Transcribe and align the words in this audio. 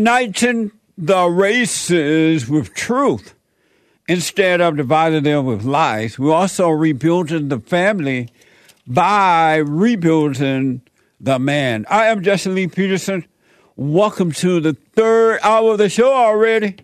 uniting 0.00 0.72
the 0.96 1.26
races 1.26 2.48
with 2.48 2.72
truth 2.72 3.34
instead 4.08 4.62
of 4.62 4.78
dividing 4.78 5.24
them 5.24 5.44
with 5.44 5.62
lies. 5.62 6.18
We're 6.18 6.32
also 6.32 6.70
rebuilding 6.70 7.48
the 7.48 7.60
family 7.60 8.30
by 8.86 9.56
rebuilding 9.56 10.80
the 11.20 11.38
man. 11.38 11.84
I 11.90 12.06
am 12.06 12.22
Jesse 12.22 12.48
Lee 12.48 12.66
Peterson. 12.66 13.26
Welcome 13.76 14.32
to 14.32 14.58
the 14.58 14.72
third 14.94 15.38
hour 15.42 15.72
of 15.72 15.78
the 15.78 15.90
show 15.90 16.14
already. 16.14 16.76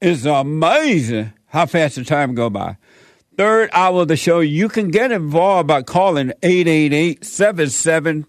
It's 0.00 0.24
amazing 0.24 1.34
how 1.48 1.66
fast 1.66 1.96
the 1.96 2.04
time 2.04 2.34
go 2.34 2.48
by. 2.48 2.78
Third 3.36 3.68
hour 3.74 4.00
of 4.00 4.08
the 4.08 4.16
show. 4.16 4.40
You 4.40 4.70
can 4.70 4.88
get 4.88 5.12
involved 5.12 5.68
by 5.68 5.82
calling 5.82 6.32
888 6.42 7.22
77 7.22 8.24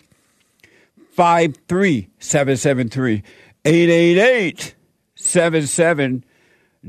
53773 1.16 3.24
888 3.66 4.76
77 5.16 6.24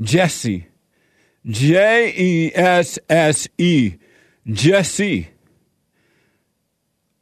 Jesse 0.01 0.67
J 1.45 2.13
E 2.15 2.51
S 2.55 2.99
S 3.09 3.47
E 3.57 3.95
Jesse 4.47 5.29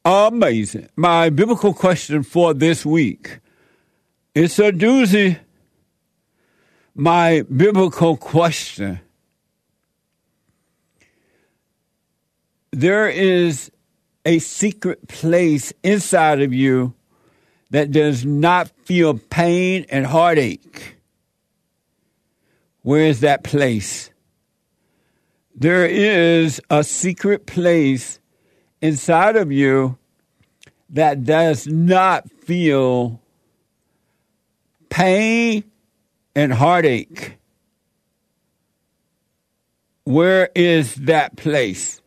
Amazing. 0.04 0.90
My 0.96 1.30
biblical 1.30 1.74
question 1.74 2.24
for 2.24 2.56
this 2.56 2.86
week. 2.86 3.40
It's 4.34 4.58
a 4.58 4.72
doozy. 4.72 5.40
My 6.96 7.44
biblical 7.56 8.18
question. 8.18 9.00
There 12.72 13.08
is 13.08 13.72
a 14.26 14.40
secret 14.40 15.08
place 15.08 15.72
inside 15.84 16.42
of 16.42 16.52
you 16.52 16.96
that 17.72 17.92
does 17.92 18.26
not 18.26 18.70
feel 18.86 19.18
pain 19.18 19.86
and 19.90 20.06
heartache. 20.06 20.98
Where 22.84 23.06
is 23.06 23.22
that 23.22 23.44
place? 23.44 24.12
There 25.56 25.86
is 25.86 26.62
a 26.70 26.84
secret 26.84 27.46
place 27.46 28.20
inside 28.82 29.36
of 29.36 29.52
you 29.52 29.98
that 30.90 31.24
does 31.24 31.68
not 31.68 32.30
feel 32.32 33.22
pain 34.90 35.64
and 36.36 36.54
heartache. 36.54 37.38
Where 40.04 40.50
is 40.56 40.96
that 40.96 41.38
place? 41.38 42.02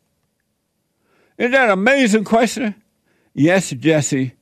Isn't 1.39 1.53
that 1.53 1.65
an 1.65 1.71
amazing 1.71 2.25
question? 2.25 2.75
Yes, 3.33 3.71
Jesse, 3.71 4.35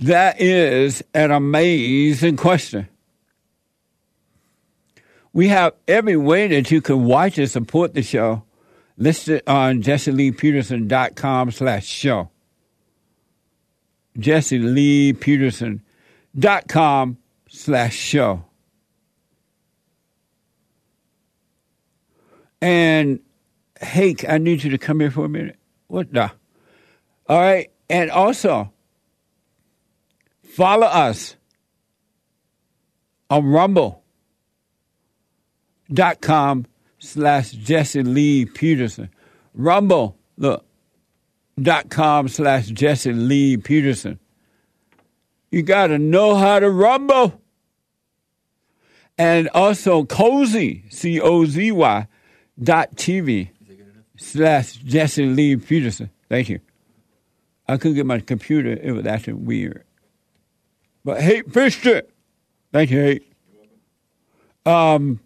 that 0.00 0.40
is 0.40 1.04
an 1.14 1.30
amazing 1.30 2.36
question. 2.36 2.88
We 5.32 5.48
have 5.48 5.74
every 5.88 6.16
way 6.16 6.46
that 6.48 6.70
you 6.70 6.80
can 6.80 7.04
watch 7.04 7.38
and 7.38 7.50
support 7.50 7.94
the 7.94 8.02
show 8.02 8.44
listed 8.96 9.42
on 9.46 9.82
jesseleepeterson.com 9.82 11.50
slash 11.50 11.86
show. 11.86 12.30
jesseleepeterson.com 14.18 17.18
slash 17.48 17.94
show. 17.94 18.44
And 22.60 23.20
Hake, 23.80 24.28
I 24.28 24.38
need 24.38 24.64
you 24.64 24.70
to 24.70 24.78
come 24.78 25.00
here 25.00 25.10
for 25.10 25.24
a 25.24 25.28
minute. 25.28 25.56
What 25.88 26.12
the? 26.12 26.30
All 27.28 27.40
right. 27.40 27.70
And 27.90 28.10
also, 28.10 28.72
follow 30.54 30.86
us 30.86 31.36
on 33.28 33.44
rumble.com 33.46 34.00
slash 36.98 37.50
Jesse 37.50 38.02
Lee 38.02 38.44
Peterson. 38.46 39.10
Rumble, 39.52 40.16
look, 40.36 40.64
dot 41.60 41.90
com 41.90 42.28
slash 42.28 42.68
Jesse 42.68 43.12
Lee 43.12 43.56
Peterson. 43.56 44.20
You 45.50 45.62
got 45.62 45.88
to 45.88 45.98
know 45.98 46.36
how 46.36 46.60
to 46.60 46.70
rumble. 46.70 47.40
And 49.16 49.48
also 49.48 50.04
cozy, 50.04 50.84
C 50.90 51.20
O 51.20 51.44
Z 51.46 51.72
Y 51.72 52.08
dot 52.60 52.96
TV 52.96 53.50
slash 54.16 54.74
Jesse 54.74 55.26
Lee 55.26 55.56
Peterson. 55.56 56.10
Thank 56.28 56.48
you. 56.48 56.60
I 57.68 57.76
couldn't 57.76 57.96
get 57.96 58.06
my 58.06 58.20
computer, 58.20 58.70
it 58.70 58.92
was 58.92 59.06
acting 59.06 59.44
weird. 59.44 59.84
But 61.04 61.20
Hate 61.20 61.52
fished 61.52 61.86
it. 61.86 62.10
Thank 62.72 62.90
you, 62.90 63.00
Hate. 63.00 63.32
Um, 64.66 65.20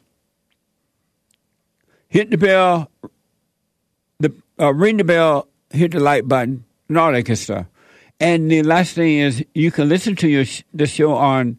hit 2.09 2.31
the 2.31 2.39
bell, 2.39 2.91
the 4.19 4.35
uh, 4.59 4.75
ring 4.75 4.97
the 4.97 5.05
bell, 5.05 5.47
hit 5.71 5.93
the 5.93 6.01
like 6.01 6.27
button, 6.27 6.65
and 6.89 6.99
all 6.99 7.13
that 7.13 7.23
good 7.23 7.37
stuff. 7.37 7.67
And 8.19 8.51
the 8.51 8.65
last 8.65 8.95
thing 8.95 9.19
is 9.19 9.45
you 9.55 9.71
can 9.71 9.89
listen 9.89 10.17
to 10.17 10.29
your 10.29 10.45
the 10.75 10.89
show 10.89 11.15
on 11.15 11.59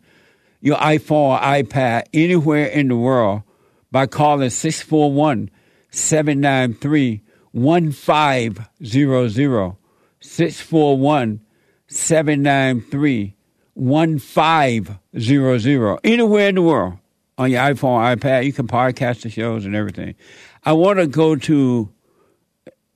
your 0.60 0.76
iPhone 0.78 1.12
or 1.12 1.40
iPad 1.40 2.04
anywhere 2.14 2.66
in 2.66 2.90
the 2.90 2.98
world 2.98 3.44
by 3.92 4.06
calling 4.06 4.50
641 4.50 5.50
793 5.90 7.22
1500. 7.52 9.76
641 10.22 11.42
793 11.88 13.36
1500. 13.80 16.00
Anywhere 16.04 16.50
in 16.50 16.56
the 16.56 16.62
world 16.62 16.98
on 17.38 17.52
your 17.52 17.62
iPhone, 17.62 18.18
iPad, 18.18 18.46
you 18.46 18.54
can 18.54 18.68
podcast 18.68 19.22
the 19.22 19.30
shows 19.30 19.66
and 19.66 19.76
everything. 19.76 20.16
I 20.64 20.74
want 20.74 21.00
to 21.00 21.08
go 21.08 21.36
to 21.36 21.90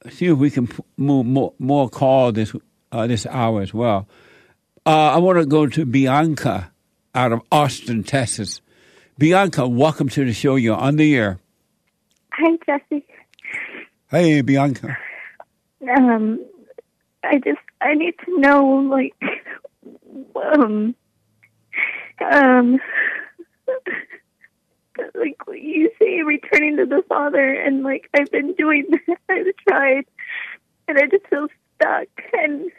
see 0.09 0.27
if 0.27 0.37
we 0.37 0.49
can 0.49 0.69
move 0.97 1.25
more, 1.25 1.53
more 1.59 1.89
call 1.89 2.31
this 2.31 2.53
uh, 2.91 3.07
this 3.07 3.25
hour 3.25 3.61
as 3.61 3.73
well. 3.73 4.07
Uh, 4.85 5.13
I 5.13 5.17
want 5.17 5.39
to 5.39 5.45
go 5.45 5.65
to 5.65 5.85
Bianca 5.85 6.71
out 7.15 7.31
of 7.31 7.41
Austin, 7.51 8.03
Texas. 8.03 8.61
Bianca, 9.17 9.67
welcome 9.67 10.09
to 10.09 10.25
the 10.25 10.33
show. 10.33 10.55
You're 10.55 10.75
on 10.75 10.97
the 10.97 11.15
air. 11.15 11.39
Hi, 12.33 12.57
Jesse. 12.65 13.05
Hey, 14.09 14.41
Bianca. 14.41 14.97
Um, 15.97 16.43
I 17.23 17.37
just 17.37 17.59
I 17.81 17.93
need 17.93 18.15
to 18.25 18.39
know, 18.39 18.65
like, 18.65 19.13
um, 20.35 20.95
um, 22.31 22.79
like 25.15 25.37
you 25.51 25.91
say, 25.99 26.21
returning 26.21 26.77
to 26.77 26.85
the 26.85 27.03
Father, 27.07 27.53
and 27.53 27.83
like 27.83 28.09
I've 28.13 28.31
been 28.31 28.53
doing 28.53 28.85
that. 28.89 29.17
I've 29.29 29.55
tried, 29.67 30.05
and 30.87 30.97
I 30.97 31.07
just 31.07 31.27
feel 31.27 31.47
stuck, 31.75 32.07
and 32.33 32.71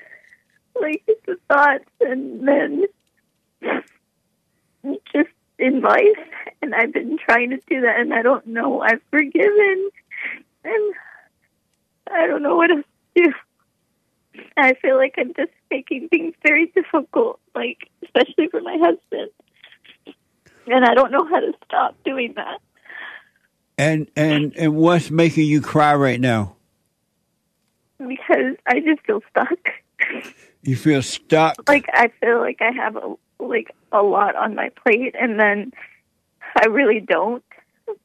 like 0.80 1.04
the 1.26 1.36
thoughts, 1.48 1.84
and 2.00 2.46
then 2.46 2.84
just 5.12 5.30
in 5.58 5.80
life, 5.80 6.02
and 6.62 6.74
I've 6.74 6.92
been 6.92 7.18
trying 7.18 7.50
to 7.50 7.60
do 7.68 7.80
that, 7.82 8.00
and 8.00 8.12
I 8.12 8.22
don't 8.22 8.46
know. 8.46 8.80
I've 8.80 9.02
forgiven, 9.10 9.90
and 10.64 10.94
I 12.10 12.26
don't 12.26 12.42
know 12.42 12.56
what 12.56 12.68
to 12.68 12.84
do. 13.14 13.32
I 14.56 14.75
feel 14.75 14.96
like 14.96 15.14
I'm 15.19 15.32
just 15.34 15.52
making 15.70 16.08
things 16.08 16.34
very 16.42 16.66
difficult, 16.66 17.40
like 17.54 17.88
especially 18.02 18.48
for 18.48 18.60
my 18.60 18.76
husband. 18.81 19.31
And 20.66 20.84
I 20.84 20.94
don't 20.94 21.12
know 21.12 21.26
how 21.28 21.40
to 21.40 21.52
stop 21.64 21.96
doing 22.04 22.34
that. 22.36 22.60
And 23.76 24.08
and 24.16 24.56
and 24.56 24.75
what's 24.76 25.10
making 25.10 25.46
you 25.46 25.60
cry 25.60 25.94
right 25.94 26.20
now? 26.20 26.56
because 27.98 28.56
I 28.66 28.81
just 28.81 29.00
feel 29.06 29.20
stuck. 29.31 29.58
You 30.62 30.76
feel 30.76 31.02
stuck. 31.02 31.69
Like 31.69 31.87
I 31.92 32.10
feel 32.20 32.38
like 32.40 32.60
I 32.60 32.70
have 32.72 32.96
a 32.96 33.14
like 33.38 33.75
a 33.92 34.02
lot 34.02 34.37
on 34.37 34.54
my 34.54 34.70
plate, 34.82 35.14
and 35.19 35.38
then 35.38 35.72
I 36.56 36.66
really 36.66 37.00
don't 37.00 37.44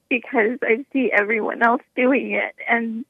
because 0.09 0.59
I 0.61 0.85
see 0.91 1.11
everyone 1.11 1.63
else 1.63 1.81
doing 1.95 2.31
it, 2.31 2.55
and 2.67 3.05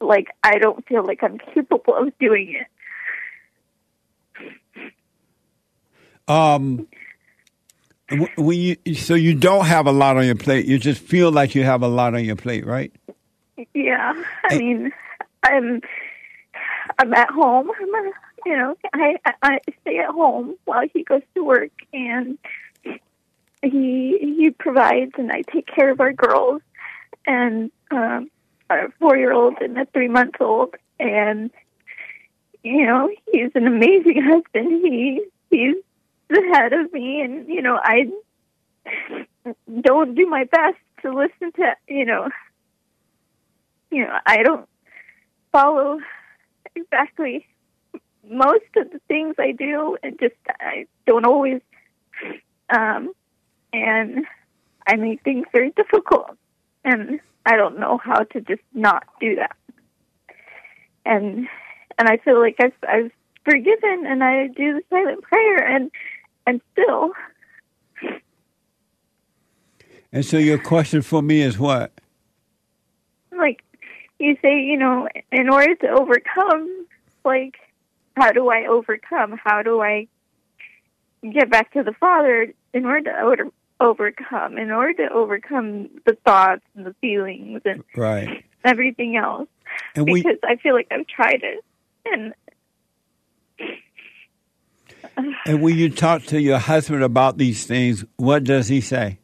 like 0.00 0.28
I 0.42 0.58
don't 0.58 0.86
feel 0.86 1.04
like 1.04 1.22
I'm 1.22 1.38
capable 1.38 1.94
of 1.94 2.16
doing 2.18 2.56
it. 2.60 2.66
Um, 6.28 6.86
when 8.36 8.58
you 8.58 8.94
so 8.94 9.14
you 9.14 9.34
don't 9.34 9.66
have 9.66 9.86
a 9.86 9.92
lot 9.92 10.16
on 10.16 10.26
your 10.26 10.34
plate. 10.36 10.66
You 10.66 10.78
just 10.78 11.00
feel 11.00 11.30
like 11.30 11.54
you 11.54 11.64
have 11.64 11.82
a 11.82 11.88
lot 11.88 12.14
on 12.14 12.24
your 12.24 12.36
plate, 12.36 12.66
right? 12.66 12.92
Yeah, 13.74 14.12
I 14.48 14.58
mean, 14.58 14.92
I'm 15.42 15.80
I'm 16.98 17.14
at 17.14 17.30
home. 17.30 17.70
I'm 17.70 18.12
you 18.46 18.56
know, 18.56 18.76
I 18.92 19.16
I 19.24 19.34
I 19.42 19.58
stay 19.82 19.98
at 19.98 20.10
home 20.10 20.56
while 20.64 20.86
he 20.92 21.02
goes 21.02 21.22
to 21.34 21.44
work, 21.44 21.72
and 21.92 22.38
he 23.62 24.18
he 24.20 24.50
provides, 24.58 25.12
and 25.18 25.30
I 25.30 25.42
take 25.42 25.66
care 25.66 25.90
of 25.90 26.00
our 26.00 26.12
girls, 26.12 26.62
and 27.26 27.70
um, 27.90 28.30
our 28.70 28.90
four 28.98 29.16
year 29.16 29.32
old 29.32 29.60
and 29.60 29.78
a 29.78 29.86
three 29.86 30.08
month 30.08 30.36
old, 30.40 30.74
and 30.98 31.50
you 32.62 32.86
know, 32.86 33.10
he's 33.32 33.50
an 33.54 33.66
amazing 33.66 34.22
husband. 34.22 34.84
He 34.84 35.24
he's 35.50 35.76
the 36.28 36.42
head 36.54 36.72
of 36.72 36.92
me, 36.92 37.22
and 37.22 37.48
you 37.48 37.62
know, 37.62 37.78
I 37.82 38.10
don't 39.80 40.14
do 40.14 40.26
my 40.26 40.44
best 40.44 40.78
to 41.02 41.12
listen 41.12 41.52
to 41.52 41.74
you 41.88 42.04
know 42.04 42.28
you 43.90 44.04
know, 44.04 44.18
I 44.24 44.42
don't 44.42 44.68
follow 45.52 45.98
exactly 46.74 47.46
most 48.28 48.64
of 48.76 48.90
the 48.92 49.00
things 49.08 49.34
I 49.38 49.52
do, 49.52 49.96
and 50.02 50.18
just 50.20 50.36
I 50.48 50.86
don't 51.06 51.26
always, 51.26 51.60
um, 52.70 53.12
and 53.72 54.24
I 54.86 54.96
make 54.96 55.22
things 55.22 55.46
very 55.52 55.70
difficult, 55.70 56.36
and 56.84 57.20
I 57.46 57.56
don't 57.56 57.78
know 57.78 57.98
how 57.98 58.24
to 58.24 58.40
just 58.40 58.62
not 58.74 59.04
do 59.20 59.36
that, 59.36 59.56
and 61.04 61.48
and 61.98 62.08
I 62.08 62.18
feel 62.18 62.40
like 62.40 62.56
I've 62.60 62.72
I've 62.88 63.12
forgiven, 63.44 64.04
and 64.06 64.22
I 64.22 64.48
do 64.48 64.74
the 64.74 64.82
silent 64.90 65.22
prayer, 65.22 65.66
and 65.66 65.90
and 66.46 66.60
still, 66.72 67.12
And 70.12 70.24
so 70.24 70.38
your 70.38 70.58
question 70.58 71.02
for 71.02 71.22
me 71.22 71.40
is 71.40 71.58
what? 71.58 71.92
like 73.36 73.62
you 74.18 74.36
say, 74.42 74.60
you 74.60 74.76
know, 74.76 75.08
in 75.32 75.48
order 75.48 75.74
to 75.76 75.88
overcome, 75.88 76.86
like, 77.24 77.56
how 78.16 78.32
do 78.32 78.50
I 78.50 78.66
overcome? 78.66 79.38
How 79.42 79.62
do 79.62 79.80
I 79.80 80.08
get 81.22 81.50
back 81.50 81.72
to 81.72 81.82
the 81.82 81.92
Father 81.92 82.52
in 82.74 82.84
order 82.84 83.10
to 83.10 83.18
overcome? 83.80 84.58
In 84.58 84.70
order 84.70 85.06
to 85.08 85.12
overcome 85.12 85.88
the 86.06 86.16
thoughts 86.24 86.62
and 86.76 86.86
the 86.86 86.94
feelings 87.00 87.62
and 87.64 87.82
Right. 87.96 88.44
everything 88.64 89.16
else, 89.16 89.48
And 89.94 90.06
we 90.06 90.22
because 90.22 90.38
I 90.44 90.56
feel 90.56 90.74
like 90.74 90.88
I've 90.90 91.06
tried 91.06 91.42
it, 91.42 91.64
and 92.04 92.34
and 95.46 95.62
when 95.62 95.76
you 95.76 95.88
talk 95.90 96.22
to 96.24 96.40
your 96.40 96.58
husband 96.58 97.02
about 97.02 97.38
these 97.38 97.66
things, 97.66 98.04
what 98.16 98.44
does 98.44 98.68
he 98.68 98.80
say? 98.80 99.18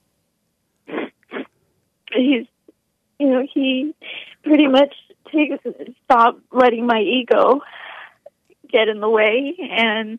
he's, 2.16 2.46
you 3.18 3.28
know, 3.28 3.46
he 3.52 3.94
pretty 4.42 4.68
much 4.68 4.94
takes 5.32 5.62
stop 6.04 6.38
letting 6.52 6.86
my 6.86 7.00
ego 7.00 7.60
get 8.70 8.88
in 8.88 9.00
the 9.00 9.08
way 9.08 9.56
and 9.70 10.18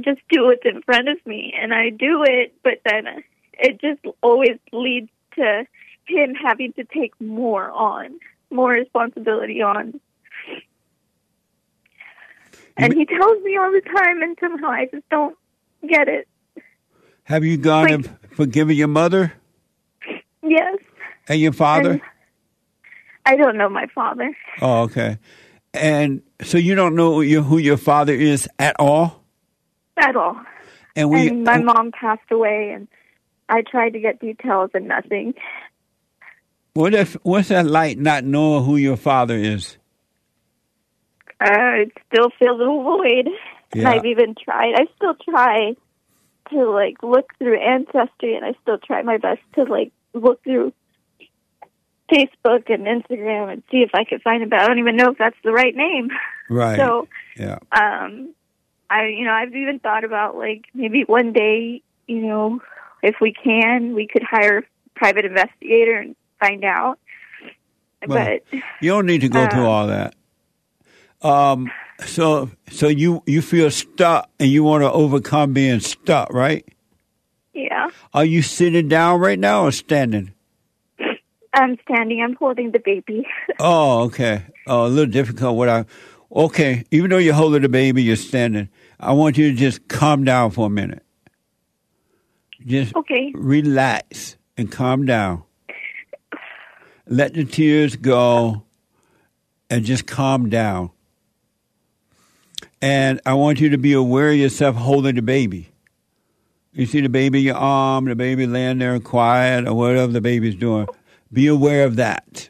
just 0.00 0.20
do 0.28 0.44
what's 0.46 0.64
in 0.64 0.82
front 0.82 1.08
of 1.08 1.18
me 1.26 1.54
and 1.60 1.72
I 1.72 1.90
do 1.90 2.24
it 2.26 2.54
but 2.62 2.80
then 2.84 3.22
it 3.52 3.80
just 3.80 4.00
always 4.22 4.58
leads 4.72 5.10
to 5.36 5.64
him 6.06 6.34
having 6.34 6.72
to 6.74 6.84
take 6.84 7.18
more 7.20 7.70
on 7.70 8.18
more 8.50 8.70
responsibility 8.70 9.62
on 9.62 10.00
and 12.76 12.92
he 12.92 13.04
tells 13.06 13.42
me 13.42 13.56
all 13.56 13.70
the 13.70 13.82
time 13.82 14.22
and 14.22 14.36
somehow 14.40 14.68
I 14.70 14.86
just 14.92 15.08
don't 15.10 15.36
get 15.88 16.08
it 16.08 16.28
Have 17.24 17.44
you 17.44 17.56
gone 17.56 17.84
Like- 17.84 17.92
and 17.92 18.18
forgiven 18.32 18.76
your 18.76 18.88
mother 18.88 19.32
yes 20.42 20.78
and 21.28 21.40
your 21.40 21.52
father? 21.52 21.92
And 21.92 22.02
I 23.26 23.36
don't 23.36 23.56
know 23.56 23.68
my 23.68 23.86
father 23.94 24.36
oh, 24.60 24.82
okay. 24.82 25.18
And 25.72 26.22
so 26.40 26.56
you 26.56 26.76
don't 26.76 26.94
know 26.94 27.20
who 27.20 27.58
your 27.58 27.76
father 27.76 28.12
is 28.12 28.48
at 28.60 28.76
all. 28.78 29.23
At 29.96 30.16
all 30.16 30.40
And 30.96 31.10
we 31.10 31.28
and 31.28 31.44
my 31.44 31.58
mom 31.58 31.92
passed 31.92 32.30
away 32.30 32.72
and 32.74 32.88
I 33.48 33.62
tried 33.62 33.90
to 33.90 34.00
get 34.00 34.20
details 34.20 34.70
and 34.74 34.88
nothing. 34.88 35.34
what 36.74 36.94
if 36.94 37.14
what's 37.22 37.48
that 37.48 37.66
like 37.66 37.98
not 37.98 38.24
knowing 38.24 38.64
who 38.64 38.76
your 38.76 38.96
father 38.96 39.36
is? 39.36 39.76
Uh, 41.40 41.82
it 41.84 41.92
still 42.12 42.30
feels 42.38 42.60
a 42.60 42.64
void. 42.64 43.28
And 43.72 43.82
Yeah. 43.82 43.90
I've 43.90 44.06
even 44.06 44.34
tried. 44.34 44.74
I 44.76 44.86
still 44.96 45.14
try 45.28 45.74
to 46.50 46.70
like 46.70 47.02
look 47.02 47.32
through 47.38 47.58
ancestry, 47.60 48.36
and 48.36 48.44
I 48.44 48.54
still 48.62 48.78
try 48.78 49.02
my 49.02 49.18
best 49.18 49.40
to 49.56 49.64
like 49.64 49.92
look 50.14 50.42
through 50.44 50.72
Facebook 52.10 52.70
and 52.72 52.86
Instagram 52.86 53.52
and 53.52 53.62
see 53.70 53.78
if 53.78 53.90
I 53.94 54.04
could 54.04 54.22
find 54.22 54.42
it. 54.42 54.50
But 54.50 54.60
I 54.60 54.66
don't 54.68 54.78
even 54.78 54.96
know 54.96 55.10
if 55.10 55.18
that's 55.18 55.36
the 55.42 55.52
right 55.52 55.74
name. 55.74 56.10
Right. 56.48 56.76
So, 56.78 57.08
yeah. 57.36 57.58
um, 57.72 58.34
I 58.94 59.06
you 59.08 59.24
know 59.24 59.32
I've 59.32 59.54
even 59.54 59.78
thought 59.80 60.04
about 60.04 60.36
like 60.36 60.66
maybe 60.74 61.02
one 61.06 61.32
day 61.32 61.82
you 62.06 62.20
know 62.26 62.60
if 63.02 63.16
we 63.20 63.32
can 63.32 63.94
we 63.94 64.06
could 64.06 64.22
hire 64.22 64.58
a 64.58 64.62
private 64.94 65.24
investigator 65.24 65.96
and 65.98 66.16
find 66.40 66.64
out. 66.64 66.98
Well, 68.06 68.38
but 68.50 68.58
You 68.80 68.90
don't 68.90 69.06
need 69.06 69.22
to 69.22 69.28
go 69.28 69.48
through 69.48 69.66
Uh, 69.66 69.70
all 69.70 69.86
that. 69.88 70.14
Um. 71.22 71.70
So 72.04 72.50
so 72.70 72.88
you 72.88 73.22
you 73.26 73.40
feel 73.40 73.70
stuck 73.70 74.28
and 74.38 74.50
you 74.50 74.62
want 74.64 74.82
to 74.82 74.92
overcome 74.92 75.52
being 75.54 75.80
stuck, 75.80 76.32
right? 76.32 76.64
yeah. 77.54 77.88
Are 78.12 78.24
you 78.24 78.42
sitting 78.42 78.88
down 78.88 79.20
right 79.20 79.38
now 79.38 79.64
or 79.64 79.72
standing? 79.72 80.32
I'm 81.54 81.78
standing. 81.88 82.20
I'm 82.20 82.34
holding 82.34 82.72
the 82.72 82.80
baby. 82.80 83.26
Oh, 83.60 84.02
okay. 84.06 84.42
Oh, 84.66 84.86
a 84.86 84.88
little 84.88 85.10
difficult. 85.10 85.56
What 85.56 85.68
I 85.68 85.84
okay. 86.34 86.84
Even 86.90 87.10
though 87.10 87.18
you're 87.18 87.34
holding 87.34 87.62
the 87.62 87.68
baby, 87.68 88.02
you're 88.02 88.16
standing. 88.16 88.68
I 88.98 89.12
want 89.12 89.38
you 89.38 89.50
to 89.50 89.56
just 89.56 89.88
calm 89.88 90.24
down 90.24 90.50
for 90.50 90.66
a 90.66 90.70
minute. 90.70 91.02
Just 92.64 92.94
okay. 92.94 93.32
relax 93.34 94.36
and 94.56 94.70
calm 94.70 95.04
down. 95.04 95.42
Let 97.06 97.34
the 97.34 97.44
tears 97.44 97.96
go 97.96 98.64
and 99.68 99.84
just 99.84 100.06
calm 100.06 100.48
down. 100.48 100.90
And 102.80 103.20
I 103.26 103.34
want 103.34 103.60
you 103.60 103.70
to 103.70 103.78
be 103.78 103.92
aware 103.92 104.30
of 104.30 104.36
yourself 104.36 104.76
holding 104.76 105.14
the 105.14 105.22
baby. 105.22 105.70
You 106.72 106.86
see 106.86 107.00
the 107.00 107.08
baby 107.08 107.38
in 107.38 107.44
your 107.44 107.56
arm, 107.56 108.06
the 108.06 108.16
baby 108.16 108.46
laying 108.46 108.78
there 108.78 108.98
quiet, 109.00 109.68
or 109.68 109.74
whatever 109.74 110.12
the 110.12 110.20
baby's 110.20 110.56
doing. 110.56 110.88
Be 111.32 111.46
aware 111.46 111.84
of 111.84 111.96
that. 111.96 112.48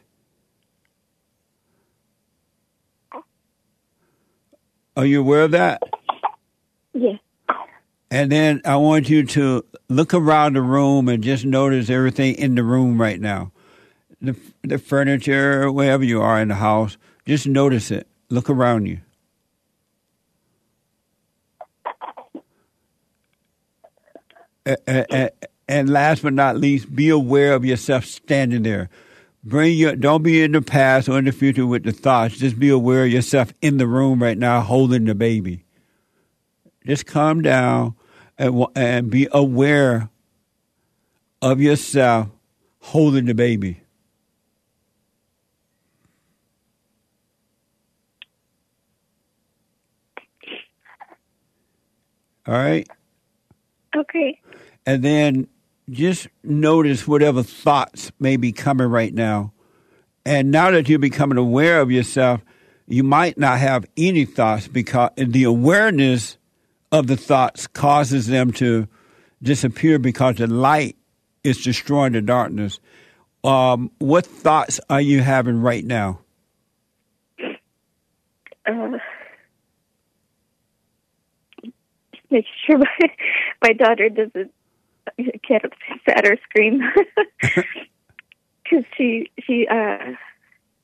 Are 4.97 5.05
you 5.05 5.19
aware 5.19 5.43
of 5.43 5.51
that? 5.51 5.81
And 8.11 8.31
then 8.31 8.61
I 8.65 8.77
want 8.77 9.09
you 9.09 9.23
to 9.25 9.65
look 9.89 10.13
around 10.13 10.55
the 10.55 10.61
room 10.61 11.09
and 11.09 11.23
just 11.23 11.43
notice 11.45 11.89
everything 11.89 12.35
in 12.35 12.55
the 12.55 12.63
room 12.63 13.01
right 13.01 13.19
now. 13.19 13.51
The, 14.21 14.35
the 14.63 14.77
furniture, 14.77 15.71
wherever 15.71 16.03
you 16.03 16.21
are 16.21 16.39
in 16.41 16.47
the 16.47 16.55
house, 16.55 16.97
just 17.25 17.47
notice 17.47 17.91
it. 17.91 18.07
Look 18.29 18.49
around 18.49 18.85
you. 18.85 19.01
A- 24.65 24.77
a- 24.87 25.05
a- 25.11 25.29
And 25.67 25.89
last 25.89 26.21
but 26.21 26.33
not 26.33 26.57
least, 26.57 26.95
be 26.95 27.09
aware 27.09 27.53
of 27.53 27.65
yourself 27.65 28.05
standing 28.05 28.63
there. 28.63 28.89
Bring 29.43 29.75
your 29.77 29.95
don't 29.95 30.23
be 30.23 30.41
in 30.41 30.51
the 30.53 30.61
past 30.61 31.09
or 31.09 31.17
in 31.19 31.25
the 31.25 31.31
future 31.31 31.65
with 31.65 31.83
the 31.83 31.91
thoughts. 31.91 32.37
Just 32.37 32.57
be 32.59 32.69
aware 32.69 33.03
of 33.05 33.11
yourself 33.11 33.51
in 33.61 33.77
the 33.77 33.87
room 33.87 34.21
right 34.21 34.37
now 34.37 34.61
holding 34.61 35.05
the 35.05 35.15
baby 35.15 35.64
just 36.85 37.05
calm 37.05 37.41
down 37.41 37.95
and, 38.37 38.65
and 38.75 39.09
be 39.09 39.27
aware 39.31 40.09
of 41.41 41.61
yourself 41.61 42.29
holding 42.79 43.25
the 43.25 43.33
baby. 43.33 43.81
All 52.47 52.53
right? 52.53 52.87
Okay. 53.95 54.39
And 54.85 55.01
then 55.03 55.47
just 55.89 56.27
notice 56.43 57.07
whatever 57.07 57.41
thoughts 57.41 58.11
may 58.19 58.37
be 58.37 58.51
coming 58.51 58.87
right 58.87 59.13
now. 59.13 59.51
And 60.25 60.51
now 60.51 60.71
that 60.71 60.89
you're 60.89 60.99
becoming 60.99 61.37
aware 61.37 61.79
of 61.79 61.91
yourself, 61.91 62.41
you 62.87 63.03
might 63.03 63.37
not 63.37 63.59
have 63.59 63.85
any 63.97 64.25
thoughts 64.25 64.67
because 64.67 65.11
the 65.17 65.43
awareness 65.43 66.37
of 66.91 67.07
the 67.07 67.17
thoughts 67.17 67.67
causes 67.67 68.27
them 68.27 68.51
to 68.53 68.87
disappear 69.41 69.99
because 69.99 70.35
the 70.35 70.47
light 70.47 70.95
is 71.43 71.63
destroying 71.63 72.13
the 72.13 72.21
darkness. 72.21 72.79
Um, 73.43 73.91
what 73.99 74.25
thoughts 74.25 74.79
are 74.89 75.01
you 75.01 75.21
having 75.21 75.61
right 75.61 75.85
now? 75.85 76.19
Uh, 78.65 78.97
make 82.31 82.45
sure 82.65 82.77
my, 82.79 83.09
my 83.61 83.73
daughter 83.73 84.09
doesn't 84.09 84.51
get 85.47 85.63
upset 85.63 86.27
or 86.27 86.37
scream 86.49 86.81
because 87.41 88.83
she 88.97 89.29
she 89.43 89.67
uh 89.67 90.13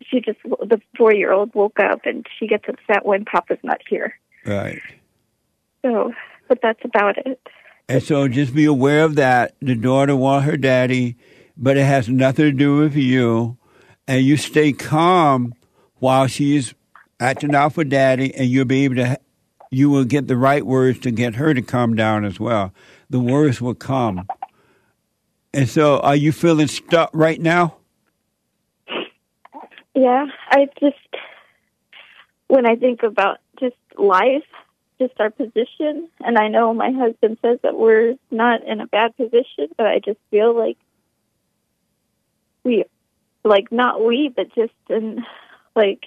she 0.03 0.22
just 0.22 0.38
the 0.43 0.79
four 0.96 1.13
year 1.13 1.31
old 1.31 1.53
woke 1.55 1.79
up 1.79 2.01
and 2.05 2.25
she 2.38 2.48
gets 2.48 2.65
upset 2.67 3.05
when 3.05 3.25
Papa's 3.25 3.58
not 3.63 3.81
here. 3.89 4.13
Right. 4.46 4.81
So, 5.81 6.13
but 6.47 6.59
that's 6.61 6.83
about 6.83 7.17
it. 7.25 7.39
And 7.89 8.01
so 8.01 8.27
just 8.27 8.53
be 8.53 8.65
aware 8.65 9.03
of 9.03 9.15
that. 9.15 9.55
The 9.61 9.75
daughter 9.75 10.15
wants 10.15 10.45
her 10.45 10.57
daddy, 10.57 11.17
but 11.57 11.77
it 11.77 11.85
has 11.85 12.07
nothing 12.07 12.45
to 12.45 12.51
do 12.51 12.77
with 12.77 12.95
you. 12.95 13.57
And 14.07 14.23
you 14.23 14.38
stay 14.38 14.73
calm 14.73 15.53
while 15.95 16.27
she's 16.27 16.73
acting 17.19 17.53
out 17.53 17.73
for 17.73 17.83
daddy, 17.83 18.33
and 18.33 18.47
you'll 18.47 18.65
be 18.65 18.85
able 18.85 18.95
to, 18.95 19.19
you 19.69 19.89
will 19.89 20.05
get 20.05 20.27
the 20.27 20.38
right 20.38 20.65
words 20.65 21.00
to 21.00 21.11
get 21.11 21.35
her 21.35 21.53
to 21.53 21.61
calm 21.61 21.95
down 21.95 22.25
as 22.25 22.39
well. 22.39 22.73
The 23.09 23.19
words 23.19 23.61
will 23.61 23.75
come. 23.75 24.27
And 25.53 25.67
so 25.67 26.00
are 26.00 26.15
you 26.15 26.31
feeling 26.31 26.67
stuck 26.67 27.09
right 27.13 27.39
now? 27.39 27.77
Yeah, 29.93 30.27
I 30.50 30.67
just 30.79 30.95
when 32.51 32.65
I 32.65 32.75
think 32.75 33.03
about 33.03 33.38
just 33.59 33.75
life, 33.97 34.43
just 35.01 35.20
our 35.20 35.29
position, 35.29 36.10
and 36.20 36.38
I 36.38 36.48
know 36.48 36.74
my 36.74 36.91
husband 36.91 37.38
says 37.41 37.60
that 37.63 37.77
we're 37.77 38.15
not 38.29 38.63
in 38.65 38.81
a 38.81 38.88
bad 38.88 39.15
position, 39.17 39.70
but 39.77 39.88
I 39.88 40.00
just 40.00 40.20
feel 40.29 40.55
like 40.55 40.77
we, 42.63 42.86
like 43.43 43.72
not 43.72 44.03
we, 44.03 44.31
but 44.36 44.53
just 44.53 44.74
in 44.89 45.24
like 45.75 46.03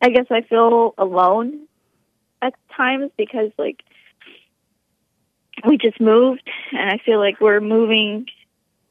I 0.00 0.08
guess 0.08 0.26
I 0.30 0.42
feel 0.42 0.94
alone 0.98 1.66
at 2.40 2.54
times 2.76 3.10
because 3.16 3.52
like 3.58 3.82
we 5.66 5.78
just 5.78 6.00
moved, 6.00 6.48
and 6.72 6.90
I 6.90 6.98
feel 7.04 7.18
like 7.18 7.40
we're 7.40 7.60
moving. 7.60 8.26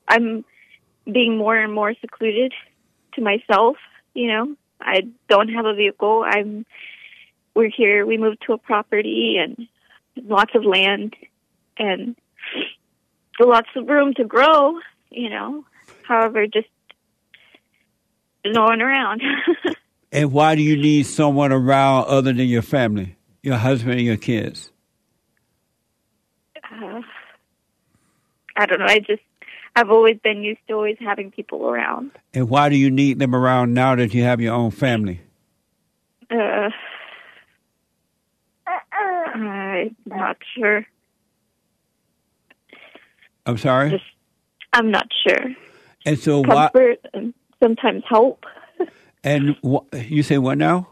I'm 0.08 0.46
being 1.12 1.38
more 1.38 1.58
and 1.58 1.74
more 1.74 1.94
secluded 2.00 2.54
to 3.14 3.22
myself 3.22 3.78
you 4.14 4.28
know 4.28 4.56
i 4.80 5.02
don't 5.28 5.50
have 5.50 5.66
a 5.66 5.74
vehicle 5.74 6.24
i'm 6.26 6.66
we're 7.56 7.70
here 7.70 8.06
we 8.06 8.18
moved 8.18 8.44
to 8.46 8.54
a 8.54 8.58
property 8.58 9.38
and 9.42 9.68
lots 10.28 10.52
of 10.56 10.64
land 10.64 11.16
and 11.78 12.16
lots 13.40 13.70
of 13.76 13.88
room 13.88 14.14
to 14.14 14.24
grow 14.24 14.74
you 15.10 15.30
know 15.30 15.66
however 16.04 16.46
just 16.46 16.68
no 18.46 18.64
one 18.64 18.82
around 18.82 19.22
and 20.12 20.32
why 20.32 20.56
do 20.56 20.62
you 20.62 20.78
need 20.78 21.06
someone 21.06 21.52
around 21.52 22.06
other 22.06 22.34
than 22.34 22.48
your 22.48 22.62
family 22.62 23.16
your 23.42 23.58
husband 23.58 23.94
and 23.94 24.06
your 24.06 24.18
kids 24.18 24.72
uh, 26.72 27.02
i 28.56 28.66
don't 28.66 28.80
know 28.80 28.86
i 28.88 29.00
just 29.00 29.22
I've 29.76 29.90
always 29.90 30.18
been 30.18 30.44
used 30.44 30.60
to 30.68 30.74
always 30.74 30.98
having 31.00 31.32
people 31.32 31.66
around. 31.66 32.12
And 32.34 32.50
why 32.50 32.70
do 32.70 32.76
you 32.76 32.92
need 32.92 33.20
them 33.20 33.34
around 33.34 33.74
now 33.74 33.96
that 33.96 34.14
you 34.14 34.24
have 34.24 34.42
your 34.42 34.54
own 34.54 34.72
family? 34.72 35.22
Uh, 36.30 36.70
I'm 39.72 39.96
not 40.06 40.38
sure. 40.58 40.86
I'm 43.46 43.58
sorry. 43.58 43.92
Just, 43.92 44.04
I'm 44.74 44.92
not 44.92 45.08
sure. 45.28 45.56
And 46.06 46.20
so, 46.20 46.44
comfort 46.44 47.00
why, 47.04 47.10
and 47.14 47.34
sometimes 47.62 48.04
hope. 48.08 48.46
And 49.24 49.56
wh- 49.64 49.86
you 49.94 50.24
say 50.24 50.40
what 50.40 50.58
now? 50.58 50.90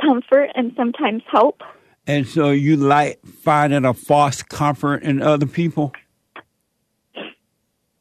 Comfort 0.00 0.50
and 0.56 0.72
sometimes 0.76 1.22
hope. 1.30 1.62
And 2.08 2.26
so, 2.26 2.50
you 2.50 2.76
like 2.76 3.24
finding 3.24 3.84
a 3.84 3.94
false 3.94 4.42
comfort 4.42 5.04
in 5.04 5.22
other 5.22 5.46
people? 5.46 5.92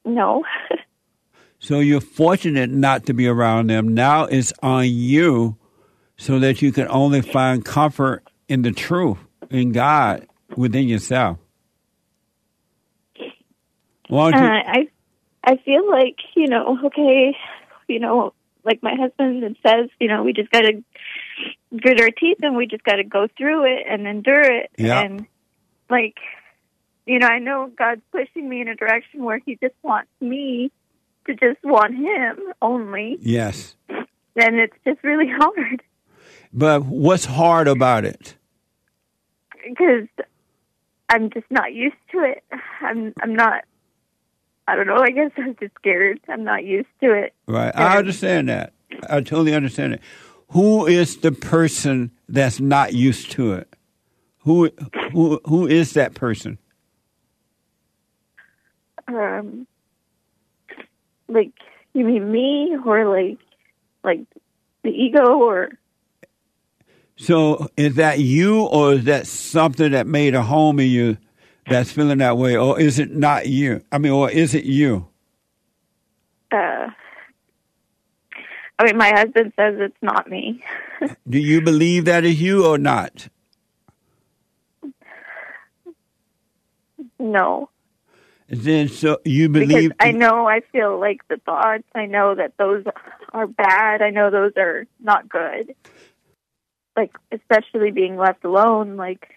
No. 0.03 0.43
so 1.59 1.79
you're 1.79 2.01
fortunate 2.01 2.71
not 2.71 3.05
to 3.05 3.13
be 3.13 3.27
around 3.27 3.69
them. 3.69 3.89
Now 3.89 4.23
it's 4.23 4.51
on 4.63 4.85
you 4.87 5.57
so 6.17 6.39
that 6.39 6.61
you 6.61 6.71
can 6.71 6.87
only 6.89 7.21
find 7.21 7.63
comfort 7.63 8.23
in 8.47 8.63
the 8.63 8.71
truth, 8.71 9.19
in 9.49 9.71
God, 9.71 10.27
within 10.55 10.87
yourself. 10.87 11.37
Well, 14.09 14.27
uh, 14.27 14.31
I, 14.33 14.87
I 15.43 15.57
feel 15.57 15.89
like 15.89 16.17
you 16.35 16.47
know, 16.47 16.77
okay, 16.85 17.35
you 17.87 17.99
know, 17.99 18.33
like 18.63 18.81
my 18.81 18.95
husband 18.95 19.57
says, 19.65 19.89
you 19.99 20.07
know, 20.07 20.23
we 20.23 20.33
just 20.33 20.51
got 20.51 20.61
to 20.61 20.83
grit 21.75 21.99
our 21.99 22.09
teeth 22.09 22.37
and 22.41 22.55
we 22.55 22.67
just 22.67 22.83
got 22.83 22.95
to 22.95 23.03
go 23.03 23.27
through 23.37 23.65
it 23.65 23.83
and 23.89 24.07
endure 24.07 24.41
it. 24.41 24.71
Yeah. 24.77 25.01
And 25.01 25.27
like 25.89 26.15
you 27.07 27.19
know, 27.19 27.27
I 27.27 27.39
know 27.39 27.71
God's 27.77 28.01
pushing 28.11 28.47
me 28.47 28.61
in 28.61 28.67
a 28.67 28.75
direction 28.75 29.23
where 29.23 29.39
He 29.39 29.57
just 29.61 29.75
wants 29.81 30.11
me 30.19 30.71
to 31.25 31.33
just 31.33 31.63
want 31.63 31.95
Him 31.95 32.53
only. 32.61 33.17
Yes. 33.21 33.75
And 33.89 34.59
it's 34.59 34.75
just 34.85 35.03
really 35.03 35.27
hard. 35.37 35.81
But 36.53 36.85
what's 36.85 37.25
hard 37.25 37.67
about 37.67 38.05
it? 38.05 38.36
Because 39.69 40.07
I'm 41.09 41.29
just 41.29 41.45
not 41.49 41.73
used 41.73 41.95
to 42.11 42.19
it. 42.19 42.43
I'm 42.81 43.13
I'm 43.21 43.33
not. 43.33 43.63
I 44.67 44.75
don't 44.75 44.87
know. 44.87 44.97
I 44.97 45.11
guess 45.11 45.31
I'm 45.37 45.55
just 45.59 45.73
scared. 45.75 46.19
I'm 46.27 46.43
not 46.43 46.65
used 46.65 46.89
to 47.01 47.13
it. 47.13 47.33
Right. 47.47 47.71
And 47.73 47.83
I 47.83 47.97
understand 47.97 48.49
that. 48.49 48.73
I 49.09 49.21
totally 49.21 49.53
understand 49.53 49.93
it. 49.93 50.01
Who 50.49 50.85
is 50.85 51.17
the 51.17 51.31
person 51.31 52.11
that's 52.27 52.59
not 52.59 52.93
used 52.93 53.31
to 53.31 53.53
it? 53.53 53.73
Who 54.39 54.69
who 55.11 55.41
who 55.45 55.67
is 55.67 55.93
that 55.93 56.13
person? 56.13 56.57
um 59.07 59.65
like 61.27 61.51
you 61.93 62.05
mean 62.05 62.31
me 62.31 62.75
or 62.85 63.05
like 63.07 63.39
like 64.03 64.19
the 64.83 64.89
ego 64.89 65.39
or 65.39 65.69
so 67.17 67.67
is 67.75 67.95
that 67.95 68.19
you 68.19 68.63
or 68.63 68.93
is 68.93 69.03
that 69.05 69.27
something 69.27 69.91
that 69.91 70.07
made 70.07 70.35
a 70.35 70.43
home 70.43 70.79
in 70.79 70.87
you 70.87 71.17
that's 71.69 71.91
feeling 71.91 72.19
that 72.19 72.37
way 72.37 72.55
or 72.55 72.79
is 72.79 72.99
it 72.99 73.11
not 73.11 73.47
you 73.47 73.83
i 73.91 73.97
mean 73.97 74.11
or 74.11 74.29
is 74.29 74.53
it 74.53 74.63
you 74.63 75.07
uh 76.51 76.87
i 78.79 78.85
mean 78.85 78.97
my 78.97 79.09
husband 79.09 79.51
says 79.55 79.75
it's 79.79 79.97
not 80.01 80.29
me 80.29 80.63
do 81.29 81.39
you 81.39 81.61
believe 81.61 82.05
that 82.05 82.23
is 82.23 82.39
you 82.41 82.65
or 82.65 82.77
not 82.77 83.27
no 87.19 87.69
then 88.49 88.87
so 88.87 89.19
you 89.25 89.49
believe? 89.49 89.89
Because 89.89 89.97
I 89.99 90.11
know 90.11 90.47
I 90.47 90.61
feel 90.71 90.97
like 90.99 91.27
the 91.27 91.37
thoughts. 91.37 91.83
I 91.93 92.05
know 92.05 92.33
that 92.35 92.53
those 92.57 92.85
are 93.33 93.45
bad. 93.45 94.01
I 94.01 94.09
know 94.09 94.31
those 94.31 94.53
are 94.55 94.87
not 95.01 95.27
good. 95.27 95.75
Like 96.97 97.15
especially 97.31 97.91
being 97.91 98.17
left 98.17 98.43
alone. 98.43 98.97
Like 98.97 99.29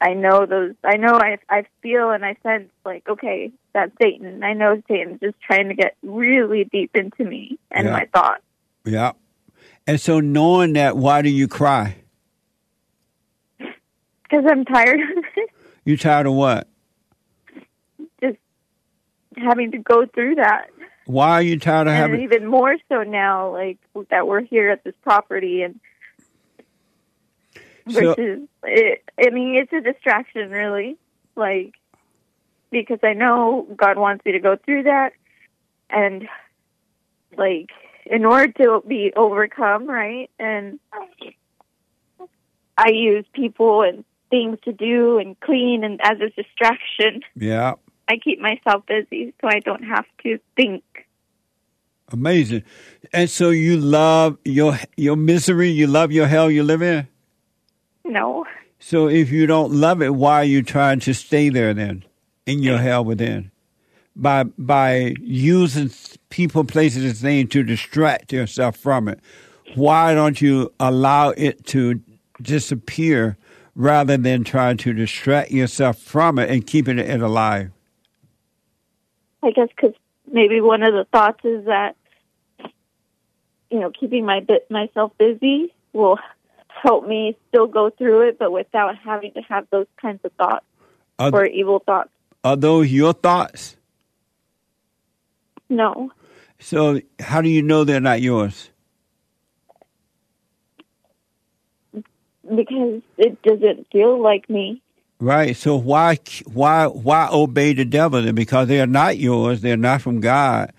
I 0.00 0.14
know 0.14 0.46
those. 0.46 0.74
I 0.82 0.96
know 0.96 1.12
I 1.12 1.38
I 1.48 1.66
feel 1.82 2.10
and 2.10 2.24
I 2.24 2.36
sense 2.42 2.70
like 2.84 3.08
okay, 3.08 3.52
that's 3.74 3.92
Satan. 4.00 4.42
I 4.42 4.54
know 4.54 4.82
Satan's 4.88 5.20
just 5.20 5.40
trying 5.40 5.68
to 5.68 5.74
get 5.74 5.96
really 6.02 6.64
deep 6.64 6.96
into 6.96 7.24
me 7.24 7.58
and 7.70 7.86
yeah. 7.86 7.92
my 7.92 8.06
thoughts. 8.06 8.42
Yeah. 8.84 9.12
And 9.86 10.00
so 10.00 10.20
knowing 10.20 10.74
that, 10.74 10.96
why 10.96 11.22
do 11.22 11.28
you 11.28 11.48
cry? 11.48 11.96
Because 13.58 14.44
I'm 14.48 14.64
tired 14.64 15.00
of 15.00 15.24
it. 15.36 15.50
You 15.82 15.96
tired 15.96 16.26
of 16.26 16.34
what? 16.34 16.68
Just 18.22 18.36
having 19.36 19.70
to 19.72 19.78
go 19.78 20.04
through 20.04 20.34
that. 20.34 20.66
Why 21.06 21.30
are 21.30 21.42
you 21.42 21.58
tired 21.58 21.88
of 21.88 21.94
and 21.94 21.96
having? 21.96 22.20
even 22.20 22.46
more 22.46 22.76
so 22.90 23.02
now, 23.02 23.50
like 23.50 23.78
that 24.10 24.28
we're 24.28 24.42
here 24.42 24.68
at 24.68 24.84
this 24.84 24.94
property 25.02 25.62
and 25.62 25.80
versus 27.86 28.16
so, 28.16 28.48
it. 28.64 29.02
I 29.18 29.30
mean, 29.30 29.56
it's 29.56 29.72
a 29.72 29.80
distraction, 29.80 30.50
really. 30.50 30.96
Like 31.36 31.74
because 32.70 33.00
I 33.02 33.14
know 33.14 33.66
God 33.76 33.98
wants 33.98 34.24
me 34.24 34.32
to 34.32 34.38
go 34.38 34.56
through 34.56 34.84
that, 34.84 35.12
and 35.88 36.28
like 37.36 37.70
in 38.06 38.24
order 38.24 38.52
to 38.52 38.82
be 38.86 39.12
overcome, 39.14 39.86
right? 39.86 40.30
And 40.38 40.78
I 42.76 42.90
use 42.90 43.24
people 43.32 43.82
and 43.82 44.04
things 44.30 44.58
to 44.64 44.72
do 44.72 45.18
and 45.18 45.38
clean 45.40 45.84
and 45.84 46.00
as 46.02 46.18
a 46.20 46.30
distraction. 46.30 47.22
Yeah. 47.34 47.74
I 48.08 48.16
keep 48.16 48.40
myself 48.40 48.84
busy 48.86 49.34
so 49.40 49.48
I 49.48 49.60
don't 49.60 49.84
have 49.84 50.04
to 50.24 50.38
think. 50.56 50.82
Amazing. 52.12 52.64
And 53.12 53.30
so 53.30 53.50
you 53.50 53.76
love 53.76 54.38
your 54.44 54.78
your 54.96 55.16
misery, 55.16 55.70
you 55.70 55.86
love 55.86 56.10
your 56.10 56.26
hell 56.26 56.50
you 56.50 56.64
live 56.64 56.82
in? 56.82 57.06
No. 58.10 58.44
So 58.80 59.08
if 59.08 59.30
you 59.30 59.46
don't 59.46 59.72
love 59.72 60.02
it, 60.02 60.14
why 60.14 60.40
are 60.40 60.44
you 60.44 60.62
trying 60.62 60.98
to 61.00 61.14
stay 61.14 61.48
there 61.48 61.72
then 61.72 62.04
in 62.44 62.60
your 62.62 62.78
hell 62.78 63.04
within? 63.04 63.52
By 64.16 64.44
by 64.44 65.14
using 65.20 65.90
people, 66.28 66.64
places, 66.64 67.04
and 67.04 67.16
things 67.16 67.50
to 67.50 67.62
distract 67.62 68.32
yourself 68.32 68.76
from 68.76 69.06
it. 69.06 69.20
Why 69.76 70.14
don't 70.14 70.40
you 70.40 70.72
allow 70.80 71.30
it 71.30 71.64
to 71.66 72.00
disappear 72.42 73.36
rather 73.76 74.16
than 74.16 74.42
trying 74.42 74.78
to 74.78 74.92
distract 74.92 75.52
yourself 75.52 75.98
from 75.98 76.40
it 76.40 76.50
and 76.50 76.66
keeping 76.66 76.98
it 76.98 77.20
alive? 77.20 77.70
I 79.42 79.52
guess 79.52 79.68
because 79.68 79.94
maybe 80.30 80.60
one 80.60 80.82
of 80.82 80.92
the 80.94 81.06
thoughts 81.12 81.44
is 81.44 81.66
that 81.66 81.94
you 83.70 83.78
know 83.78 83.92
keeping 83.92 84.26
my 84.26 84.40
bit 84.40 84.68
myself 84.68 85.12
busy 85.16 85.72
will 85.92 86.18
help 86.82 87.06
me 87.06 87.36
still 87.48 87.66
go 87.66 87.90
through 87.90 88.28
it, 88.28 88.38
but 88.38 88.50
without 88.52 88.96
having 88.98 89.32
to 89.32 89.40
have 89.42 89.66
those 89.70 89.86
kinds 90.00 90.20
of 90.24 90.32
thoughts 90.32 90.64
Are, 91.18 91.30
or 91.32 91.46
evil 91.46 91.78
thoughts. 91.80 92.10
are 92.44 92.56
those 92.56 92.90
your 92.90 93.12
thoughts? 93.12 93.76
No, 95.68 96.10
So 96.58 97.00
how 97.20 97.40
do 97.42 97.48
you 97.48 97.62
know 97.62 97.84
they're 97.84 98.00
not 98.00 98.20
yours? 98.20 98.70
because 102.42 103.00
it 103.16 103.40
doesn't 103.42 103.86
feel 103.92 104.20
like 104.20 104.50
me. 104.50 104.82
Right. 105.20 105.54
So 105.56 105.76
why 105.76 106.18
why 106.52 106.86
why 106.86 107.28
obey 107.30 107.74
the 107.74 107.84
devil 107.84 108.22
then? 108.22 108.34
Because 108.34 108.66
they 108.68 108.80
are 108.80 108.86
not 108.86 109.18
yours. 109.18 109.60
They're 109.60 109.76
not 109.76 110.02
from 110.02 110.20
God, 110.20 110.72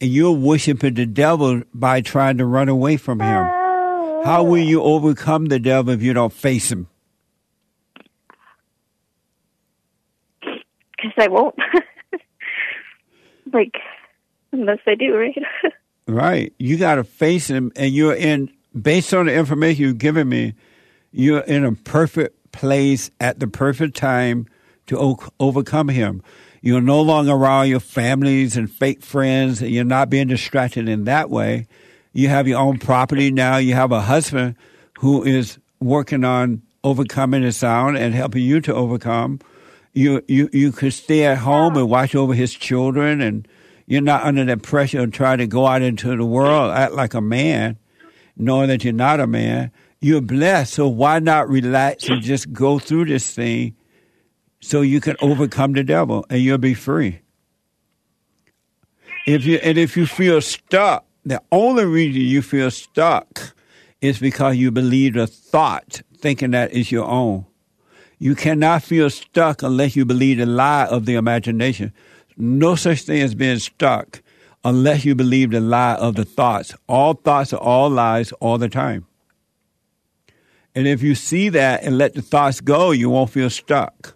and 0.00 0.10
you're 0.10 0.32
worshiping 0.32 0.94
the 0.94 1.04
devil 1.06 1.62
by 1.74 2.00
trying 2.00 2.38
to 2.38 2.46
run 2.46 2.68
away 2.68 2.96
from 2.96 3.20
him. 3.20 3.44
Uh, 3.44 3.59
How 4.24 4.42
will 4.42 4.58
you 4.62 4.82
overcome 4.82 5.46
the 5.46 5.58
devil 5.58 5.92
if 5.94 6.02
you 6.02 6.12
don't 6.12 6.32
face 6.32 6.70
him? 6.70 6.88
Because 10.40 11.12
I 11.18 11.28
won't. 11.28 11.54
like, 13.52 13.74
unless 14.52 14.78
I 14.86 14.94
do, 14.94 15.16
right? 15.16 15.36
Right. 16.06 16.52
You 16.58 16.76
got 16.76 16.96
to 16.96 17.04
face 17.04 17.48
him, 17.48 17.70
and 17.76 17.92
you're 17.92 18.14
in. 18.14 18.50
Based 18.80 19.14
on 19.14 19.26
the 19.26 19.34
information 19.34 19.82
you've 19.84 19.98
given 19.98 20.28
me, 20.28 20.54
you're 21.12 21.40
in 21.40 21.64
a 21.64 21.72
perfect 21.72 22.52
place 22.52 23.12
at 23.20 23.38
the 23.38 23.46
perfect 23.46 23.96
time 23.96 24.46
to 24.86 24.98
o- 24.98 25.18
overcome 25.38 25.88
him. 25.88 26.20
You're 26.62 26.80
no 26.80 27.00
longer 27.00 27.32
around 27.32 27.68
your 27.68 27.78
families 27.78 28.56
and 28.56 28.68
fake 28.68 29.02
friends, 29.02 29.62
and 29.62 29.70
you're 29.70 29.84
not 29.84 30.10
being 30.10 30.26
distracted 30.26 30.88
in 30.88 31.04
that 31.04 31.30
way. 31.30 31.68
You 32.12 32.28
have 32.28 32.48
your 32.48 32.58
own 32.58 32.78
property 32.78 33.30
now. 33.30 33.56
You 33.56 33.74
have 33.74 33.92
a 33.92 34.00
husband 34.00 34.56
who 34.98 35.22
is 35.22 35.58
working 35.80 36.24
on 36.24 36.62
overcoming 36.82 37.42
the 37.42 37.52
sound 37.52 37.96
and 37.96 38.14
helping 38.14 38.42
you 38.42 38.60
to 38.62 38.74
overcome. 38.74 39.40
You 39.92 40.22
you 40.28 40.48
you 40.52 40.72
could 40.72 40.92
stay 40.92 41.24
at 41.24 41.38
home 41.38 41.76
and 41.76 41.88
watch 41.88 42.14
over 42.14 42.34
his 42.34 42.52
children, 42.52 43.20
and 43.20 43.46
you're 43.86 44.00
not 44.00 44.24
under 44.24 44.44
that 44.44 44.62
pressure 44.62 45.00
of 45.00 45.12
trying 45.12 45.38
to 45.38 45.46
go 45.46 45.66
out 45.66 45.82
into 45.82 46.16
the 46.16 46.24
world 46.24 46.72
act 46.72 46.92
like 46.94 47.14
a 47.14 47.20
man, 47.20 47.76
knowing 48.36 48.68
that 48.68 48.84
you're 48.84 48.92
not 48.92 49.20
a 49.20 49.26
man. 49.26 49.72
You're 50.00 50.22
blessed, 50.22 50.74
so 50.74 50.88
why 50.88 51.18
not 51.18 51.48
relax 51.48 52.08
and 52.08 52.22
just 52.22 52.52
go 52.52 52.78
through 52.78 53.06
this 53.06 53.34
thing 53.34 53.76
so 54.60 54.80
you 54.80 55.00
can 55.00 55.16
overcome 55.20 55.72
the 55.72 55.84
devil 55.84 56.24
and 56.30 56.40
you'll 56.40 56.58
be 56.58 56.74
free. 56.74 57.20
If 59.26 59.44
you 59.44 59.56
and 59.58 59.76
if 59.76 59.96
you 59.96 60.06
feel 60.06 60.40
stuck, 60.40 61.04
the 61.30 61.40
only 61.52 61.84
reason 61.84 62.22
you 62.22 62.42
feel 62.42 62.72
stuck 62.72 63.54
is 64.00 64.18
because 64.18 64.56
you 64.56 64.72
believe 64.72 65.14
a 65.14 65.28
thought 65.28 66.02
thinking 66.18 66.50
that 66.50 66.72
is 66.72 66.90
your 66.90 67.06
own. 67.06 67.46
You 68.18 68.34
cannot 68.34 68.82
feel 68.82 69.08
stuck 69.10 69.62
unless 69.62 69.94
you 69.94 70.04
believe 70.04 70.38
the 70.38 70.46
lie 70.46 70.86
of 70.86 71.06
the 71.06 71.14
imagination. 71.14 71.92
No 72.36 72.74
such 72.74 73.02
thing 73.02 73.22
as 73.22 73.36
being 73.36 73.60
stuck 73.60 74.22
unless 74.64 75.04
you 75.04 75.14
believe 75.14 75.52
the 75.52 75.60
lie 75.60 75.94
of 75.94 76.16
the 76.16 76.24
thoughts. 76.24 76.74
All 76.88 77.14
thoughts 77.14 77.52
are 77.52 77.60
all 77.60 77.88
lies 77.88 78.32
all 78.32 78.58
the 78.58 78.68
time. 78.68 79.06
And 80.74 80.88
if 80.88 81.00
you 81.00 81.14
see 81.14 81.48
that 81.50 81.84
and 81.84 81.96
let 81.96 82.14
the 82.14 82.22
thoughts 82.22 82.60
go, 82.60 82.90
you 82.90 83.08
won't 83.08 83.30
feel 83.30 83.50
stuck. 83.50 84.14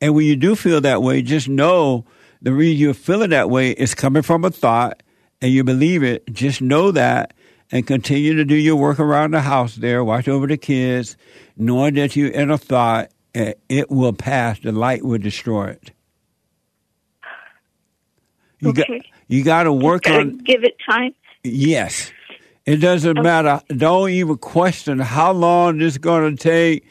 And 0.00 0.14
when 0.14 0.26
you 0.26 0.36
do 0.36 0.54
feel 0.54 0.80
that 0.80 1.02
way, 1.02 1.22
just 1.22 1.48
know 1.48 2.04
the 2.40 2.52
reason 2.52 2.78
you're 2.78 2.94
feeling 2.94 3.30
that 3.30 3.50
way 3.50 3.72
is 3.72 3.96
coming 3.96 4.22
from 4.22 4.44
a 4.44 4.50
thought 4.50 5.02
and 5.40 5.52
you 5.52 5.64
believe 5.64 6.02
it. 6.02 6.24
Just 6.32 6.60
know 6.62 6.90
that 6.92 7.34
and 7.70 7.86
continue 7.86 8.34
to 8.34 8.44
do 8.44 8.54
your 8.54 8.76
work 8.76 8.98
around 8.98 9.32
the 9.32 9.40
house 9.40 9.76
there. 9.76 10.02
Watch 10.04 10.28
over 10.28 10.46
the 10.46 10.56
kids, 10.56 11.16
knowing 11.56 11.94
that 11.94 12.16
you're 12.16 12.30
in 12.30 12.50
a 12.50 12.58
thought, 12.58 13.10
and 13.34 13.54
it 13.68 13.90
will 13.90 14.12
pass. 14.12 14.58
The 14.60 14.72
light 14.72 15.04
will 15.04 15.18
destroy 15.18 15.68
it. 15.70 15.92
You 18.60 18.72
got 18.72 18.88
Okay. 18.90 19.00
you 19.28 19.44
got 19.44 19.64
to 19.64 19.72
work 19.72 20.08
on 20.08 20.38
give 20.38 20.64
it 20.64 20.76
time. 20.88 21.14
Yes. 21.44 22.10
It 22.66 22.76
doesn't 22.78 23.22
matter. 23.22 23.62
Don't 23.68 24.10
even 24.10 24.36
question 24.36 24.98
how 24.98 25.32
long 25.32 25.78
this 25.78 25.94
is 25.94 25.98
going 25.98 26.36
to 26.36 26.42
take. 26.42 26.86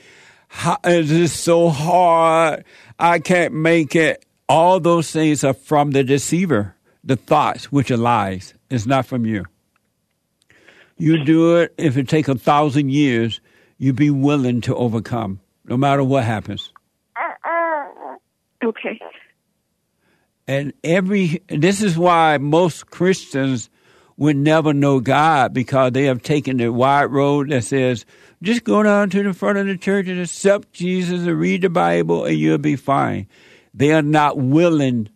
How, 0.48 0.78
is 0.86 1.10
this 1.10 1.34
so 1.34 1.70
hard? 1.70 2.64
I 2.98 3.20
can't 3.20 3.54
make 3.54 3.96
it. 3.96 4.26
All 4.50 4.80
those 4.80 5.12
things 5.12 5.44
are 5.44 5.54
from 5.54 5.92
the 5.92 6.04
deceiver, 6.04 6.74
the 7.08 7.15
thoughts, 7.15 7.72
which 7.72 7.89
are 7.89 7.98
lies. 7.98 8.54
It's 8.70 8.86
not 8.86 9.06
from 9.08 9.26
you. 9.26 9.46
You 10.98 11.24
do 11.24 11.58
it. 11.58 11.74
If 11.78 11.98
it 11.98 12.08
take 12.08 12.28
a 12.28 12.36
thousand 12.36 12.91
years, 12.91 13.39
you 13.78 13.93
be 13.93 14.10
willing 14.10 14.62
to 14.62 14.76
overcome, 14.76 15.39
no 15.65 15.78
matter 15.78 16.04
what 16.04 16.24
happens. 16.24 16.72
Okay. 18.63 19.00
And 20.48 20.74
every 20.84 21.41
this 21.48 21.82
is 21.82 21.98
why 21.98 22.38
most 22.38 22.89
Christians 22.89 23.70
would 24.17 24.36
never 24.36 24.74
know 24.74 25.00
God 25.00 25.54
because 25.54 25.91
they 25.91 26.06
have 26.06 26.24
taken 26.24 26.58
the 26.58 26.70
wide 26.70 27.06
road 27.06 27.50
that 27.52 27.63
says 27.63 28.06
just 28.41 28.63
go 28.63 28.82
down 28.82 29.10
to 29.12 29.24
the 29.24 29.34
front 29.34 29.60
of 29.60 29.67
the 29.67 29.78
church 29.78 30.08
and 30.08 30.20
accept 30.20 30.74
Jesus 30.74 31.28
and 31.28 31.39
read 31.39 31.62
the 31.62 31.70
Bible 31.70 32.26
and 32.26 32.38
you'll 32.38 32.58
be 32.58 32.76
fine. 32.76 33.28
They 33.74 33.91
are 33.91 34.02
not 34.02 34.38
willing 34.38 35.10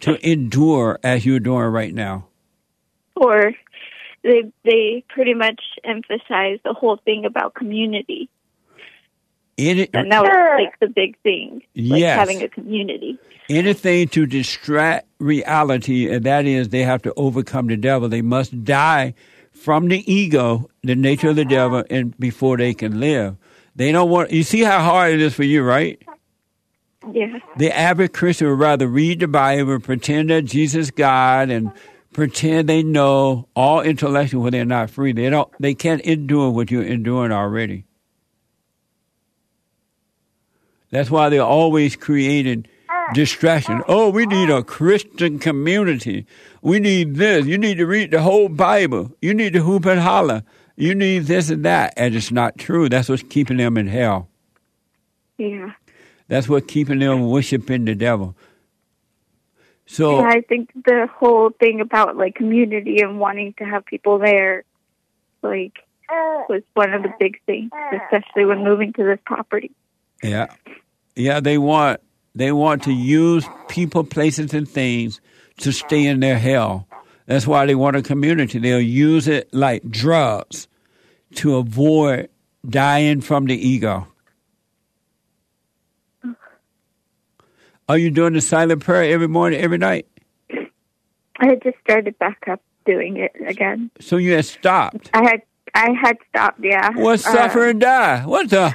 to 0.00 0.28
endure 0.28 0.98
as 1.02 1.24
you're 1.26 1.40
doing 1.40 1.66
right 1.66 1.94
now. 1.94 2.26
Or 3.16 3.52
they 4.22 4.50
they 4.64 5.04
pretty 5.08 5.34
much 5.34 5.60
emphasize 5.84 6.58
the 6.64 6.72
whole 6.72 6.96
thing 7.04 7.24
about 7.24 7.54
community, 7.54 8.28
Any, 9.56 9.88
and 9.92 10.10
that 10.12 10.22
was 10.22 10.60
like 10.62 10.78
the 10.80 10.88
big 10.88 11.18
thing, 11.22 11.62
like 11.74 12.00
Yes. 12.00 12.18
having 12.18 12.42
a 12.42 12.48
community. 12.48 13.18
anything 13.50 14.08
to 14.08 14.26
distract 14.26 15.08
reality, 15.18 16.10
and 16.12 16.24
that 16.24 16.46
is 16.46 16.68
they 16.68 16.82
have 16.82 17.02
to 17.02 17.12
overcome 17.16 17.66
the 17.66 17.76
devil. 17.76 18.08
They 18.08 18.22
must 18.22 18.64
die 18.64 19.14
from 19.52 19.88
the 19.88 20.12
ego, 20.12 20.70
the 20.82 20.94
nature 20.94 21.30
of 21.30 21.36
the 21.36 21.44
devil, 21.44 21.82
and 21.90 22.16
before 22.18 22.56
they 22.56 22.74
can 22.74 23.00
live. 23.00 23.36
They 23.74 23.90
don't 23.92 24.10
want. 24.10 24.30
You 24.30 24.42
see 24.44 24.60
how 24.62 24.80
hard 24.80 25.14
it 25.14 25.20
is 25.20 25.34
for 25.34 25.44
you, 25.44 25.62
right? 25.62 26.00
Yeah. 27.12 27.38
The 27.56 27.76
average 27.76 28.12
Christian 28.12 28.48
would 28.48 28.58
rather 28.58 28.86
read 28.86 29.20
the 29.20 29.28
Bible, 29.28 29.74
and 29.74 29.84
pretend 29.84 30.30
that 30.30 30.42
Jesus 30.42 30.86
is 30.86 30.90
God, 30.90 31.50
and 31.50 31.72
pretend 32.12 32.68
they 32.68 32.82
know 32.82 33.48
all 33.54 33.80
intellectual 33.80 34.42
when 34.42 34.52
they're 34.52 34.64
not 34.64 34.90
free. 34.90 35.12
They 35.12 35.30
don't. 35.30 35.50
They 35.60 35.74
can't 35.74 36.00
endure 36.02 36.50
what 36.50 36.70
you're 36.70 36.82
enduring 36.82 37.32
already. 37.32 37.84
That's 40.90 41.10
why 41.10 41.28
they're 41.28 41.42
always 41.42 41.96
creating 41.96 42.66
distraction. 43.14 43.82
Oh, 43.88 44.10
we 44.10 44.26
need 44.26 44.50
a 44.50 44.62
Christian 44.62 45.38
community. 45.38 46.26
We 46.62 46.80
need 46.80 47.16
this. 47.16 47.46
You 47.46 47.58
need 47.58 47.76
to 47.76 47.86
read 47.86 48.10
the 48.10 48.22
whole 48.22 48.48
Bible. 48.48 49.12
You 49.20 49.34
need 49.34 49.52
to 49.52 49.62
hoop 49.62 49.86
and 49.86 50.00
holler. 50.00 50.42
You 50.76 50.94
need 50.94 51.24
this 51.24 51.50
and 51.50 51.64
that. 51.64 51.94
And 51.96 52.14
it's 52.14 52.30
not 52.30 52.58
true. 52.58 52.88
That's 52.88 53.08
what's 53.08 53.22
keeping 53.22 53.58
them 53.58 53.76
in 53.76 53.86
hell. 53.86 54.28
Yeah. 55.36 55.72
That's 56.28 56.48
what 56.48 56.68
keeping 56.68 56.98
them 56.98 57.28
worshiping 57.28 57.84
the 57.84 57.94
devil. 57.94 58.36
So 59.86 60.20
Yeah, 60.20 60.28
I 60.28 60.40
think 60.42 60.70
the 60.84 61.08
whole 61.12 61.50
thing 61.50 61.80
about 61.80 62.16
like 62.16 62.34
community 62.34 63.00
and 63.00 63.18
wanting 63.18 63.54
to 63.58 63.64
have 63.64 63.86
people 63.86 64.18
there, 64.18 64.64
like, 65.42 65.78
was 66.48 66.62
one 66.74 66.92
of 66.92 67.02
the 67.02 67.12
big 67.18 67.40
things, 67.46 67.70
especially 67.92 68.44
when 68.44 68.64
moving 68.64 68.92
to 68.94 69.04
this 69.04 69.18
property. 69.24 69.70
Yeah, 70.22 70.54
yeah. 71.16 71.40
They 71.40 71.58
want 71.58 72.00
they 72.34 72.52
want 72.52 72.82
to 72.84 72.92
use 72.92 73.46
people, 73.68 74.04
places, 74.04 74.52
and 74.54 74.68
things 74.68 75.20
to 75.58 75.72
stay 75.72 76.06
in 76.06 76.20
their 76.20 76.38
hell. 76.38 76.86
That's 77.26 77.46
why 77.46 77.66
they 77.66 77.74
want 77.74 77.96
a 77.96 78.02
community. 78.02 78.58
They'll 78.58 78.80
use 78.80 79.28
it 79.28 79.52
like 79.52 79.88
drugs 79.88 80.68
to 81.36 81.56
avoid 81.56 82.30
dying 82.68 83.20
from 83.20 83.46
the 83.46 83.54
ego. 83.54 84.06
Are 87.88 87.96
you 87.96 88.10
doing 88.10 88.34
the 88.34 88.40
silent 88.42 88.84
prayer 88.84 89.12
every 89.14 89.28
morning, 89.28 89.60
every 89.60 89.78
night? 89.78 90.06
I 91.40 91.46
had 91.46 91.62
just 91.62 91.78
started 91.82 92.18
back 92.18 92.44
up 92.46 92.60
doing 92.84 93.16
it 93.16 93.32
again. 93.46 93.90
So 94.00 94.16
you 94.18 94.32
had 94.34 94.44
stopped. 94.44 95.10
I 95.14 95.22
had 95.22 95.42
I 95.74 95.90
had 96.00 96.16
stopped. 96.28 96.60
Yeah. 96.62 96.90
What 96.94 97.14
Uh, 97.26 97.32
suffer 97.32 97.68
and 97.68 97.80
die? 97.80 98.26
What 98.26 98.50
the? 98.50 98.74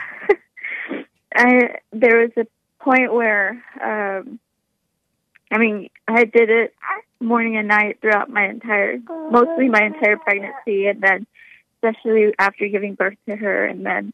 I 1.35 1.75
there 1.91 2.21
was 2.21 2.31
a 2.37 2.47
point 2.83 3.13
where 3.13 3.63
um 3.83 4.39
I 5.51 5.57
mean 5.57 5.89
I 6.07 6.23
did 6.25 6.49
it 6.49 6.73
morning 7.19 7.57
and 7.57 7.67
night 7.67 7.99
throughout 8.01 8.29
my 8.29 8.47
entire 8.49 8.97
mostly 9.31 9.69
my 9.69 9.83
entire 9.83 10.17
pregnancy 10.17 10.87
and 10.87 11.01
then 11.01 11.27
especially 11.77 12.33
after 12.39 12.67
giving 12.67 12.95
birth 12.95 13.17
to 13.29 13.35
her 13.35 13.65
and 13.65 13.85
then 13.85 14.13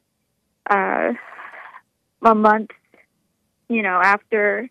uh 0.69 1.13
a 2.21 2.35
month 2.35 2.71
you 3.69 3.81
know 3.81 3.99
after 4.03 4.69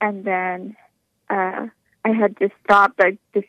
and 0.00 0.24
then 0.24 0.76
uh 1.30 1.66
I 2.04 2.10
had 2.10 2.38
just 2.38 2.54
stopped 2.64 3.00
I 3.00 3.18
just 3.34 3.46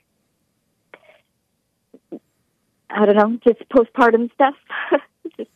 I 2.89 3.05
don't 3.05 3.15
know 3.15 3.37
just 3.45 3.67
postpartum 3.69 4.31
stuff 4.33 4.55
just 5.37 5.49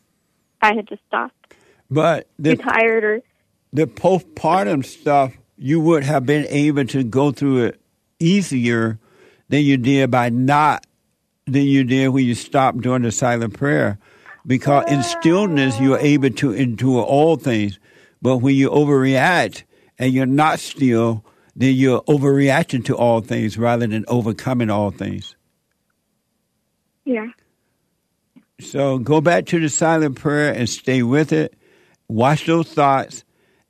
I 0.61 0.73
had 0.75 0.87
just 0.87 1.01
stopped 1.07 1.55
But 1.89 2.27
the 2.37 2.55
tired 2.55 3.03
or 3.03 3.21
the 3.73 3.87
postpartum 3.87 4.85
stuff, 4.85 5.33
you 5.57 5.79
would 5.79 6.03
have 6.03 6.25
been 6.25 6.45
able 6.49 6.85
to 6.85 7.03
go 7.03 7.31
through 7.31 7.65
it 7.65 7.81
easier 8.19 8.99
than 9.49 9.63
you 9.63 9.77
did 9.77 10.11
by 10.11 10.29
not 10.29 10.85
than 11.45 11.63
you 11.63 11.83
did 11.83 12.09
when 12.09 12.25
you 12.25 12.35
stopped 12.35 12.81
doing 12.81 13.01
the 13.01 13.11
silent 13.11 13.57
prayer. 13.57 13.97
Because 14.45 14.91
in 14.91 15.03
stillness, 15.03 15.79
you're 15.79 15.99
able 15.99 16.31
to 16.31 16.51
endure 16.51 17.03
all 17.03 17.35
things. 17.35 17.79
But 18.21 18.37
when 18.37 18.55
you 18.55 18.69
overreact 18.69 19.63
and 20.01 20.11
you're 20.11 20.25
not 20.25 20.59
still, 20.59 21.23
then 21.55 21.75
you're 21.75 22.01
overreacting 22.01 22.83
to 22.85 22.97
all 22.97 23.21
things 23.21 23.57
rather 23.57 23.85
than 23.85 24.03
overcoming 24.07 24.69
all 24.69 24.89
things. 24.89 25.35
yeah 27.05 27.27
So 28.59 28.97
go 28.97 29.21
back 29.21 29.45
to 29.47 29.59
the 29.59 29.69
silent 29.69 30.19
prayer 30.19 30.51
and 30.53 30.67
stay 30.67 31.03
with 31.03 31.31
it. 31.31 31.53
Watch 32.09 32.47
those 32.47 32.73
thoughts. 32.73 33.23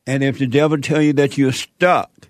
And 0.07 0.23
if 0.23 0.39
the 0.39 0.47
devil 0.47 0.79
tell 0.79 1.01
you 1.01 1.13
that 1.13 1.37
you're 1.37 1.51
stuck, 1.51 2.29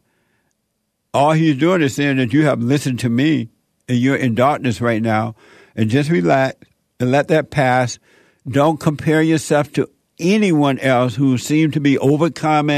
all 1.13 1.33
he's 1.33 1.57
doing 1.57 1.81
is 1.81 1.95
saying 1.95 2.17
that 2.17 2.33
you 2.33 2.45
have 2.45 2.61
listened 2.61 2.99
to 2.99 3.09
me 3.09 3.49
and 3.87 3.97
you're 3.97 4.15
in 4.15 4.35
darkness 4.35 4.81
right 4.81 5.01
now. 5.01 5.35
And 5.75 5.89
just 5.89 6.09
relax 6.09 6.57
and 6.99 7.11
let 7.11 7.29
that 7.29 7.49
pass. 7.51 7.99
Don't 8.47 8.79
compare 8.79 9.21
yourself 9.21 9.71
to 9.73 9.89
anyone 10.21 10.79
else 10.79 11.15
who 11.15 11.37
seem 11.37 11.71
to 11.71 11.79
be 11.79 11.97
overcoming 11.97 12.75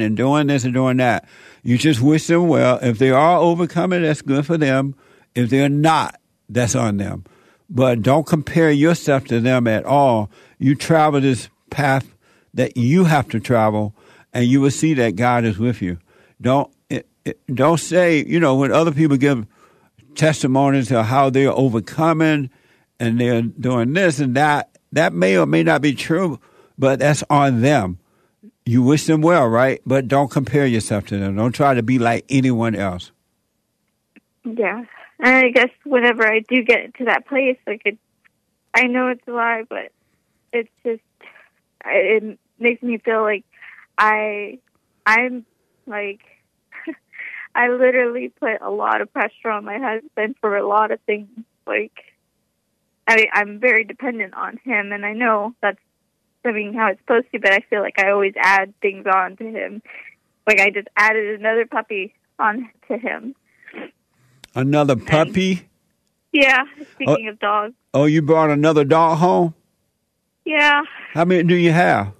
and 0.00 0.16
doing 0.16 0.46
this 0.46 0.64
and 0.64 0.74
doing 0.74 0.98
that. 0.98 1.26
You 1.62 1.78
just 1.78 2.00
wish 2.00 2.26
them 2.26 2.48
well. 2.48 2.78
If 2.82 2.98
they 2.98 3.10
are 3.10 3.38
overcoming, 3.38 4.02
that's 4.02 4.22
good 4.22 4.46
for 4.46 4.58
them. 4.58 4.94
If 5.34 5.50
they're 5.50 5.68
not, 5.68 6.20
that's 6.48 6.74
on 6.74 6.98
them. 6.98 7.24
But 7.70 8.02
don't 8.02 8.26
compare 8.26 8.70
yourself 8.70 9.24
to 9.26 9.40
them 9.40 9.66
at 9.66 9.84
all. 9.84 10.30
You 10.58 10.74
travel 10.74 11.20
this 11.20 11.48
path 11.70 12.14
that 12.54 12.76
you 12.76 13.04
have 13.04 13.28
to 13.30 13.40
travel, 13.40 13.94
and 14.32 14.44
you 14.44 14.60
will 14.60 14.70
see 14.70 14.94
that 14.94 15.16
God 15.16 15.44
is 15.44 15.58
with 15.58 15.80
you. 15.80 15.98
Don't 16.40 16.70
don't 17.54 17.78
say 17.78 18.24
you 18.24 18.40
know 18.40 18.56
when 18.56 18.72
other 18.72 18.92
people 18.92 19.16
give 19.16 19.46
testimonies 20.14 20.90
of 20.90 21.06
how 21.06 21.30
they're 21.30 21.52
overcoming 21.52 22.50
and 23.00 23.20
they're 23.20 23.42
doing 23.42 23.92
this 23.92 24.18
and 24.18 24.36
that. 24.36 24.68
That 24.92 25.14
may 25.14 25.38
or 25.38 25.46
may 25.46 25.62
not 25.62 25.80
be 25.80 25.94
true, 25.94 26.38
but 26.82 26.98
that's 26.98 27.22
on 27.30 27.60
them. 27.60 28.00
You 28.66 28.82
wish 28.82 29.06
them 29.06 29.20
well, 29.22 29.46
right? 29.46 29.80
But 29.86 30.08
don't 30.08 30.28
compare 30.28 30.66
yourself 30.66 31.06
to 31.06 31.16
them. 31.16 31.36
Don't 31.36 31.52
try 31.52 31.74
to 31.74 31.82
be 31.84 32.00
like 32.00 32.24
anyone 32.28 32.74
else. 32.74 33.12
Yeah. 34.42 34.82
And 35.20 35.46
I 35.46 35.50
guess 35.50 35.68
whenever 35.84 36.26
I 36.26 36.40
do 36.40 36.64
get 36.64 36.92
to 36.96 37.04
that 37.04 37.28
place, 37.28 37.56
like 37.68 37.82
it, 37.84 37.98
I 38.74 38.88
know 38.88 39.10
it's 39.10 39.22
a 39.28 39.30
lie, 39.30 39.62
but 39.68 39.92
it's 40.52 40.72
just, 40.84 41.02
it 41.84 42.36
makes 42.58 42.82
me 42.82 42.98
feel 42.98 43.22
like 43.22 43.44
I, 43.96 44.58
I'm 45.06 45.46
like, 45.86 46.22
I 47.54 47.68
literally 47.68 48.30
put 48.40 48.60
a 48.60 48.70
lot 48.70 49.02
of 49.02 49.12
pressure 49.12 49.50
on 49.50 49.64
my 49.64 49.78
husband 49.78 50.34
for 50.40 50.56
a 50.56 50.66
lot 50.66 50.90
of 50.90 50.98
things. 51.02 51.28
Like, 51.64 51.96
I, 53.06 53.28
I'm 53.32 53.60
very 53.60 53.84
dependent 53.84 54.34
on 54.34 54.58
him, 54.64 54.90
and 54.90 55.06
I 55.06 55.12
know 55.12 55.54
that's 55.62 55.78
I 56.44 56.52
mean 56.52 56.74
how 56.74 56.88
it's 56.88 57.00
supposed 57.00 57.26
to, 57.32 57.38
but 57.40 57.52
I 57.52 57.60
feel 57.70 57.80
like 57.80 57.98
I 57.98 58.10
always 58.10 58.34
add 58.38 58.74
things 58.80 59.06
on 59.06 59.36
to 59.36 59.44
him. 59.44 59.82
Like 60.46 60.60
I 60.60 60.70
just 60.70 60.88
added 60.96 61.38
another 61.38 61.66
puppy 61.66 62.14
on 62.38 62.68
to 62.88 62.98
him. 62.98 63.34
Another 64.54 64.96
puppy? 64.96 65.68
Yeah, 66.32 66.62
speaking 66.94 67.28
of 67.28 67.38
dogs. 67.38 67.74
Oh, 67.94 68.04
you 68.06 68.22
brought 68.22 68.50
another 68.50 68.84
dog 68.84 69.18
home? 69.18 69.54
Yeah, 70.44 70.82
How 71.14 71.24
many 71.24 71.44
do 71.44 71.54
you 71.54 71.70
have? 71.72 72.12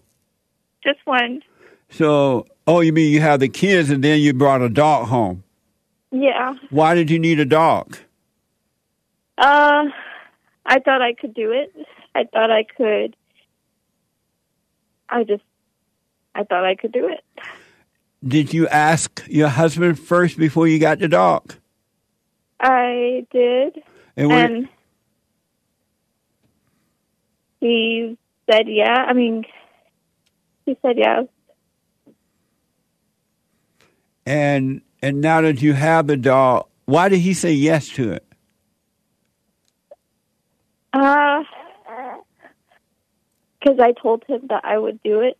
just 0.84 0.98
one. 1.04 1.42
So, 1.90 2.46
oh, 2.66 2.80
you 2.80 2.92
mean 2.92 3.12
you 3.12 3.20
have 3.20 3.40
the 3.40 3.48
kids 3.48 3.90
and 3.90 4.02
then 4.02 4.20
you 4.20 4.32
brought 4.32 4.62
a 4.62 4.68
dog 4.68 5.08
home? 5.08 5.44
Yeah. 6.10 6.54
Why 6.70 6.94
did 6.94 7.10
you 7.10 7.18
need 7.18 7.40
a 7.40 7.44
dog? 7.44 7.96
Uh, 9.38 9.84
I 10.66 10.78
thought 10.80 11.02
I 11.02 11.14
could 11.14 11.34
do 11.34 11.50
it. 11.52 11.74
I 12.14 12.24
thought 12.24 12.50
I 12.50 12.64
could. 12.64 13.16
I 15.12 15.24
just, 15.24 15.42
I 16.34 16.44
thought 16.44 16.64
I 16.64 16.74
could 16.74 16.92
do 16.92 17.08
it. 17.08 17.22
Did 18.26 18.54
you 18.54 18.66
ask 18.68 19.22
your 19.28 19.48
husband 19.48 19.98
first 19.98 20.38
before 20.38 20.66
you 20.66 20.78
got 20.78 20.98
the 21.00 21.08
dog? 21.08 21.54
I 22.60 23.26
did, 23.30 23.82
And, 24.16 24.28
when, 24.28 24.52
and 24.54 24.68
he 27.60 28.16
said, 28.50 28.66
"Yeah." 28.68 29.04
I 29.08 29.12
mean, 29.12 29.44
he 30.64 30.76
said, 30.80 30.96
yes. 30.96 31.26
and 34.24 34.82
and 35.02 35.20
now 35.20 35.40
that 35.40 35.60
you 35.60 35.72
have 35.72 36.06
the 36.06 36.16
dog, 36.16 36.68
why 36.84 37.08
did 37.08 37.18
he 37.18 37.34
say 37.34 37.52
yes 37.52 37.88
to 37.90 38.12
it? 38.12 38.24
Uh, 40.92 41.42
because 43.62 43.78
I 43.80 43.92
told 43.92 44.24
him 44.26 44.42
that 44.48 44.64
I 44.64 44.78
would 44.78 45.02
do 45.02 45.20
it. 45.20 45.38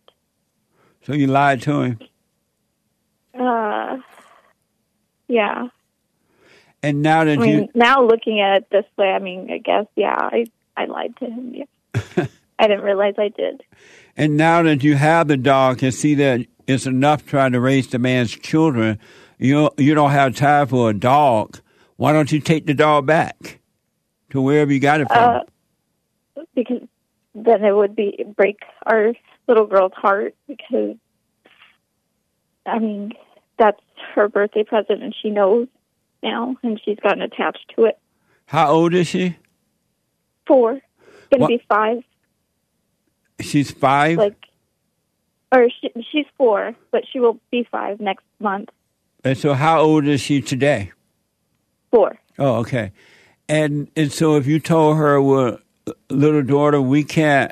So 1.05 1.13
you 1.13 1.27
lied 1.27 1.61
to 1.63 1.81
him. 1.81 1.99
Uh, 3.37 3.97
yeah. 5.27 5.67
And 6.81 7.01
now 7.01 7.21
I 7.21 7.37
mean, 7.37 7.49
you 7.49 7.69
now 7.73 8.03
looking 8.03 8.41
at 8.41 8.57
it 8.57 8.69
this 8.69 8.85
way, 8.97 9.07
I 9.11 9.19
mean, 9.19 9.49
I 9.51 9.57
guess, 9.57 9.85
yeah, 9.95 10.15
I 10.17 10.45
I 10.75 10.85
lied 10.85 11.15
to 11.17 11.25
him. 11.25 11.55
Yeah, 11.55 12.25
I 12.59 12.67
didn't 12.67 12.83
realize 12.83 13.15
I 13.17 13.29
did. 13.29 13.63
and 14.17 14.35
now 14.35 14.61
that 14.63 14.83
you 14.83 14.95
have 14.95 15.29
the 15.29 15.37
dog 15.37 15.81
and 15.81 15.93
see 15.93 16.15
that 16.15 16.45
it's 16.67 16.85
enough 16.85 17.25
trying 17.25 17.53
to 17.53 17.61
raise 17.61 17.87
the 17.87 17.99
man's 17.99 18.31
children, 18.31 18.99
you 19.39 19.69
you 19.77 19.95
don't 19.95 20.11
have 20.11 20.35
time 20.35 20.67
for 20.67 20.89
a 20.89 20.93
dog. 20.93 21.59
Why 21.95 22.11
don't 22.11 22.31
you 22.31 22.41
take 22.41 22.65
the 22.65 22.73
dog 22.73 23.05
back 23.05 23.59
to 24.31 24.41
wherever 24.41 24.73
you 24.73 24.81
got 24.81 24.99
it 24.99 25.07
from? 25.07 25.41
Uh, 26.37 26.41
because 26.53 26.81
then 27.35 27.63
it 27.63 27.75
would 27.75 27.95
be 27.95 28.23
break 28.35 28.59
our 28.85 29.13
little 29.47 29.65
girl's 29.65 29.93
heart 29.93 30.35
because 30.47 30.95
I 32.65 32.79
mean 32.79 33.13
that's 33.57 33.79
her 34.15 34.27
birthday 34.29 34.63
present 34.63 35.03
and 35.03 35.13
she 35.21 35.29
knows 35.29 35.67
now 36.21 36.55
and 36.63 36.79
she's 36.83 36.97
gotten 36.99 37.21
attached 37.21 37.71
to 37.75 37.85
it. 37.85 37.97
How 38.47 38.71
old 38.71 38.93
is 38.93 39.07
she? 39.07 39.37
Four, 40.47 40.79
gonna 41.31 41.41
What- 41.41 41.47
be 41.49 41.61
five. 41.69 42.03
She's 43.41 43.71
five. 43.71 44.17
Like, 44.17 44.35
or 45.53 45.67
she, 45.81 45.91
she's 46.11 46.25
four, 46.37 46.75
but 46.91 47.03
she 47.11 47.19
will 47.19 47.39
be 47.51 47.67
five 47.69 47.99
next 47.99 48.23
month. 48.39 48.69
and 49.23 49.37
so, 49.37 49.53
how 49.53 49.79
old 49.81 50.05
is 50.05 50.21
she 50.21 50.41
today? 50.41 50.91
Four. 51.91 52.17
Oh, 52.39 52.57
okay. 52.57 52.91
And 53.49 53.89
and 53.95 54.11
so, 54.11 54.35
if 54.35 54.47
you 54.47 54.59
told 54.59 54.97
her, 54.97 55.21
"Well, 55.21 55.59
little 56.09 56.43
daughter, 56.43 56.81
we 56.81 57.03
can't 57.03 57.51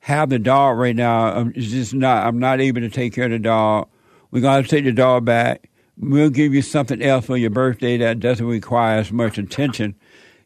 have 0.00 0.30
the 0.30 0.38
dog 0.38 0.78
right 0.78 0.96
now. 0.96 1.32
I'm 1.32 1.52
just 1.52 1.94
not. 1.94 2.26
I'm 2.26 2.38
not 2.38 2.60
able 2.60 2.80
to 2.80 2.90
take 2.90 3.14
care 3.14 3.26
of 3.26 3.30
the 3.30 3.38
dog. 3.38 3.88
We're 4.30 4.40
gonna 4.40 4.62
take 4.62 4.84
the 4.84 4.92
dog 4.92 5.24
back. 5.24 5.68
We'll 5.98 6.30
give 6.30 6.54
you 6.54 6.62
something 6.62 7.02
else 7.02 7.26
for 7.26 7.36
your 7.36 7.50
birthday 7.50 7.98
that 7.98 8.20
doesn't 8.20 8.46
require 8.46 8.98
as 8.98 9.12
much 9.12 9.38
attention." 9.38 9.94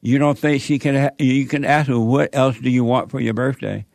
You 0.03 0.19
don't 0.19 0.39
think 0.39 0.61
she 0.63 0.79
can? 0.79 0.95
Ha- 0.95 1.17
you 1.19 1.47
can 1.47 1.65
ask 1.65 1.89
her, 1.89 1.99
"What 1.99 2.31
else 2.35 2.59
do 2.59 2.69
you 2.69 2.85
want 2.85 3.11
for 3.11 3.21
your 3.21 3.35
birthday?" 3.35 3.87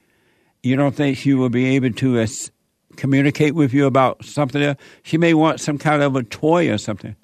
You 0.63 0.75
don't 0.75 0.95
think 0.95 1.17
she 1.17 1.33
will 1.33 1.49
be 1.49 1.75
able 1.75 1.91
to 1.91 2.19
as, 2.19 2.51
communicate 2.97 3.55
with 3.55 3.73
you 3.73 3.85
about 3.85 4.25
something 4.25 4.61
else? 4.61 4.77
She 5.03 5.17
may 5.17 5.33
want 5.33 5.61
some 5.61 5.77
kind 5.77 6.01
of 6.01 6.15
a 6.15 6.23
toy 6.23 6.69
or 6.69 6.77
something. 6.77 7.15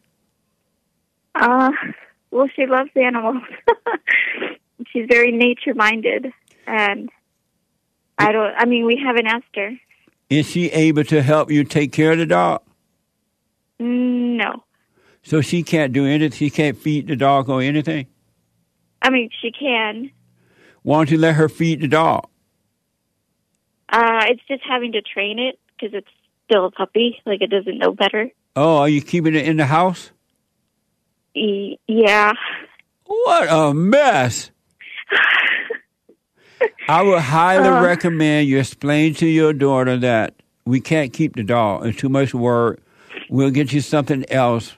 Uh, 1.36 1.72
well, 2.32 2.48
she 2.56 2.66
loves 2.66 2.92
animals. 2.96 3.44
she's 4.92 5.08
very 5.10 5.32
nature 5.32 5.74
minded, 5.74 6.32
and 6.68 7.10
I 8.18 8.32
don't. 8.32 8.54
I 8.58 8.66
mean, 8.66 8.86
we 8.86 9.02
haven't 9.04 9.28
asked 9.28 9.56
her. 9.56 9.72
Is 10.30 10.50
she 10.50 10.68
able 10.72 11.04
to 11.06 11.22
help 11.22 11.52
you 11.52 11.64
take 11.64 11.92
care 11.92 12.14
of 12.14 12.18
the 12.18 12.26
dog? 12.26 12.62
No, 13.78 14.64
So 15.24 15.42
she 15.42 15.62
can't 15.64 15.92
do 15.92 16.06
anything. 16.06 16.32
She 16.32 16.50
can't 16.50 16.78
feed 16.78 17.08
the 17.08 17.16
dog 17.16 17.50
or 17.50 17.62
anything. 17.62 18.08
I 19.02 19.10
mean 19.10 19.30
she 19.42 19.52
can. 19.52 20.12
Why 20.82 20.98
don't 20.98 21.12
you 21.12 21.18
let 21.18 21.36
her 21.36 21.50
feed 21.50 21.82
the 21.82 21.88
dog? 21.88 22.28
Uh, 23.90 24.24
it's 24.30 24.42
just 24.48 24.64
having 24.68 24.94
to 24.94 25.02
train 25.02 25.40
it 25.40 25.60
because 25.78 25.94
it's 25.94 26.08
still 26.46 26.66
a 26.66 26.72
puppy. 26.72 27.22
Like 27.26 27.42
it 27.42 27.50
doesn't 27.50 27.78
know 27.78 27.92
better. 27.92 28.32
Oh, 28.56 28.78
are 28.78 28.90
you 28.90 29.02
keeping 29.02 29.36
it 29.36 29.46
in 29.46 29.58
the 29.58 29.66
house? 29.66 30.12
E- 31.36 31.78
yeah. 31.88 32.32
What 33.06 33.48
a 33.50 33.74
mess. 33.74 34.52
I 36.88 37.02
would 37.02 37.20
highly 37.22 37.68
Uh. 37.68 37.84
recommend 37.84 38.48
you 38.48 38.60
explain 38.60 39.14
to 39.16 39.26
your 39.26 39.54
daughter 39.54 39.98
that 39.98 40.36
we 40.66 40.80
can't 40.80 41.12
keep 41.14 41.36
the 41.36 41.44
dog. 41.44 41.86
It's 41.86 41.98
too 41.98 42.10
much 42.10 42.34
work. 42.34 42.82
We'll 43.30 43.52
get 43.52 43.74
you 43.74 43.82
something 43.82 44.24
else 44.30 44.78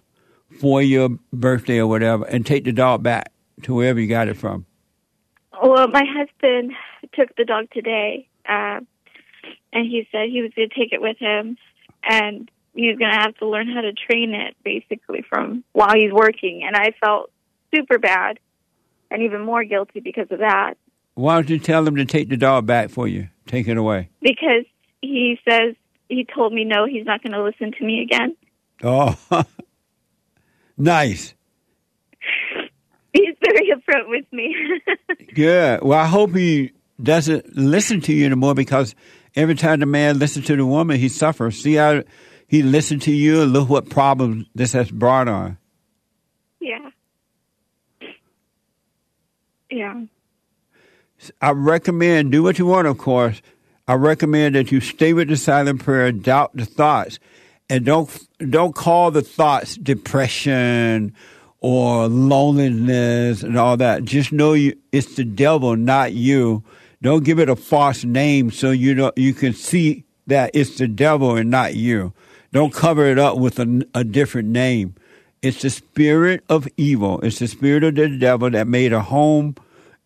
for 0.62 0.82
your 0.82 1.10
birthday 1.34 1.80
or 1.80 1.88
whatever 1.88 2.26
and 2.26 2.46
take 2.46 2.63
the 2.63 2.72
dog 2.72 3.04
back 3.04 3.32
to 3.63 3.74
wherever 3.74 4.00
you 4.00 4.08
got 4.08 4.28
it 4.28 4.36
from. 4.38 4.66
Well, 5.62 5.88
my 5.88 6.04
husband 6.06 6.74
took 7.13 7.36
the 7.36 7.46
dog 7.46 7.68
today, 7.72 8.28
uh, 8.48 8.80
and 9.74 9.86
he 9.86 10.08
said 10.12 10.30
he 10.30 10.42
was 10.42 10.52
going 10.56 10.70
to 10.70 10.76
take 10.76 10.94
it 10.94 11.02
with 11.02 11.18
him, 11.18 11.58
and 12.04 12.50
he 12.76 12.88
was 12.88 12.98
going 12.98 13.12
to 13.12 13.18
have 13.18 13.36
to 13.38 13.48
learn 13.48 13.68
how 13.68 13.82
to 13.82 13.92
train 13.94 14.34
it 14.34 14.56
basically 14.63 15.24
from 15.28 15.63
while 15.74 15.96
he's 15.96 16.12
working. 16.12 16.63
And 16.66 16.76
I 16.76 16.92
felt 17.04 17.32
super 17.74 17.98
bad 17.98 18.40
and 19.12 19.22
even 19.24 19.41
more 19.41 19.63
guilty 19.63 20.00
because 20.00 20.28
of 20.32 20.39
that, 20.39 20.76
Why 21.15 21.36
don't 21.36 21.50
you 21.50 21.60
tell 21.60 21.84
them 21.84 21.96
to 21.98 22.06
take 22.06 22.30
the 22.30 22.38
dog 22.38 22.65
back 22.65 22.89
for 22.89 23.08
you? 23.08 23.30
Take 23.48 23.67
it 23.67 23.78
away. 23.78 24.10
because 24.22 24.65
he 25.02 25.39
says 25.50 25.76
he 26.10 26.26
told 26.36 26.54
me 26.54 26.63
no, 26.65 26.86
he's 26.86 27.06
not 27.06 27.22
going 27.24 27.34
to 27.34 27.43
listen 27.43 27.72
to 27.78 27.86
me 27.86 28.02
again. 28.02 28.36
Oh, 28.84 29.17
nice. 30.78 31.34
He's 33.13 33.36
very 33.43 33.72
upfront 33.72 34.10
with 34.10 34.26
me. 34.32 34.56
Good. 35.34 35.82
Well, 35.82 35.98
I 36.00 36.06
hope 36.06 36.36
he 36.36 36.72
doesn't 37.02 37.56
listen 37.56 38.02
to 38.02 38.13
you 38.13 38.26
anymore 38.26 38.54
because 38.54 38.93
every 39.36 39.56
time 39.56 39.80
the 39.80 39.86
man 39.86 40.20
listens 40.20 40.46
to 40.48 40.56
the 40.56 40.65
woman, 40.65 40.98
he 41.00 41.10
suffers. 41.10 41.62
See 41.62 41.76
how 41.76 42.04
he 42.48 42.63
listened 42.63 43.02
to 43.04 43.12
you 43.12 43.41
and 43.43 43.54
look 43.54 43.70
what 43.70 43.89
problems 43.89 44.48
this 44.56 44.74
has 44.74 44.91
brought 44.91 45.28
on. 45.28 45.58
yeah. 46.60 46.89
Yeah. 49.78 50.06
I 51.40 51.52
recommend 51.52 52.32
do 52.32 52.42
what 52.42 52.58
you 52.58 52.66
want, 52.66 52.88
of 52.88 52.98
course. 52.98 53.44
I 53.88 53.94
recommend 53.94 54.56
that 54.56 54.72
you 54.72 54.80
stay 54.82 55.13
with 55.13 55.28
the 55.28 55.38
silent 55.38 55.84
prayer, 55.84 56.12
doubt 56.12 56.56
the 56.56 56.66
thoughts, 56.66 57.20
and 57.70 57.86
don't 57.86 58.10
don't 58.40 58.74
call 58.74 59.12
the 59.12 59.22
thoughts 59.22 59.78
depression 59.78 61.13
or 61.60 62.08
loneliness 62.08 63.44
and 63.44 63.56
all 63.56 63.78
that. 63.78 64.04
Just 64.04 64.32
know 64.32 64.54
you 64.54 64.76
it's 64.92 65.13
the 65.16 65.24
devil, 65.24 65.76
not 65.76 66.13
you. 66.13 66.63
Don't 67.04 67.24
give 67.24 67.38
it 67.38 67.50
a 67.50 67.56
false 67.56 68.04
name 68.04 68.50
so 68.50 68.72
you 68.72 68.96
don't 68.96 69.16
you 69.16 69.36
can 69.36 69.54
see 69.54 70.06
that 70.26 70.52
it's 70.56 70.80
the 70.80 70.88
devil 70.88 71.36
and 71.36 71.52
not 71.52 71.76
you. 71.76 72.13
Don't 72.52 72.74
cover 72.74 73.06
it 73.06 73.20
up 73.20 73.38
with 73.38 73.60
a, 73.60 73.86
a 73.94 74.04
different 74.04 74.50
name. 74.50 74.96
It's 75.44 75.62
the 75.62 75.70
spirit 75.70 76.44
of 76.50 76.68
evil. 76.78 77.22
It's 77.22 77.38
the 77.38 77.48
spirit 77.48 77.84
of 77.84 77.94
the 77.94 78.10
devil 78.10 78.50
that 78.50 78.68
made 78.68 78.92
a 78.92 79.02
home 79.02 79.56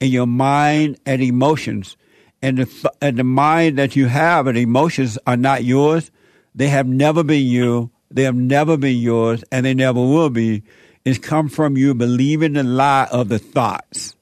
in 0.02 0.12
your 0.12 0.28
mind 0.28 1.00
and 1.06 1.22
emotions. 1.22 1.96
And 2.42 2.58
the, 2.58 2.92
and 3.02 3.18
the 3.18 3.24
mind 3.24 3.78
that 3.78 3.96
you 3.96 4.08
have 4.08 4.48
and 4.48 4.58
emotions 4.58 5.18
are 5.28 5.38
not 5.38 5.64
yours. 5.64 6.12
They 6.56 6.68
have 6.68 6.88
never 6.88 7.24
been 7.24 7.46
you. 7.46 7.92
They 8.10 8.24
have 8.24 8.36
never 8.36 8.76
been 8.76 8.98
yours, 8.98 9.42
and 9.54 9.66
they 9.66 9.74
never 9.74 10.02
will 10.02 10.30
be. 10.30 10.64
It's 11.06 11.18
come 11.18 11.48
from 11.48 11.78
you 11.78 11.94
believing 11.94 12.54
the 12.54 12.64
lie 12.64 13.08
of 13.10 13.30
the 13.30 13.40
thoughts. 13.40 14.16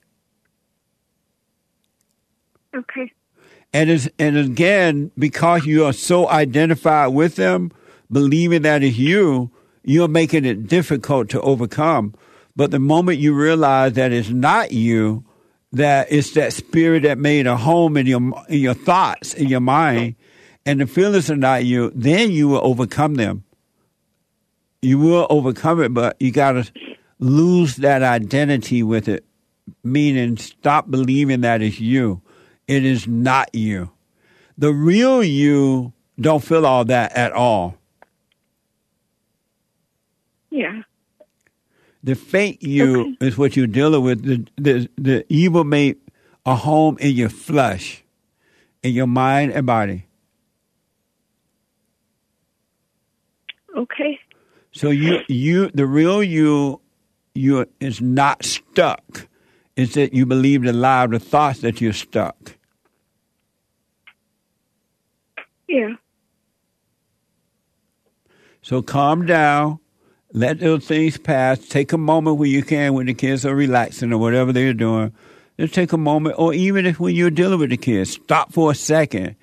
Okay. 2.75 3.11
And 3.73 3.89
it's, 3.89 4.07
and 4.19 4.37
again, 4.37 5.11
because 5.17 5.65
you 5.65 5.85
are 5.85 5.93
so 5.93 6.29
identified 6.29 7.13
with 7.13 7.35
them, 7.35 7.71
believing 8.11 8.61
that 8.63 8.83
it's 8.83 8.97
you, 8.97 9.49
you're 9.83 10.07
making 10.07 10.45
it 10.45 10.67
difficult 10.67 11.29
to 11.29 11.41
overcome. 11.41 12.13
But 12.55 12.71
the 12.71 12.79
moment 12.79 13.19
you 13.19 13.33
realize 13.33 13.93
that 13.93 14.11
it's 14.11 14.29
not 14.29 14.71
you, 14.71 15.23
that 15.71 16.07
it's 16.11 16.31
that 16.31 16.53
spirit 16.53 17.03
that 17.03 17.17
made 17.17 17.47
a 17.47 17.55
home 17.55 17.97
in 17.97 18.05
your 18.05 18.21
in 18.49 18.59
your 18.59 18.73
thoughts, 18.73 19.33
in 19.33 19.47
your 19.47 19.59
mind, 19.59 20.15
and 20.65 20.81
the 20.81 20.87
feelings 20.87 21.29
are 21.29 21.35
not 21.35 21.65
you, 21.65 21.91
then 21.95 22.31
you 22.31 22.47
will 22.47 22.61
overcome 22.63 23.15
them. 23.15 23.43
You 24.81 24.97
will 24.97 25.27
overcome 25.29 25.81
it, 25.81 25.93
but 25.93 26.15
you 26.19 26.31
got 26.31 26.53
to 26.53 26.71
lose 27.19 27.77
that 27.77 28.01
identity 28.01 28.81
with 28.81 29.07
it, 29.07 29.25
meaning 29.83 30.37
stop 30.37 30.89
believing 30.89 31.41
that 31.41 31.61
it's 31.61 31.79
you. 31.79 32.21
It 32.67 32.85
is 32.85 33.07
not 33.07 33.53
you. 33.53 33.91
The 34.57 34.73
real 34.73 35.23
you 35.23 35.93
don't 36.19 36.43
feel 36.43 36.65
all 36.65 36.85
that 36.85 37.13
at 37.13 37.31
all. 37.31 37.77
Yeah. 40.49 40.81
The 42.09 42.15
fake 42.15 42.63
you 42.63 43.01
Okay. 43.01 43.27
is 43.27 43.37
what 43.37 43.55
you're 43.55 43.67
dealing 43.67 44.01
with. 44.01 44.23
The, 44.23 44.43
the 44.57 44.89
the 44.97 45.25
evil 45.29 45.63
made 45.63 45.97
a 46.43 46.55
home 46.55 46.97
in 46.99 47.15
your 47.15 47.29
flesh, 47.29 48.03
in 48.81 48.93
your 48.95 49.05
mind 49.05 49.51
and 49.51 49.67
body. 49.67 50.07
Okay. 53.77 54.19
So 54.71 54.89
you 54.89 55.19
you 55.27 55.69
the 55.69 55.85
real 55.85 56.23
you 56.23 56.81
you 57.35 57.67
is 57.79 58.01
not 58.01 58.43
stuck. 58.43 59.27
It's 59.75 59.93
that 59.93 60.11
you 60.11 60.25
believe 60.25 60.63
the 60.63 60.73
lie 60.73 61.03
of 61.03 61.11
the 61.11 61.19
thoughts 61.19 61.59
that 61.59 61.79
you're 61.79 61.93
stuck. 61.93 62.57
Yeah. 65.67 65.93
So 68.63 68.81
calm 68.81 69.27
down. 69.27 69.77
Let 70.31 70.59
those 70.59 70.85
things 70.85 71.17
pass. 71.17 71.59
Take 71.67 71.91
a 71.91 71.97
moment 71.97 72.37
when 72.37 72.51
you 72.51 72.61
can 72.63 72.93
when 72.93 73.07
the 73.07 73.13
kids 73.13 73.45
are 73.45 73.55
relaxing 73.55 74.13
or 74.13 74.19
whatever 74.19 74.53
they're 74.53 74.73
doing. 74.73 75.11
Just 75.59 75.73
take 75.73 75.91
a 75.91 75.97
moment, 75.97 76.35
or 76.37 76.53
even 76.53 76.85
if 76.85 76.99
when 76.99 77.15
you're 77.15 77.29
dealing 77.29 77.59
with 77.59 77.71
the 77.71 77.77
kids, 77.77 78.11
stop 78.11 78.53
for 78.53 78.71
a 78.71 78.75
second 78.75 79.35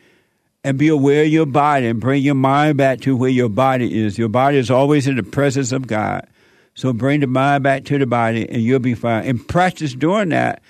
and 0.65 0.79
be 0.79 0.89
aware 0.89 1.25
of 1.25 1.29
your 1.29 1.45
body 1.45 1.87
and 1.87 2.01
bring 2.01 2.23
your 2.23 2.35
mind 2.35 2.79
back 2.79 3.01
to 3.03 3.17
where 3.17 3.31
your 3.31 3.49
body 3.49 4.03
is. 4.03 4.17
Your 4.17 4.29
body 4.29 4.59
is 4.59 4.71
always 4.71 5.07
in 5.07 5.17
the 5.17 5.23
presence 5.23 5.73
of 5.73 5.87
God. 5.87 6.27
So 6.75 6.93
bring 6.93 7.21
the 7.21 7.27
mind 7.27 7.63
back 7.63 7.85
to 7.87 7.99
the 7.99 8.07
body 8.07 8.49
and 8.49 8.63
you'll 8.63 8.79
be 8.79 8.95
fine. 8.95 9.27
And 9.27 9.47
practice 9.47 9.95
doing 9.95 10.31
that, 10.31 10.63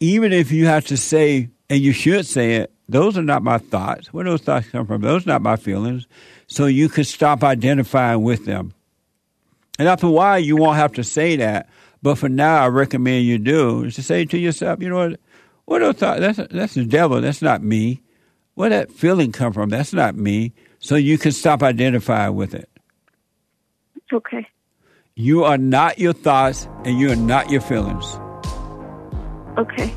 even 0.00 0.32
if 0.32 0.50
you 0.50 0.66
have 0.66 0.86
to 0.86 0.96
say, 0.96 1.50
and 1.68 1.80
you 1.80 1.92
should 1.92 2.26
say 2.26 2.56
it, 2.56 2.72
those 2.88 3.16
are 3.16 3.22
not 3.22 3.42
my 3.42 3.58
thoughts. 3.58 4.12
Where 4.12 4.24
those 4.24 4.42
thoughts 4.42 4.68
come 4.68 4.86
from? 4.86 5.02
Those 5.02 5.26
are 5.26 5.30
not 5.30 5.42
my 5.42 5.56
feelings. 5.56 6.06
So 6.46 6.66
you 6.66 6.88
can 6.88 7.04
stop 7.04 7.42
identifying 7.42 8.22
with 8.22 8.46
them. 8.46 8.72
And 9.78 9.88
after 9.88 10.06
a 10.06 10.10
while, 10.10 10.38
you 10.38 10.56
won't 10.56 10.76
have 10.76 10.92
to 10.92 11.04
say 11.04 11.36
that. 11.36 11.68
But 12.02 12.16
for 12.18 12.28
now, 12.28 12.62
I 12.62 12.68
recommend 12.68 13.24
you 13.26 13.38
do 13.38 13.84
is 13.84 13.94
to 13.96 14.02
say 14.02 14.24
to 14.26 14.38
yourself, 14.38 14.80
you 14.82 14.88
know 14.88 15.08
what? 15.08 15.20
What 15.64 15.78
those 15.78 15.96
thoughts? 15.96 16.20
That's 16.20 16.52
that's 16.52 16.74
the 16.74 16.84
devil. 16.84 17.20
That's 17.20 17.40
not 17.40 17.62
me. 17.62 18.02
Where 18.54 18.68
that 18.68 18.92
feeling 18.92 19.32
come 19.32 19.52
from? 19.52 19.70
That's 19.70 19.92
not 19.94 20.14
me. 20.14 20.52
So 20.78 20.96
you 20.96 21.16
can 21.16 21.32
stop 21.32 21.62
identifying 21.62 22.34
with 22.34 22.54
it. 22.54 22.68
Okay. 24.12 24.46
You 25.16 25.44
are 25.44 25.56
not 25.58 25.98
your 25.98 26.12
thoughts, 26.12 26.68
and 26.84 26.98
you 26.98 27.10
are 27.10 27.16
not 27.16 27.50
your 27.50 27.62
feelings. 27.62 28.04
Okay. 29.56 29.92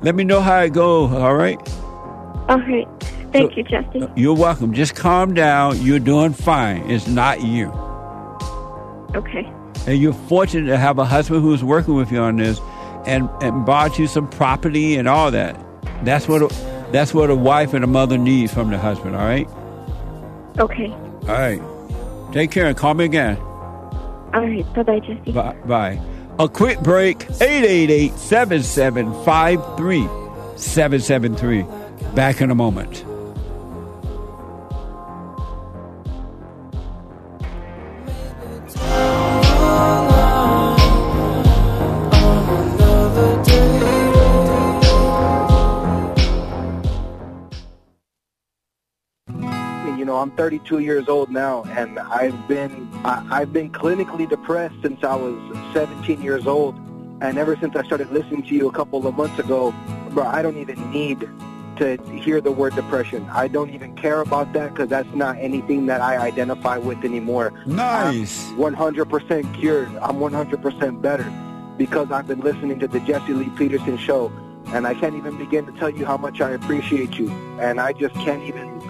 Let 0.00 0.14
me 0.16 0.24
know 0.24 0.40
how 0.40 0.60
it 0.60 0.72
goes. 0.72 1.12
All 1.12 1.36
right. 1.36 1.56
All 2.48 2.58
right. 2.58 2.88
Thank 3.32 3.52
So- 3.52 3.56
you, 3.58 3.62
Jesse. 3.62 4.08
You're 4.16 4.34
welcome. 4.34 4.72
Just 4.72 4.96
calm 4.96 5.32
down. 5.34 5.80
You're 5.80 6.00
doing 6.00 6.32
fine. 6.32 6.90
It's 6.90 7.06
not 7.06 7.42
you. 7.42 7.70
Okay. 9.14 9.50
And 9.86 9.98
you're 9.98 10.12
fortunate 10.12 10.68
to 10.68 10.78
have 10.78 10.98
a 10.98 11.04
husband 11.04 11.42
who's 11.42 11.64
working 11.64 11.94
with 11.94 12.12
you 12.12 12.20
on 12.20 12.36
this 12.36 12.60
and, 13.06 13.28
and 13.40 13.66
bought 13.66 13.98
you 13.98 14.06
some 14.06 14.28
property 14.28 14.96
and 14.96 15.08
all 15.08 15.30
that. 15.30 15.58
That's 16.04 16.28
what 16.28 16.42
a, 16.42 16.48
that's 16.92 17.12
what 17.14 17.30
a 17.30 17.34
wife 17.34 17.74
and 17.74 17.84
a 17.84 17.86
mother 17.86 18.18
needs 18.18 18.52
from 18.52 18.70
the 18.70 18.78
husband, 18.78 19.16
all 19.16 19.24
right? 19.24 19.48
Okay. 20.58 20.90
All 20.90 21.28
right. 21.28 21.60
Take 22.32 22.50
care 22.50 22.66
and 22.66 22.76
call 22.76 22.94
me 22.94 23.04
again. 23.04 23.36
All 23.36 24.40
right. 24.46 24.74
Bye 24.74 24.82
bye, 24.82 25.00
Jesse. 25.00 25.32
Bye. 25.32 25.56
Bye. 25.66 26.00
A 26.38 26.48
quick 26.48 26.80
break 26.80 27.22
888 27.40 28.14
7753 28.14 30.08
773. 30.56 31.66
Back 32.14 32.40
in 32.40 32.50
a 32.50 32.54
moment. 32.54 33.04
I'm 50.22 50.30
32 50.32 50.78
years 50.78 51.08
old 51.08 51.30
now, 51.30 51.64
and 51.64 51.98
I've 51.98 52.46
been 52.46 52.88
I, 53.04 53.26
I've 53.30 53.52
been 53.52 53.70
clinically 53.70 54.28
depressed 54.28 54.76
since 54.80 55.02
I 55.02 55.16
was 55.16 55.34
17 55.72 56.22
years 56.22 56.46
old, 56.46 56.76
and 57.20 57.38
ever 57.38 57.56
since 57.56 57.74
I 57.74 57.82
started 57.84 58.10
listening 58.12 58.42
to 58.44 58.54
you 58.54 58.68
a 58.68 58.72
couple 58.72 59.06
of 59.06 59.16
months 59.16 59.38
ago, 59.38 59.74
bro, 60.10 60.24
I 60.24 60.42
don't 60.42 60.56
even 60.58 60.90
need 60.92 61.28
to 61.76 61.96
hear 62.22 62.40
the 62.40 62.52
word 62.52 62.74
depression. 62.74 63.28
I 63.30 63.48
don't 63.48 63.70
even 63.70 63.96
care 63.96 64.20
about 64.20 64.52
that 64.52 64.72
because 64.72 64.88
that's 64.88 65.12
not 65.14 65.36
anything 65.38 65.86
that 65.86 66.00
I 66.00 66.18
identify 66.18 66.78
with 66.78 67.04
anymore. 67.04 67.52
Nice. 67.66 68.48
I'm 68.50 68.56
100% 68.56 69.54
cured. 69.58 69.88
I'm 69.96 70.16
100% 70.16 71.02
better 71.02 71.32
because 71.76 72.12
I've 72.12 72.28
been 72.28 72.40
listening 72.40 72.78
to 72.80 72.86
the 72.86 73.00
Jesse 73.00 73.32
Lee 73.32 73.50
Peterson 73.56 73.98
show. 73.98 74.30
And 74.66 74.86
I 74.86 74.94
can't 74.94 75.16
even 75.16 75.36
begin 75.38 75.66
to 75.66 75.72
tell 75.72 75.90
you 75.90 76.06
how 76.06 76.16
much 76.16 76.40
I 76.40 76.50
appreciate 76.50 77.18
you. 77.18 77.30
And 77.58 77.80
I 77.80 77.92
just 77.92 78.14
can't 78.16 78.42
even, 78.44 78.80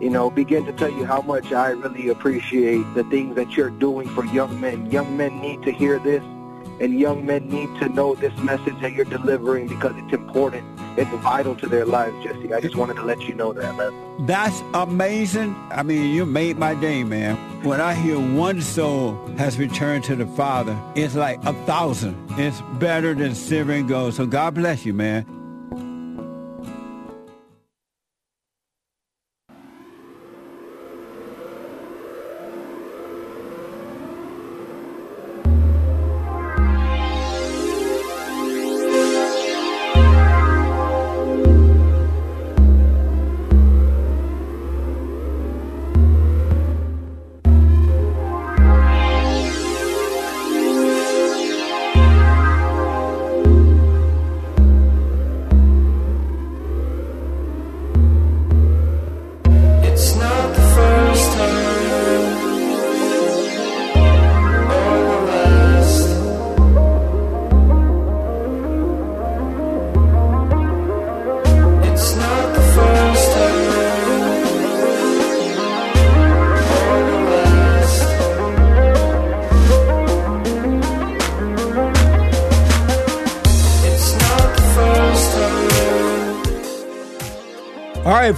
you 0.00 0.10
know, 0.10 0.30
begin 0.30 0.64
to 0.66 0.72
tell 0.72 0.90
you 0.90 1.04
how 1.04 1.22
much 1.22 1.52
I 1.52 1.70
really 1.70 2.08
appreciate 2.08 2.82
the 2.94 3.04
things 3.04 3.36
that 3.36 3.56
you're 3.56 3.70
doing 3.70 4.08
for 4.08 4.24
young 4.26 4.60
men. 4.60 4.90
Young 4.90 5.16
men 5.16 5.40
need 5.40 5.62
to 5.62 5.72
hear 5.72 5.98
this 5.98 6.22
and 6.80 6.98
young 6.98 7.26
men 7.26 7.46
need 7.48 7.68
to 7.78 7.88
know 7.90 8.14
this 8.14 8.36
message 8.38 8.80
that 8.80 8.94
you're 8.94 9.04
delivering 9.04 9.68
because 9.68 9.92
it's 9.96 10.14
important. 10.14 10.66
It's 10.98 11.10
vital 11.22 11.54
to 11.56 11.66
their 11.66 11.84
lives, 11.84 12.24
Jesse. 12.24 12.54
I 12.54 12.60
just 12.60 12.74
wanted 12.74 12.94
to 12.96 13.02
let 13.02 13.20
you 13.22 13.34
know 13.34 13.52
that, 13.52 13.76
man. 13.76 14.26
That's 14.26 14.62
amazing. 14.72 15.54
I 15.70 15.82
mean, 15.82 16.14
you 16.14 16.24
made 16.24 16.58
my 16.58 16.74
day, 16.74 17.04
man. 17.04 17.36
When 17.62 17.80
I 17.80 17.94
hear 17.94 18.18
one 18.18 18.62
soul 18.62 19.14
has 19.36 19.58
returned 19.58 20.04
to 20.04 20.16
the 20.16 20.26
Father, 20.26 20.76
it's 20.94 21.14
like 21.14 21.44
a 21.44 21.52
thousand. 21.64 22.16
It's 22.38 22.62
better 22.78 23.14
than 23.14 23.34
silver 23.34 23.72
and 23.72 23.86
gold. 23.86 24.14
So 24.14 24.26
God 24.26 24.54
bless 24.54 24.86
you, 24.86 24.94
man. 24.94 25.26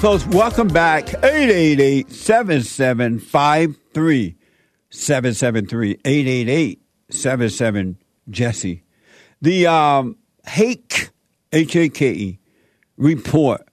Folks, 0.03 0.27
welcome 0.27 0.67
back. 0.67 1.15
888 1.23 2.11
7753 2.11 4.37
773 4.91 5.91
888 6.05 6.83
77 7.09 7.99
Jesse. 8.29 8.83
The 9.43 9.69
um, 9.69 10.17
Hake, 10.45 11.11
H 11.53 11.77
A 11.77 11.88
K 11.88 12.11
E, 12.11 12.41
report 12.97 13.65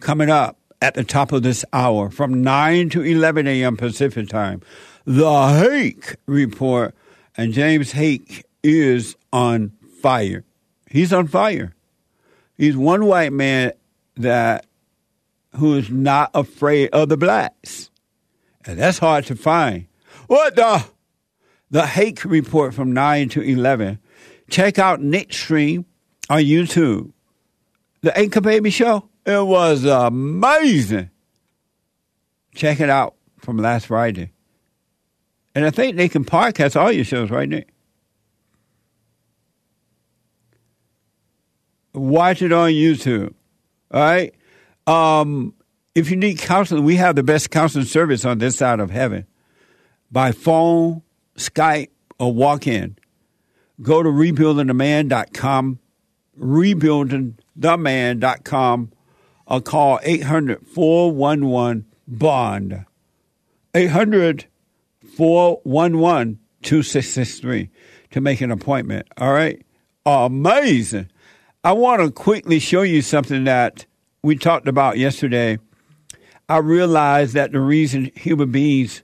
coming 0.00 0.28
up 0.28 0.58
at 0.82 0.92
the 0.92 1.02
top 1.02 1.32
of 1.32 1.42
this 1.42 1.64
hour 1.72 2.10
from 2.10 2.44
9 2.44 2.90
to 2.90 3.00
11 3.00 3.46
a.m. 3.46 3.78
Pacific 3.78 4.28
time. 4.28 4.60
The 5.06 5.48
Hake 5.48 6.16
report. 6.26 6.94
And 7.38 7.54
James 7.54 7.92
Hake 7.92 8.44
is 8.62 9.16
on 9.32 9.72
fire. 10.02 10.44
He's 10.90 11.14
on 11.14 11.26
fire. 11.26 11.74
He's 12.58 12.76
one 12.76 13.06
white 13.06 13.32
man 13.32 13.72
that 14.16 14.66
who 15.56 15.76
is 15.76 15.90
not 15.90 16.30
afraid 16.34 16.90
of 16.90 17.08
the 17.08 17.16
blacks. 17.16 17.90
And 18.64 18.78
that's 18.78 18.98
hard 18.98 19.26
to 19.26 19.36
find. 19.36 19.86
What 20.26 20.56
the? 20.56 20.84
The 21.70 21.86
Hake 21.86 22.24
Report 22.24 22.72
from 22.72 22.92
9 22.92 23.28
to 23.30 23.42
11. 23.42 23.98
Check 24.48 24.78
out 24.78 25.00
Nick 25.00 25.32
Stream 25.32 25.86
on 26.28 26.40
YouTube. 26.40 27.12
The 28.02 28.16
Anchor 28.16 28.40
Baby 28.40 28.70
Show. 28.70 29.08
It 29.26 29.44
was 29.44 29.84
amazing. 29.84 31.10
Check 32.54 32.80
it 32.80 32.90
out 32.90 33.14
from 33.38 33.56
last 33.58 33.86
Friday. 33.86 34.30
And 35.54 35.64
I 35.64 35.70
think 35.70 35.96
they 35.96 36.08
can 36.08 36.24
podcast 36.24 36.80
all 36.80 36.92
your 36.92 37.04
shows 37.04 37.30
right 37.30 37.48
there. 37.48 37.64
Watch 41.94 42.42
it 42.42 42.52
on 42.52 42.70
YouTube. 42.70 43.34
All 43.92 44.00
right. 44.00 44.34
Um, 44.86 45.54
if 45.94 46.10
you 46.10 46.16
need 46.16 46.38
counseling, 46.38 46.84
we 46.84 46.96
have 46.96 47.14
the 47.16 47.22
best 47.22 47.50
counseling 47.50 47.84
service 47.84 48.24
on 48.24 48.38
this 48.38 48.56
side 48.56 48.80
of 48.80 48.90
heaven. 48.90 49.26
By 50.10 50.32
phone, 50.32 51.02
Skype, 51.36 51.90
or 52.18 52.32
walk 52.32 52.66
in. 52.66 52.96
Go 53.82 54.02
to 54.02 54.08
rebuildingtheman.com, 54.08 55.78
rebuildingtheman.com, 56.38 58.92
or 59.46 59.60
call 59.60 60.00
800 60.02 60.66
411 60.66 61.84
BOND. 62.06 62.86
800 63.74 64.46
411 65.16 66.38
2663 66.62 67.70
to 68.10 68.20
make 68.20 68.40
an 68.40 68.50
appointment. 68.50 69.06
All 69.16 69.32
right? 69.32 69.62
Amazing. 70.06 71.08
I 71.62 71.72
want 71.72 72.02
to 72.02 72.10
quickly 72.10 72.58
show 72.58 72.82
you 72.82 73.00
something 73.02 73.44
that 73.44 73.86
we 74.24 74.36
talked 74.36 74.68
about 74.68 74.96
yesterday. 74.96 75.58
I 76.48 76.56
realized 76.56 77.34
that 77.34 77.52
the 77.52 77.60
reason 77.60 78.10
human 78.14 78.50
beings 78.50 79.02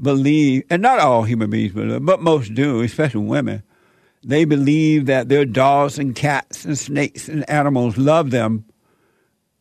believe, 0.00 0.62
and 0.70 0.80
not 0.80 1.00
all 1.00 1.24
human 1.24 1.50
beings 1.50 1.72
believe, 1.72 2.04
but 2.04 2.22
most 2.22 2.54
do, 2.54 2.80
especially 2.80 3.24
women, 3.24 3.64
they 4.22 4.44
believe 4.44 5.06
that 5.06 5.28
their 5.28 5.44
dogs 5.44 5.98
and 5.98 6.14
cats 6.14 6.64
and 6.64 6.78
snakes 6.78 7.28
and 7.28 7.48
animals 7.50 7.98
love 7.98 8.30
them. 8.30 8.64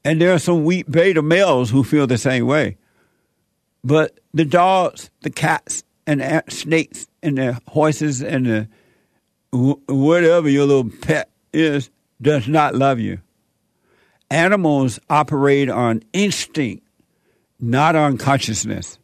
And 0.06 0.22
there 0.22 0.34
are 0.34 0.40
some 0.40 0.64
weak 0.64 0.90
beta 0.90 1.24
males 1.24 1.72
who 1.72 1.84
feel 1.84 2.06
the 2.06 2.18
same 2.18 2.46
way. 2.46 2.78
But 3.84 4.20
the 4.34 4.46
dogs, 4.46 5.10
the 5.22 5.32
cats, 5.32 5.84
and 6.06 6.44
snakes, 6.50 7.08
and 7.24 7.38
the 7.38 7.60
horses, 7.68 8.22
and 8.22 8.46
the 8.46 8.68
whatever 9.52 10.50
your 10.50 10.66
little 10.66 10.92
pet 11.02 11.30
is, 11.52 11.90
does 12.22 12.48
not 12.48 12.76
love 12.76 13.00
you. 13.00 13.20
Animals 14.34 15.00
operate 15.12 15.70
on 15.70 16.02
instinct, 16.12 16.84
not 17.60 17.96
on 17.96 18.18
consciousness. 18.18 18.98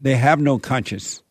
They 0.00 0.16
have 0.16 0.40
no 0.40 0.58
conscience. 0.58 1.22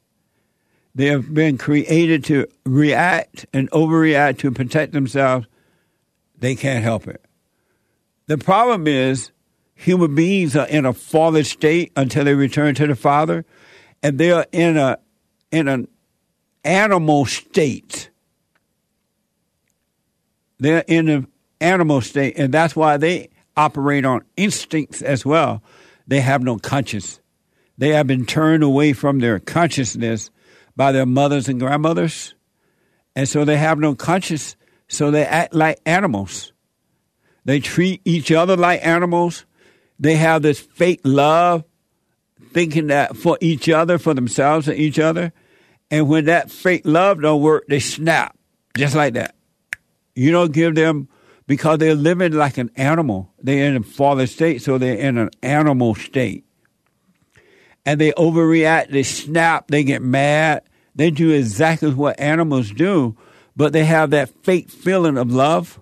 They 0.93 1.07
have 1.07 1.33
been 1.33 1.57
created 1.57 2.23
to 2.25 2.45
react 2.63 3.47
and 3.51 3.71
overreact 3.71 4.37
to 4.39 4.51
protect 4.51 4.93
themselves. 4.93 5.47
They 6.37 6.53
can't 6.53 6.83
help 6.83 7.07
it. 7.07 7.25
The 8.27 8.37
problem 8.37 8.85
is 8.85 9.31
human 9.73 10.13
beings 10.13 10.55
are 10.55 10.67
in 10.67 10.85
a 10.85 10.93
fallen 10.93 11.43
state 11.43 11.91
until 11.95 12.25
they 12.25 12.35
return 12.35 12.75
to 12.75 12.85
the 12.85 12.95
Father, 12.95 13.45
and 14.03 14.19
they 14.19 14.29
are 14.29 14.45
in 14.51 14.77
a 14.77 14.99
in 15.51 15.67
an 15.67 15.87
animal 16.63 17.25
state. 17.25 18.11
They're 20.59 20.85
in 20.87 21.09
an 21.09 21.32
animal 21.63 22.01
state, 22.01 22.37
and 22.37 22.53
that's 22.53 22.75
why 22.75 22.97
they 22.97 23.29
operate 23.55 24.05
on 24.05 24.21
instincts 24.35 25.01
as 25.01 25.25
well. 25.25 25.63
They 26.05 26.19
have 26.19 26.43
no 26.43 26.57
conscience. 26.57 27.19
They 27.77 27.89
have 27.89 28.05
been 28.05 28.25
turned 28.25 28.63
away 28.63 28.93
from 28.93 29.19
their 29.19 29.39
consciousness 29.39 30.29
by 30.75 30.91
their 30.91 31.05
mothers 31.05 31.47
and 31.47 31.59
grandmothers, 31.59 32.35
and 33.15 33.27
so 33.27 33.45
they 33.45 33.57
have 33.57 33.79
no 33.79 33.95
conscience. 33.95 34.55
So 34.89 35.09
they 35.09 35.25
act 35.25 35.55
like 35.55 35.79
animals. 35.85 36.51
They 37.45 37.59
treat 37.59 38.01
each 38.05 38.31
other 38.31 38.55
like 38.55 38.85
animals. 38.85 39.45
They 39.99 40.15
have 40.15 40.41
this 40.41 40.59
fake 40.59 41.01
love, 41.03 41.63
thinking 42.51 42.87
that 42.87 43.17
for 43.17 43.37
each 43.41 43.69
other, 43.69 43.97
for 43.97 44.13
themselves 44.13 44.67
and 44.67 44.77
each 44.77 44.99
other. 44.99 45.33
And 45.89 46.09
when 46.09 46.25
that 46.25 46.51
fake 46.51 46.83
love 46.85 47.21
don't 47.21 47.41
work, 47.41 47.65
they 47.67 47.79
snap 47.79 48.37
just 48.75 48.95
like 48.95 49.13
that. 49.13 49.35
You 50.15 50.31
don't 50.31 50.51
give 50.51 50.75
them 50.75 51.07
because 51.53 51.77
they're 51.77 51.93
living 51.93 52.33
like 52.33 52.57
an 52.57 52.71
animal. 52.77 53.31
They're 53.39 53.69
in 53.69 53.75
a 53.75 53.83
fallen 53.83 54.25
state, 54.25 54.63
so 54.63 54.79
they're 54.79 54.97
in 54.97 55.19
an 55.19 55.29
animal 55.43 55.93
state. 55.93 56.45
And 57.85 58.01
they 58.01 58.11
overreact, 58.13 58.89
they 58.89 59.03
snap, 59.03 59.67
they 59.67 59.83
get 59.83 60.01
mad. 60.01 60.63
They 60.95 61.11
do 61.11 61.29
exactly 61.29 61.93
what 61.93 62.19
animals 62.19 62.71
do, 62.71 63.15
but 63.55 63.71
they 63.71 63.85
have 63.85 64.09
that 64.09 64.29
fake 64.43 64.71
feeling 64.71 65.15
of 65.15 65.31
love 65.31 65.79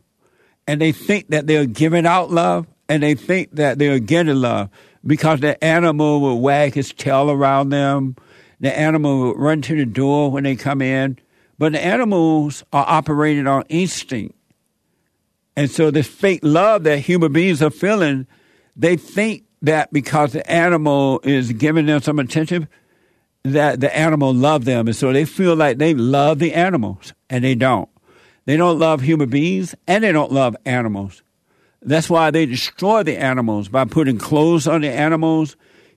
and 0.67 0.82
they 0.82 0.91
think 0.91 1.30
that 1.30 1.47
they're 1.47 1.65
giving 1.65 2.05
out 2.05 2.32
love 2.32 2.67
and 2.89 3.01
they 3.01 3.15
think 3.15 3.55
that 3.55 3.80
they're 3.80 3.99
getting 3.99 4.36
love 4.36 4.69
because 5.07 5.39
the 5.39 5.61
animal 5.63 6.19
will 6.19 6.41
wag 6.41 6.74
his 6.74 6.91
tail 6.91 7.32
around 7.32 7.69
them. 7.69 8.17
The 8.59 8.78
animal 8.78 9.19
will 9.22 9.36
run 9.36 9.61
to 9.61 9.76
the 9.78 9.86
door 9.86 10.32
when 10.32 10.43
they 10.43 10.57
come 10.57 10.82
in. 10.82 11.17
But 11.57 11.72
the 11.72 11.82
animals 11.82 12.65
are 12.74 12.86
operating 12.86 13.47
on 13.47 13.63
instinct. 13.69 14.36
And 15.56 15.70
so 15.70 15.91
this 15.91 16.08
fake 16.08 16.39
love 16.43 16.84
that 16.84 16.99
human 16.99 17.32
beings 17.34 17.62
are 17.62 17.70
feeling, 17.70 18.28
they 18.76 18.95
think 18.95 19.43
that 19.62 19.91
because 19.91 20.34
the 20.34 20.49
animal 20.49 21.20
is 21.24 21.52
giving 21.52 21.86
them 21.86 22.02
some 22.02 22.20
attention, 22.20 22.68
that 23.43 23.80
the 23.80 23.95
animal 23.95 24.34
love 24.34 24.66
them. 24.66 24.88
And 24.88 24.95
so 24.95 25.12
they 25.12 25.26
feel 25.26 25.56
like 25.56 25.78
they 25.78 25.93
love 25.93 26.39
the 26.39 26.54
animals, 26.54 27.14
and 27.30 27.43
they 27.43 27.56
don't. 27.56 27.89
They 28.45 28.58
don't 28.58 28.80
love 28.80 29.02
human 29.02 29.30
beings, 29.30 29.76
and 29.88 30.04
they 30.04 30.12
don't 30.12 30.32
love 30.32 30.56
animals. 30.66 31.22
That's 31.82 32.10
why 32.10 32.32
they 32.32 32.45
destroy 32.45 33.04
the 33.04 33.18
animals 33.18 33.68
by 33.68 33.86
putting 33.86 34.18
clothes 34.18 34.68
on 34.68 34.82
the 34.82 34.89
animals, 34.89 35.56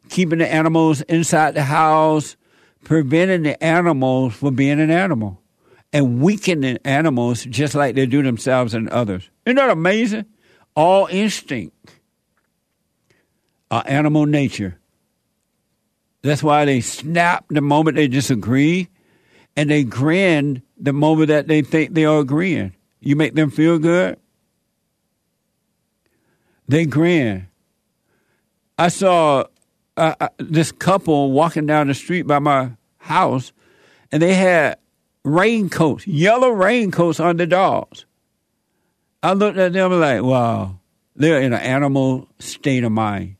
keeping 0.08 0.38
the 0.38 0.52
animals 0.52 1.02
inside 1.02 1.54
the 1.54 1.64
house, 1.64 2.36
preventing 2.84 3.42
the 3.42 3.62
animals 3.62 4.34
from 4.34 4.54
being 4.54 4.80
an 4.80 4.90
animal 4.90 5.40
and 5.94 6.20
weakening 6.20 6.76
animals 6.84 7.44
just 7.44 7.76
like 7.76 7.94
they 7.94 8.04
do 8.04 8.20
themselves 8.20 8.74
and 8.74 8.88
others. 8.90 9.30
Isn't 9.46 9.56
that 9.56 9.70
amazing? 9.70 10.26
All 10.74 11.06
instinct, 11.06 11.72
uh, 13.70 13.84
animal 13.86 14.26
nature. 14.26 14.80
That's 16.22 16.42
why 16.42 16.64
they 16.64 16.80
snap 16.80 17.44
the 17.48 17.60
moment 17.60 17.96
they 17.96 18.08
disagree, 18.08 18.88
and 19.56 19.70
they 19.70 19.84
grin 19.84 20.62
the 20.76 20.92
moment 20.92 21.28
that 21.28 21.46
they 21.46 21.62
think 21.62 21.94
they 21.94 22.04
are 22.04 22.18
agreeing. 22.18 22.74
You 22.98 23.14
make 23.14 23.34
them 23.34 23.50
feel 23.50 23.78
good, 23.78 24.18
they 26.66 26.86
grin. 26.86 27.46
I 28.76 28.88
saw 28.88 29.44
uh, 29.96 30.14
uh 30.18 30.28
this 30.38 30.72
couple 30.72 31.30
walking 31.30 31.66
down 31.66 31.86
the 31.86 31.94
street 31.94 32.22
by 32.22 32.40
my 32.40 32.72
house, 32.98 33.52
and 34.10 34.20
they 34.20 34.34
had 34.34 34.78
raincoats, 35.24 36.06
yellow 36.06 36.50
raincoats 36.50 37.18
on 37.18 37.36
the 37.36 37.46
dogs. 37.46 38.04
I 39.22 39.32
looked 39.32 39.58
at 39.58 39.72
them 39.72 39.98
like, 39.98 40.22
wow, 40.22 40.78
they're 41.16 41.40
in 41.40 41.52
an 41.52 41.60
animal 41.60 42.28
state 42.38 42.84
of 42.84 42.92
mind. 42.92 43.36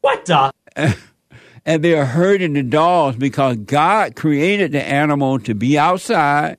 What 0.00 0.26
the? 0.26 0.52
and 1.64 1.82
they 1.82 1.94
are 1.94 2.04
hurting 2.04 2.52
the 2.52 2.62
dogs 2.62 3.16
because 3.16 3.56
God 3.56 4.16
created 4.16 4.72
the 4.72 4.82
animal 4.82 5.38
to 5.40 5.54
be 5.54 5.78
outside 5.78 6.58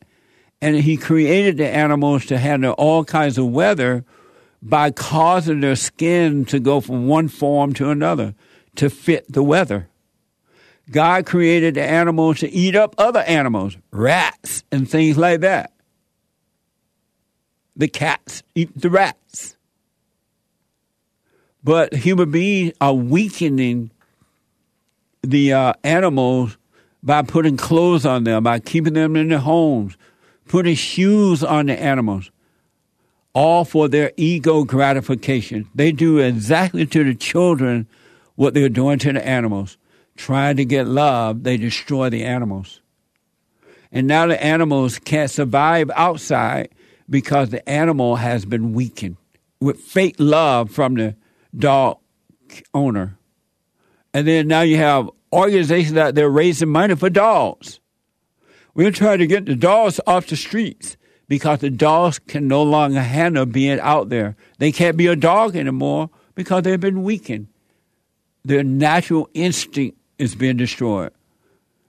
and 0.61 0.77
He 0.77 0.97
created 0.97 1.57
the 1.57 1.67
animals 1.67 2.25
to 2.27 2.39
handle 2.39 2.73
all 2.73 3.03
kinds 3.05 3.37
of 3.37 3.47
weather 3.47 4.03
by 4.61 4.89
causing 4.89 5.59
their 5.59 5.75
skin 5.75 6.43
to 6.45 6.59
go 6.59 6.81
from 6.81 7.07
one 7.07 7.27
form 7.27 7.73
to 7.73 7.91
another 7.91 8.33
to 8.75 8.89
fit 8.89 9.31
the 9.31 9.43
weather. 9.43 9.89
God 10.89 11.25
created 11.25 11.75
the 11.75 11.83
animals 11.83 12.39
to 12.39 12.51
eat 12.51 12.75
up 12.75 12.95
other 12.97 13.21
animals, 13.21 13.77
rats 13.91 14.63
and 14.71 14.89
things 14.89 15.17
like 15.17 15.41
that. 15.41 15.71
The 17.75 17.87
cats 17.87 18.43
eat 18.53 18.79
the 18.79 18.89
rats. 18.89 19.57
But 21.63 21.93
human 21.93 22.29
beings 22.29 22.73
are 22.79 22.93
weakening 22.93 23.89
the 25.23 25.53
uh, 25.53 25.73
animals 25.83 26.57
by 27.01 27.23
putting 27.23 27.57
clothes 27.57 28.05
on 28.05 28.23
them, 28.23 28.43
by 28.43 28.59
keeping 28.59 28.93
them 28.93 29.15
in 29.15 29.29
their 29.29 29.39
homes, 29.39 29.97
putting 30.47 30.75
shoes 30.75 31.43
on 31.43 31.65
the 31.65 31.79
animals, 31.79 32.29
all 33.33 33.65
for 33.65 33.87
their 33.87 34.11
ego 34.15 34.63
gratification. 34.63 35.67
They 35.73 35.91
do 35.91 36.19
exactly 36.19 36.85
to 36.85 37.03
the 37.03 37.15
children 37.15 37.87
what 38.35 38.53
they're 38.53 38.69
doing 38.69 38.99
to 38.99 39.13
the 39.13 39.27
animals 39.27 39.77
trying 40.15 40.57
to 40.57 40.65
get 40.65 40.87
love, 40.87 41.43
they 41.43 41.57
destroy 41.57 42.09
the 42.09 42.23
animals. 42.23 42.81
And 43.91 44.07
now 44.07 44.27
the 44.27 44.41
animals 44.43 44.99
can't 44.99 45.31
survive 45.31 45.89
outside 45.95 46.69
because 47.09 47.49
the 47.49 47.67
animal 47.69 48.17
has 48.17 48.45
been 48.45 48.73
weakened 48.73 49.17
with 49.59 49.79
fake 49.79 50.15
love 50.19 50.71
from 50.71 50.95
the 50.95 51.15
dog 51.57 51.99
owner. 52.73 53.17
And 54.13 54.27
then 54.27 54.47
now 54.47 54.61
you 54.61 54.77
have 54.77 55.09
organizations 55.31 55.97
out 55.97 56.15
there 56.15 56.29
raising 56.29 56.69
money 56.69 56.95
for 56.95 57.09
dogs. 57.09 57.79
We're 58.73 58.91
trying 58.91 59.19
to 59.19 59.27
get 59.27 59.45
the 59.45 59.55
dogs 59.55 59.99
off 60.05 60.27
the 60.27 60.35
streets 60.35 60.97
because 61.27 61.59
the 61.59 61.69
dogs 61.69 62.19
can 62.19 62.47
no 62.47 62.63
longer 62.63 63.01
handle 63.01 63.45
being 63.45 63.79
out 63.79 64.09
there. 64.09 64.35
They 64.59 64.71
can't 64.71 64.97
be 64.97 65.07
a 65.07 65.15
dog 65.15 65.55
anymore 65.55 66.09
because 66.35 66.63
they've 66.63 66.79
been 66.79 67.03
weakened. 67.03 67.47
Their 68.43 68.63
natural 68.63 69.29
instinct 69.33 69.97
is 70.17 70.35
being 70.35 70.57
destroyed 70.57 71.11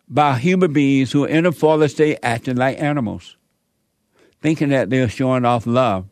by 0.08 0.38
human 0.38 0.72
beings 0.72 1.12
who 1.12 1.24
are 1.24 1.28
in 1.28 1.46
a 1.46 1.52
fallen 1.52 1.88
state 1.88 2.18
acting 2.22 2.56
like 2.56 2.80
animals, 2.80 3.36
thinking 4.40 4.68
that 4.68 4.90
they're 4.90 5.08
showing 5.08 5.44
off 5.44 5.66
love. 5.66 6.06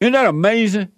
Isn't 0.00 0.12
that 0.12 0.26
amazing? 0.26 0.90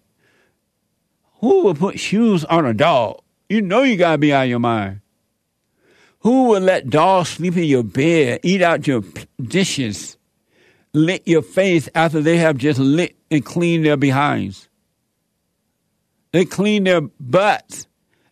Who 1.41 1.65
would 1.65 1.79
put 1.79 2.01
shoes 2.01 2.45
on 2.45 2.67
a 2.67 2.75
dog? 2.75 3.21
You 3.49 3.63
know 3.63 3.83
you 3.83 3.97
gotta 3.97 4.19
be 4.19 4.33
out 4.33 4.45
of 4.45 4.51
your 4.51 4.59
mind. 4.59 5.01
Who 6.21 6.45
would 6.49 6.63
let 6.63 6.91
dogs 6.91 7.29
sleep 7.29 7.57
in 7.57 7.65
your 7.65 7.85
bed, 7.85 8.41
eat 8.43 8.63
out 8.63 8.87
your 8.87 9.05
dishes, 9.41 10.17
lick 10.93 11.23
your 11.25 11.43
face 11.43 11.89
after 11.95 12.21
they 12.21 12.39
have 12.39 12.57
just 12.57 12.81
licked 12.81 13.21
and 13.31 13.45
cleaned 13.45 13.87
their 13.87 13.97
behinds? 13.97 14.69
They 16.33 16.45
clean 16.45 16.85
their 16.85 17.03
butts 17.03 17.87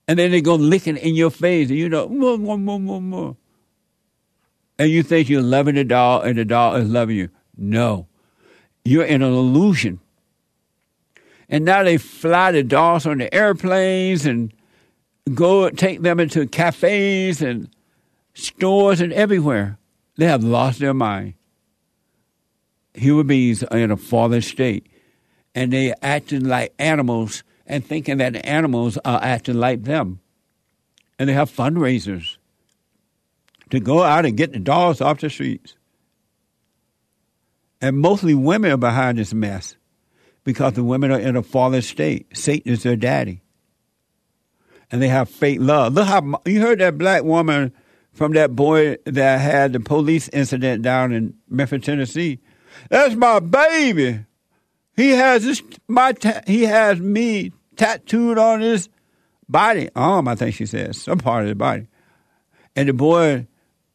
and 0.07 0.19
then 0.19 0.31
they 0.31 0.41
go 0.41 0.55
licking 0.55 0.97
in 0.97 1.15
your 1.15 1.31
face, 1.31 1.71
and 1.71 1.79
you 1.79 1.89
know, 1.89 2.09
more, 2.09 2.39
more, 2.39 2.59
more, 2.59 2.81
more, 2.81 3.01
more. 3.01 3.37
And 4.79 4.91
you 4.91 5.03
think 5.03 5.29
you're 5.29 5.43
loving 5.43 5.77
the 5.77 5.85
doll, 5.85 6.21
and 6.21 6.37
the 6.37 6.45
doll 6.45 6.77
is 6.77 6.89
loving 6.89 7.17
you. 7.17 7.29
No, 7.57 8.07
you're 8.85 9.05
in 9.05 9.23
an 9.23 9.33
illusion. 9.33 10.01
And 11.49 11.65
now 11.65 11.83
they 11.83 11.99
fly 11.99 12.53
the 12.53 12.63
dolls 12.63 13.07
on 13.07 13.19
the 13.19 13.33
airplanes 13.33 14.27
and 14.27 14.53
go 15.33 15.71
take 15.71 16.03
them 16.03 16.19
into 16.19 16.47
cafes 16.47 17.41
and 17.41 17.69
stores 18.35 19.01
and 19.01 19.13
everywhere. 19.13 19.79
They 20.17 20.27
have 20.27 20.45
lost 20.45 20.81
their 20.81 20.95
mind. 20.95 21.35
Human 22.95 23.27
beings 23.27 23.63
are 23.65 23.79
in 23.79 23.91
a 23.91 23.97
fallen 23.97 24.43
state, 24.43 24.87
and 25.55 25.73
they're 25.73 25.97
acting 26.03 26.45
like 26.45 26.73
animals 26.79 27.43
and 27.67 27.85
thinking 27.85 28.19
that 28.19 28.45
animals 28.47 28.99
are 29.05 29.21
acting 29.23 29.57
like 29.57 29.85
them. 29.85 30.21
And 31.19 31.29
they 31.29 31.33
have 31.33 31.51
fundraisers 31.51 32.37
to 33.71 33.81
go 33.81 34.03
out 34.03 34.27
and 34.27 34.37
get 34.37 34.53
the 34.53 34.59
dogs 34.59 35.01
off 35.01 35.21
the 35.21 35.31
streets. 35.31 35.77
And 37.81 37.99
mostly 37.99 38.35
women 38.35 38.73
are 38.73 38.77
behind 38.77 39.19
this 39.19 39.35
mess 39.35 39.77
because 40.45 40.75
the 40.75 40.85
women 40.85 41.11
are 41.11 41.19
in 41.19 41.37
a 41.37 41.43
fallen 41.43 41.83
state. 41.83 42.37
Satan 42.37 42.73
is 42.73 42.83
their 42.83 42.97
daddy. 42.97 43.43
And 44.91 45.01
they 45.01 45.09
have 45.09 45.29
fake 45.29 45.59
love. 45.61 45.95
Look 45.95 46.07
how 46.07 46.41
you 46.45 46.61
heard 46.61 46.81
that 46.81 46.99
black 46.99 47.25
woman 47.25 47.73
from 48.13 48.33
that 48.33 48.55
boy 48.55 48.97
that 49.07 49.41
had 49.41 49.73
the 49.73 49.81
police 49.81 50.29
incident 50.29 50.83
down 50.83 51.13
in 51.13 51.35
Memphis, 51.49 51.85
Tennessee. 51.85 52.41
That's 52.91 53.15
my 53.15 53.41
baby. 53.41 54.25
He 54.97 55.11
has 55.11 55.45
this, 55.45 55.63
my 55.89 56.13
ta- 56.13 56.43
he 56.47 56.63
has 56.63 57.01
me 57.01 57.53
tattooed 57.77 58.39
on 58.39 58.61
his 58.61 58.89
body, 59.49 59.89
arm. 59.97 60.29
I 60.29 60.35
think 60.35 60.55
she 60.55 60.67
says 60.67 61.01
some 61.01 61.19
part 61.19 61.43
of 61.43 61.49
his 61.49 61.57
body. 61.57 61.89
And 62.77 62.89
the 62.89 62.93
boy 62.93 63.47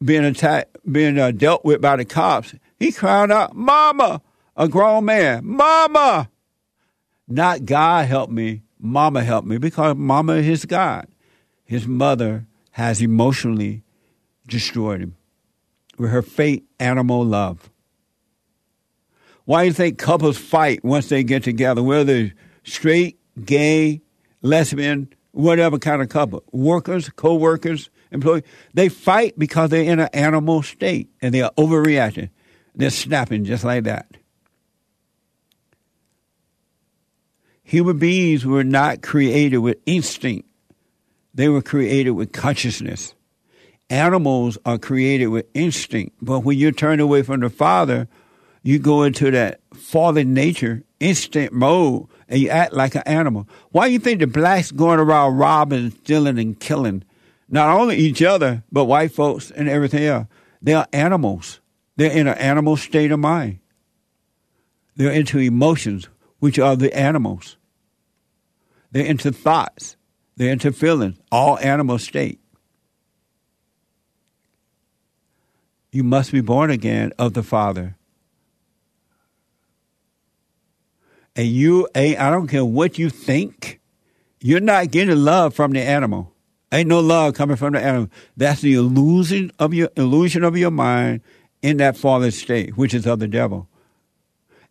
being 0.04 0.26
attacked, 0.26 0.78
being 0.90 1.18
uh, 1.18 1.32
dealt 1.32 1.66
with 1.66 1.82
by 1.82 1.96
the 1.96 2.06
cops, 2.06 2.54
he 2.78 2.92
cried 2.92 3.32
out, 3.32 3.56
"Mama!" 3.56 4.22
A 4.56 4.68
grown 4.68 5.06
man, 5.06 5.46
"Mama!" 5.46 6.30
Not 7.28 7.66
God 7.66 8.08
help 8.08 8.30
me, 8.30 8.64
Mama 8.80 9.24
help 9.24 9.46
me, 9.46 9.58
because 9.58 9.96
Mama 9.96 10.36
is 10.36 10.66
God. 10.66 11.08
His 11.64 11.88
mother 11.88 12.48
has 12.72 13.02
emotionally 13.02 13.84
destroyed 14.48 15.02
him 15.02 15.16
with 15.98 16.12
her 16.12 16.22
fake 16.22 16.66
animal 16.80 17.24
love. 17.24 17.70
Why 19.50 19.64
do 19.64 19.70
you 19.70 19.74
think 19.74 19.98
couples 19.98 20.38
fight 20.38 20.86
once 20.86 21.10
they 21.10 21.24
get 21.24 21.42
together, 21.42 21.82
whether 21.82 22.04
they're 22.04 22.34
straight, 22.64 23.20
gay, 23.44 24.00
lesbian, 24.44 25.12
whatever 25.32 25.80
kind 25.80 26.04
of 26.04 26.10
couple, 26.10 26.44
workers, 26.52 27.10
co 27.10 27.34
workers, 27.34 27.90
employees? 28.12 28.44
They 28.76 28.90
fight 28.90 29.40
because 29.40 29.72
they're 29.72 29.92
in 29.92 30.00
an 30.00 30.10
animal 30.14 30.62
state 30.62 31.10
and 31.20 31.34
they 31.34 31.42
are 31.42 31.50
overreacting. 31.58 32.30
They're 32.76 32.92
snapping 32.92 33.44
just 33.44 33.64
like 33.64 33.86
that. 33.86 34.06
Human 37.64 37.98
beings 37.98 38.46
were 38.46 38.64
not 38.64 39.02
created 39.02 39.58
with 39.58 39.80
instinct, 39.88 40.48
they 41.34 41.50
were 41.50 41.64
created 41.64 42.12
with 42.12 42.34
consciousness. 42.34 43.16
Animals 43.90 44.60
are 44.68 44.78
created 44.78 45.30
with 45.30 45.48
instinct, 45.56 46.16
but 46.22 46.42
when 46.42 46.56
you 46.56 46.72
turn 46.72 47.00
away 47.00 47.24
from 47.24 47.40
the 47.40 47.50
Father, 47.50 48.08
you 48.70 48.78
go 48.78 49.02
into 49.02 49.32
that 49.32 49.62
fallen 49.74 50.36
nature, 50.36 50.84
instant 51.00 51.52
mode, 51.52 52.06
and 52.28 52.40
you 52.40 52.50
act 52.50 52.72
like 52.72 52.94
an 52.94 53.02
animal. 53.08 53.48
Why 53.72 53.88
do 53.88 53.94
you 53.94 54.00
think 54.00 54.20
the 54.20 54.28
blacks 54.28 54.72
going 54.72 55.00
around 55.00 55.38
robbing, 55.38 55.90
stealing, 55.90 56.38
and 56.38 56.60
killing 56.60 57.04
not 57.48 57.76
only 57.76 57.98
each 57.98 58.22
other, 58.22 58.64
but 58.72 58.86
white 58.86 59.12
folks 59.12 59.50
and 59.50 59.68
everything 59.68 60.04
else? 60.04 60.28
They 60.62 60.76
are 60.76 60.86
animals. 60.94 61.62
They're 61.96 62.12
in 62.12 62.28
an 62.28 62.38
animal 62.38 62.78
state 62.78 63.12
of 63.12 63.20
mind. 63.20 63.58
They're 64.96 65.12
into 65.12 65.40
emotions, 65.40 66.08
which 66.38 66.60
are 66.60 66.76
the 66.76 66.96
animals. 66.96 67.58
They're 68.92 69.06
into 69.06 69.32
thoughts. 69.32 69.98
They're 70.36 70.52
into 70.52 70.72
feelings, 70.74 71.18
all 71.32 71.58
animal 71.58 71.98
state. 71.98 72.40
You 75.92 76.04
must 76.04 76.32
be 76.32 76.42
born 76.42 76.70
again 76.70 77.14
of 77.18 77.34
the 77.34 77.42
Father. 77.42 77.96
And 81.40 81.48
you 81.48 81.88
ain't, 81.96 82.20
I 82.20 82.32
don't 82.32 82.50
care 82.50 82.66
what 82.66 83.00
you 83.00 83.10
think, 83.10 83.80
you're 84.42 84.60
not 84.60 84.92
getting 84.92 85.16
love 85.16 85.54
from 85.54 85.72
the 85.72 85.80
animal. 85.80 86.34
Ain't 86.70 86.90
no 86.90 87.00
love 87.00 87.34
coming 87.34 87.56
from 87.56 87.72
the 87.72 87.80
animal. 87.80 88.10
That's 88.36 88.60
the 88.60 88.74
illusion 88.74 89.50
of 89.58 89.74
your 89.74 89.88
illusion 89.96 90.44
of 90.44 90.58
your 90.58 90.70
mind 90.70 91.22
in 91.62 91.78
that 91.78 91.96
fallen 91.96 92.32
state, 92.32 92.76
which 92.76 92.94
is 92.94 93.08
of 93.08 93.20
the 93.20 93.28
devil. 93.30 93.70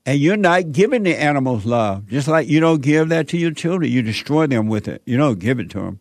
And 0.04 0.20
you're 0.20 0.36
not 0.36 0.72
giving 0.72 1.04
the 1.04 1.16
animals 1.18 1.64
love, 1.64 2.06
just 2.06 2.28
like 2.28 2.48
you 2.48 2.60
don't 2.60 2.82
give 2.82 3.08
that 3.08 3.28
to 3.28 3.38
your 3.38 3.52
children. 3.52 3.90
You 3.90 4.02
destroy 4.02 4.46
them 4.46 4.66
with 4.66 4.88
it. 4.88 5.00
You 5.06 5.16
don't 5.16 5.38
give 5.38 5.58
it 5.58 5.70
to 5.70 5.78
them. 5.78 6.00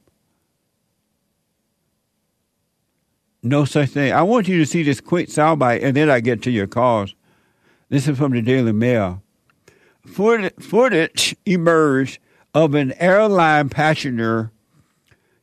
No 3.41 3.63
such 3.63 3.91
thing. 3.91 4.11
I 4.11 4.24
want 4.24 4.49
you 4.49 4.57
to 4.57 4.65
see 4.65 4.84
this 4.84 4.99
quick 4.99 5.30
soundbite, 5.30 5.82
and 5.82 5.95
then 5.95 6.09
I 6.09 6.20
get 6.20 6.41
to 6.41 6.51
your 6.51 6.68
calls. 6.68 7.15
This 7.88 8.05
is 8.09 8.18
from 8.18 8.34
the 8.34 8.41
Daily 8.41 8.74
Mail. 8.74 9.24
Footage 10.08 11.36
emerged 11.45 12.20
of 12.53 12.74
an 12.74 12.93
airline 12.93 13.70
passenger 13.70 14.51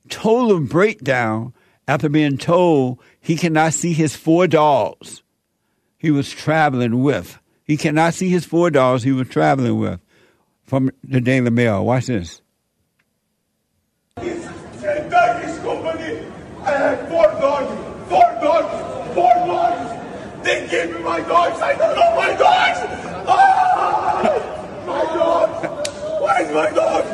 total 0.08 0.60
breakdown 0.60 1.52
after 1.86 2.08
being 2.08 2.38
told 2.38 2.98
he 3.20 3.36
cannot 3.36 3.72
see 3.72 3.92
his 3.92 4.16
four 4.16 4.46
dogs 4.46 5.22
he 5.98 6.10
was 6.10 6.30
traveling 6.30 7.02
with. 7.02 7.38
He 7.64 7.76
cannot 7.76 8.14
see 8.14 8.28
his 8.28 8.44
four 8.44 8.70
dogs 8.70 9.02
he 9.02 9.12
was 9.12 9.28
traveling 9.28 9.78
with. 9.78 10.00
From 10.64 10.90
the 11.02 11.20
Daily 11.20 11.50
Mail. 11.50 11.84
Watch 11.84 12.06
this. 12.06 12.42
A 14.16 14.22
Turkish 14.22 15.58
company. 15.62 16.26
I 16.62 16.70
have 16.70 17.08
four 17.08 17.26
dogs. 17.40 18.08
Four 18.08 18.38
dogs. 18.42 19.14
Four 19.14 19.34
dogs. 19.46 20.44
They 20.44 20.68
gave 20.68 20.94
me 20.94 21.02
my 21.02 21.20
dogs. 21.20 21.60
I 21.60 21.74
don't 21.74 21.96
know 21.96 22.16
my 22.16 22.34
dogs. 22.34 22.78
Ah! 23.26 24.84
My 24.86 25.04
dogs. 25.14 25.84
My 26.54 26.70
dogs? 26.70 27.10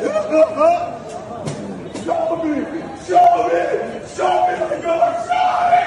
Show 2.05 2.43
me! 2.43 2.61
Show 3.07 3.29
me! 3.49 3.63
Show 4.15 4.37
me 4.45 4.53
my 4.61 4.75
dogs! 4.85 5.21
Show 5.25 5.49
me! 5.71 5.81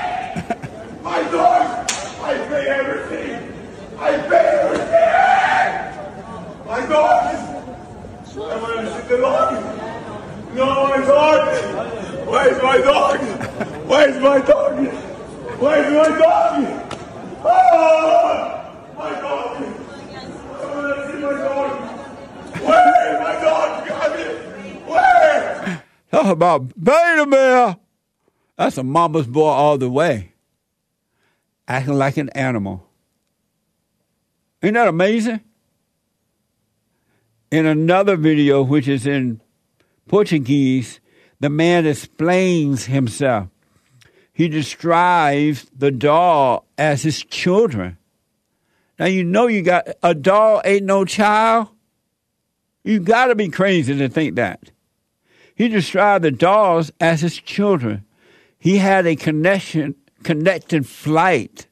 My 1.04 1.20
dogs! 1.30 1.92
I 2.20 2.34
pay 2.48 2.64
everything! 2.66 3.32
I 3.96 4.10
pay 4.28 4.46
everything! 4.58 5.70
My 6.66 6.80
dogs! 6.84 7.42
I 8.34 8.56
want 8.60 8.80
to 8.80 9.02
see 9.02 9.06
the 9.06 9.16
dog! 9.18 9.50
No, 10.56 10.66
my 10.88 10.96
dog! 11.06 11.40
Where's 12.26 12.60
my 12.60 12.78
dog? 12.78 13.20
Where's 13.86 14.20
my 14.20 14.38
dog? 14.40 14.74
Where's 15.60 15.92
my 15.94 16.08
dog? 16.18 16.54
Ah! 17.44 18.74
My 18.98 19.10
dog! 19.20 19.56
I 19.62 20.64
want 20.74 20.96
to 20.96 21.12
see 21.12 21.18
my 21.20 21.32
dog! 21.34 21.83
Where 22.64 23.14
is 23.14 23.20
my 23.20 23.34
dog? 23.42 24.88
Where? 24.88 25.82
Talk 26.10 26.26
about 26.26 26.68
beta 26.82 27.26
Bear. 27.26 27.76
That's 28.56 28.78
a 28.78 28.82
mama's 28.82 29.26
boy 29.26 29.48
all 29.48 29.78
the 29.78 29.90
way. 29.90 30.32
Acting 31.66 31.94
like 31.94 32.16
an 32.16 32.28
animal. 32.30 32.86
Ain't 34.62 34.74
that 34.74 34.88
amazing? 34.88 35.40
In 37.50 37.66
another 37.66 38.16
video, 38.16 38.62
which 38.62 38.88
is 38.88 39.06
in 39.06 39.40
Portuguese, 40.08 41.00
the 41.40 41.50
man 41.50 41.86
explains 41.86 42.86
himself. 42.86 43.48
He 44.32 44.48
describes 44.48 45.66
the 45.76 45.90
doll 45.90 46.66
as 46.76 47.02
his 47.02 47.22
children. 47.24 47.98
Now 48.98 49.06
you 49.06 49.24
know 49.24 49.46
you 49.46 49.62
got 49.62 49.88
a 50.02 50.14
doll 50.14 50.62
ain't 50.64 50.84
no 50.84 51.04
child. 51.04 51.68
You 52.84 53.00
got 53.00 53.26
to 53.26 53.34
be 53.34 53.48
crazy 53.48 53.96
to 53.96 54.08
think 54.08 54.36
that. 54.36 54.70
He 55.54 55.68
described 55.68 56.24
the 56.24 56.30
dolls 56.30 56.92
as 57.00 57.22
his 57.22 57.36
children. 57.36 58.04
He 58.58 58.78
had 58.78 59.06
a 59.06 59.16
connection, 59.16 59.94
connected 60.22 60.86
flight 60.86 61.66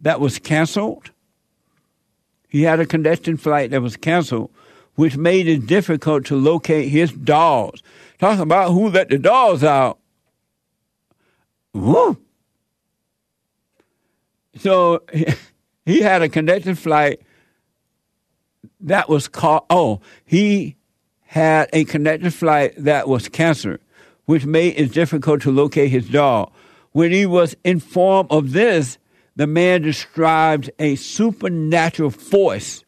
that 0.00 0.20
was 0.20 0.38
canceled. 0.38 1.10
He 2.48 2.62
had 2.62 2.80
a 2.80 2.86
connecting 2.86 3.36
flight 3.36 3.70
that 3.70 3.82
was 3.82 3.96
canceled, 3.96 4.50
which 4.94 5.16
made 5.16 5.48
it 5.48 5.66
difficult 5.66 6.26
to 6.26 6.36
locate 6.36 6.88
his 6.88 7.10
dolls. 7.12 7.82
Talk 8.18 8.38
about 8.38 8.72
who 8.72 8.90
let 8.90 9.08
the 9.08 9.18
dolls 9.18 9.64
out. 9.64 9.98
Woo! 11.72 12.18
So 14.58 15.02
he 15.86 16.00
had 16.00 16.22
a 16.22 16.28
connecting 16.28 16.74
flight 16.74 17.22
that 18.82 19.08
was 19.08 19.28
called, 19.28 19.64
oh, 19.70 20.00
he 20.24 20.76
had 21.22 21.70
a 21.72 21.84
connected 21.84 22.34
flight 22.34 22.74
that 22.76 23.08
was 23.08 23.28
canceled, 23.28 23.78
which 24.26 24.44
made 24.44 24.74
it 24.76 24.92
difficult 24.92 25.40
to 25.42 25.50
locate 25.50 25.90
his 25.90 26.08
dog. 26.08 26.52
When 26.90 27.10
he 27.10 27.24
was 27.24 27.56
informed 27.64 28.30
of 28.30 28.52
this, 28.52 28.98
the 29.34 29.46
man 29.46 29.82
described 29.82 30.70
a 30.78 30.96
supernatural 30.96 32.10
force 32.10 32.84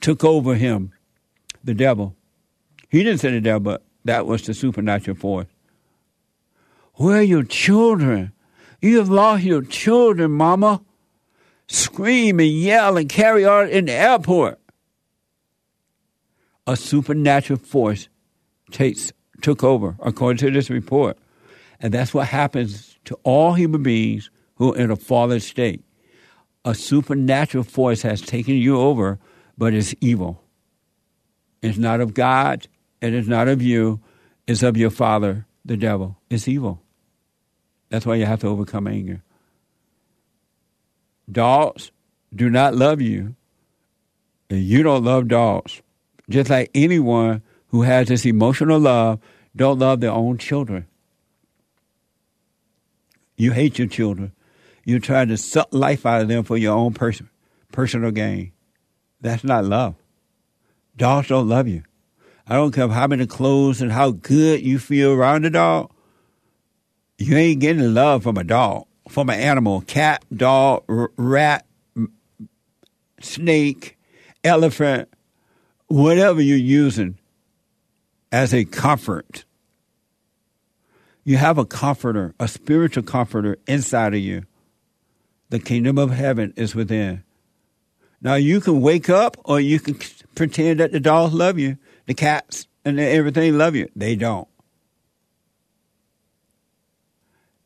took 0.00 0.24
over 0.24 0.54
him, 0.54 0.92
the 1.62 1.74
devil. 1.74 2.16
He 2.88 3.02
didn't 3.02 3.20
say 3.20 3.30
the 3.30 3.40
devil, 3.40 3.60
but 3.60 3.82
that 4.04 4.26
was 4.26 4.42
the 4.42 4.54
supernatural 4.54 5.16
force. 5.16 5.46
Where 6.94 7.18
are 7.18 7.22
your 7.22 7.44
children? 7.44 8.32
You 8.80 8.98
have 8.98 9.08
lost 9.08 9.44
your 9.44 9.62
children, 9.62 10.32
Mama. 10.32 10.82
Scream 11.68 12.40
and 12.40 12.50
yell 12.50 12.96
and 12.96 13.08
carry 13.08 13.44
on 13.44 13.68
in 13.68 13.86
the 13.86 13.92
airport 13.92 14.58
a 16.66 16.76
supernatural 16.76 17.58
force 17.58 18.08
takes 18.70 19.12
took 19.40 19.64
over, 19.64 19.96
according 20.00 20.38
to 20.38 20.50
this 20.50 20.70
report. 20.70 21.18
And 21.80 21.92
that's 21.92 22.14
what 22.14 22.28
happens 22.28 22.96
to 23.06 23.18
all 23.24 23.54
human 23.54 23.82
beings 23.82 24.30
who 24.54 24.74
are 24.74 24.78
in 24.78 24.90
a 24.90 24.96
fallen 24.96 25.40
state. 25.40 25.82
A 26.64 26.74
supernatural 26.74 27.64
force 27.64 28.02
has 28.02 28.20
taken 28.20 28.54
you 28.54 28.78
over, 28.78 29.18
but 29.58 29.74
it's 29.74 29.94
evil. 30.00 30.42
It's 31.60 31.78
not 31.78 32.00
of 32.00 32.14
God, 32.14 32.68
and 33.00 33.14
it's 33.14 33.28
not 33.28 33.48
of 33.48 33.60
you, 33.60 34.00
it's 34.46 34.62
of 34.62 34.76
your 34.76 34.90
father, 34.90 35.46
the 35.64 35.76
devil. 35.76 36.16
It's 36.30 36.46
evil. 36.46 36.80
That's 37.88 38.06
why 38.06 38.14
you 38.14 38.26
have 38.26 38.40
to 38.40 38.48
overcome 38.48 38.86
anger. 38.86 39.22
Dogs 41.30 41.90
do 42.34 42.48
not 42.48 42.74
love 42.74 43.00
you, 43.00 43.34
and 44.48 44.60
you 44.60 44.82
don't 44.82 45.04
love 45.04 45.28
dogs 45.28 45.82
just 46.28 46.50
like 46.50 46.70
anyone 46.74 47.42
who 47.68 47.82
has 47.82 48.08
this 48.08 48.26
emotional 48.26 48.78
love 48.78 49.20
don't 49.54 49.78
love 49.78 50.00
their 50.00 50.12
own 50.12 50.38
children. 50.38 50.86
You 53.36 53.52
hate 53.52 53.78
your 53.78 53.88
children. 53.88 54.32
You 54.84 54.98
try 55.00 55.24
to 55.24 55.36
suck 55.36 55.68
life 55.72 56.06
out 56.06 56.22
of 56.22 56.28
them 56.28 56.44
for 56.44 56.56
your 56.56 56.76
own 56.76 56.94
person, 56.94 57.28
personal 57.70 58.10
gain. 58.10 58.52
That's 59.20 59.44
not 59.44 59.64
love. 59.64 59.94
Dogs 60.96 61.28
don't 61.28 61.48
love 61.48 61.68
you. 61.68 61.82
I 62.46 62.54
don't 62.56 62.72
care 62.72 62.88
how 62.88 63.06
many 63.06 63.26
clothes 63.26 63.80
and 63.80 63.92
how 63.92 64.10
good 64.10 64.62
you 64.62 64.78
feel 64.78 65.12
around 65.12 65.44
a 65.44 65.50
dog. 65.50 65.92
You 67.18 67.36
ain't 67.36 67.60
getting 67.60 67.94
love 67.94 68.24
from 68.24 68.36
a 68.36 68.44
dog, 68.44 68.86
from 69.08 69.30
an 69.30 69.38
animal, 69.38 69.82
cat, 69.82 70.24
dog, 70.34 70.84
rat, 70.88 71.64
snake, 73.20 73.96
elephant, 74.42 75.08
whatever 75.92 76.40
you're 76.40 76.56
using 76.56 77.18
as 78.32 78.54
a 78.54 78.64
comfort. 78.64 79.44
You 81.22 81.36
have 81.36 81.58
a 81.58 81.66
comforter, 81.66 82.34
a 82.40 82.48
spiritual 82.48 83.02
comforter 83.02 83.58
inside 83.66 84.14
of 84.14 84.20
you. 84.20 84.44
The 85.50 85.58
kingdom 85.58 85.98
of 85.98 86.10
heaven 86.10 86.54
is 86.56 86.74
within. 86.74 87.24
Now 88.22 88.36
you 88.36 88.62
can 88.62 88.80
wake 88.80 89.10
up 89.10 89.36
or 89.44 89.60
you 89.60 89.78
can 89.78 89.98
pretend 90.34 90.80
that 90.80 90.92
the 90.92 91.00
dogs 91.00 91.34
love 91.34 91.58
you, 91.58 91.76
the 92.06 92.14
cats 92.14 92.66
and 92.86 92.98
everything 92.98 93.58
love 93.58 93.76
you. 93.76 93.90
They 93.94 94.16
don't. 94.16 94.48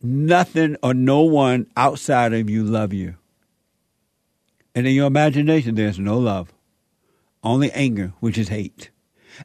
Nothing 0.02 0.76
or 0.82 0.94
no 0.94 1.22
one 1.22 1.68
outside 1.76 2.32
of 2.32 2.50
you 2.50 2.64
love 2.64 2.92
you. 2.92 3.14
And 4.74 4.84
in 4.84 4.94
your 4.94 5.06
imagination, 5.06 5.76
there's 5.76 6.00
no 6.00 6.18
love 6.18 6.52
only 7.46 7.70
anger, 7.72 8.12
which 8.20 8.38
is 8.38 8.48
hate. 8.48 8.90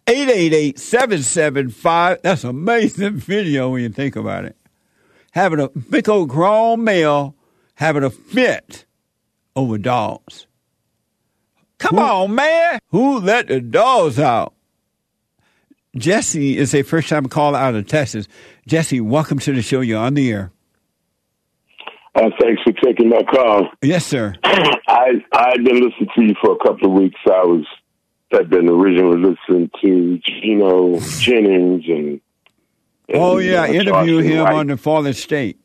888-775. 0.07 2.21
That's 2.21 2.43
an 2.43 2.49
amazing 2.49 3.15
video 3.17 3.69
when 3.69 3.83
you 3.83 3.89
think 3.89 4.15
about 4.15 4.45
it. 4.45 4.55
Having 5.31 5.59
a 5.59 5.69
big 5.69 6.09
old 6.09 6.29
grown 6.29 6.83
male 6.83 7.35
having 7.75 8.03
a 8.03 8.09
fit 8.09 8.85
over 9.55 9.77
dogs. 9.77 10.47
Come 11.79 11.97
on, 11.97 12.35
man. 12.35 12.79
Who 12.89 13.19
let 13.19 13.47
the 13.47 13.59
dogs 13.59 14.19
out? 14.19 14.53
Jesse 15.95 16.57
is 16.57 16.75
a 16.75 16.83
first 16.83 17.09
time 17.09 17.25
caller 17.25 17.57
out 17.57 17.73
of 17.73 17.87
Texas. 17.87 18.27
Jesse, 18.67 19.01
welcome 19.01 19.39
to 19.39 19.51
the 19.51 19.63
show. 19.63 19.81
You're 19.81 19.99
on 19.99 20.13
the 20.13 20.31
air. 20.31 20.51
Uh, 22.13 22.29
thanks 22.39 22.61
for 22.61 22.73
taking 22.83 23.09
my 23.09 23.23
call. 23.23 23.67
Yes, 23.81 24.05
sir. 24.05 24.35
I 24.43 25.13
I've 25.33 25.63
been 25.63 25.81
listening 25.81 26.09
to 26.15 26.23
you 26.23 26.35
for 26.39 26.51
a 26.53 26.57
couple 26.57 26.87
of 26.87 26.93
weeks. 27.01 27.19
I 27.25 27.43
was 27.43 27.65
I've 28.33 28.49
been 28.49 28.69
originally 28.69 29.17
listening 29.21 29.69
to 29.81 30.17
Gino 30.19 30.99
Jennings 30.99 31.83
and. 31.87 32.07
and 33.09 33.21
Oh, 33.21 33.37
yeah. 33.39 33.63
I 33.63 33.69
uh, 33.69 33.73
interviewed 33.73 33.87
Charleston 33.93 34.23
him 34.31 34.43
White. 34.43 34.53
on 34.55 34.67
the 34.67 34.77
Fallen 34.77 35.13
State. 35.13 35.57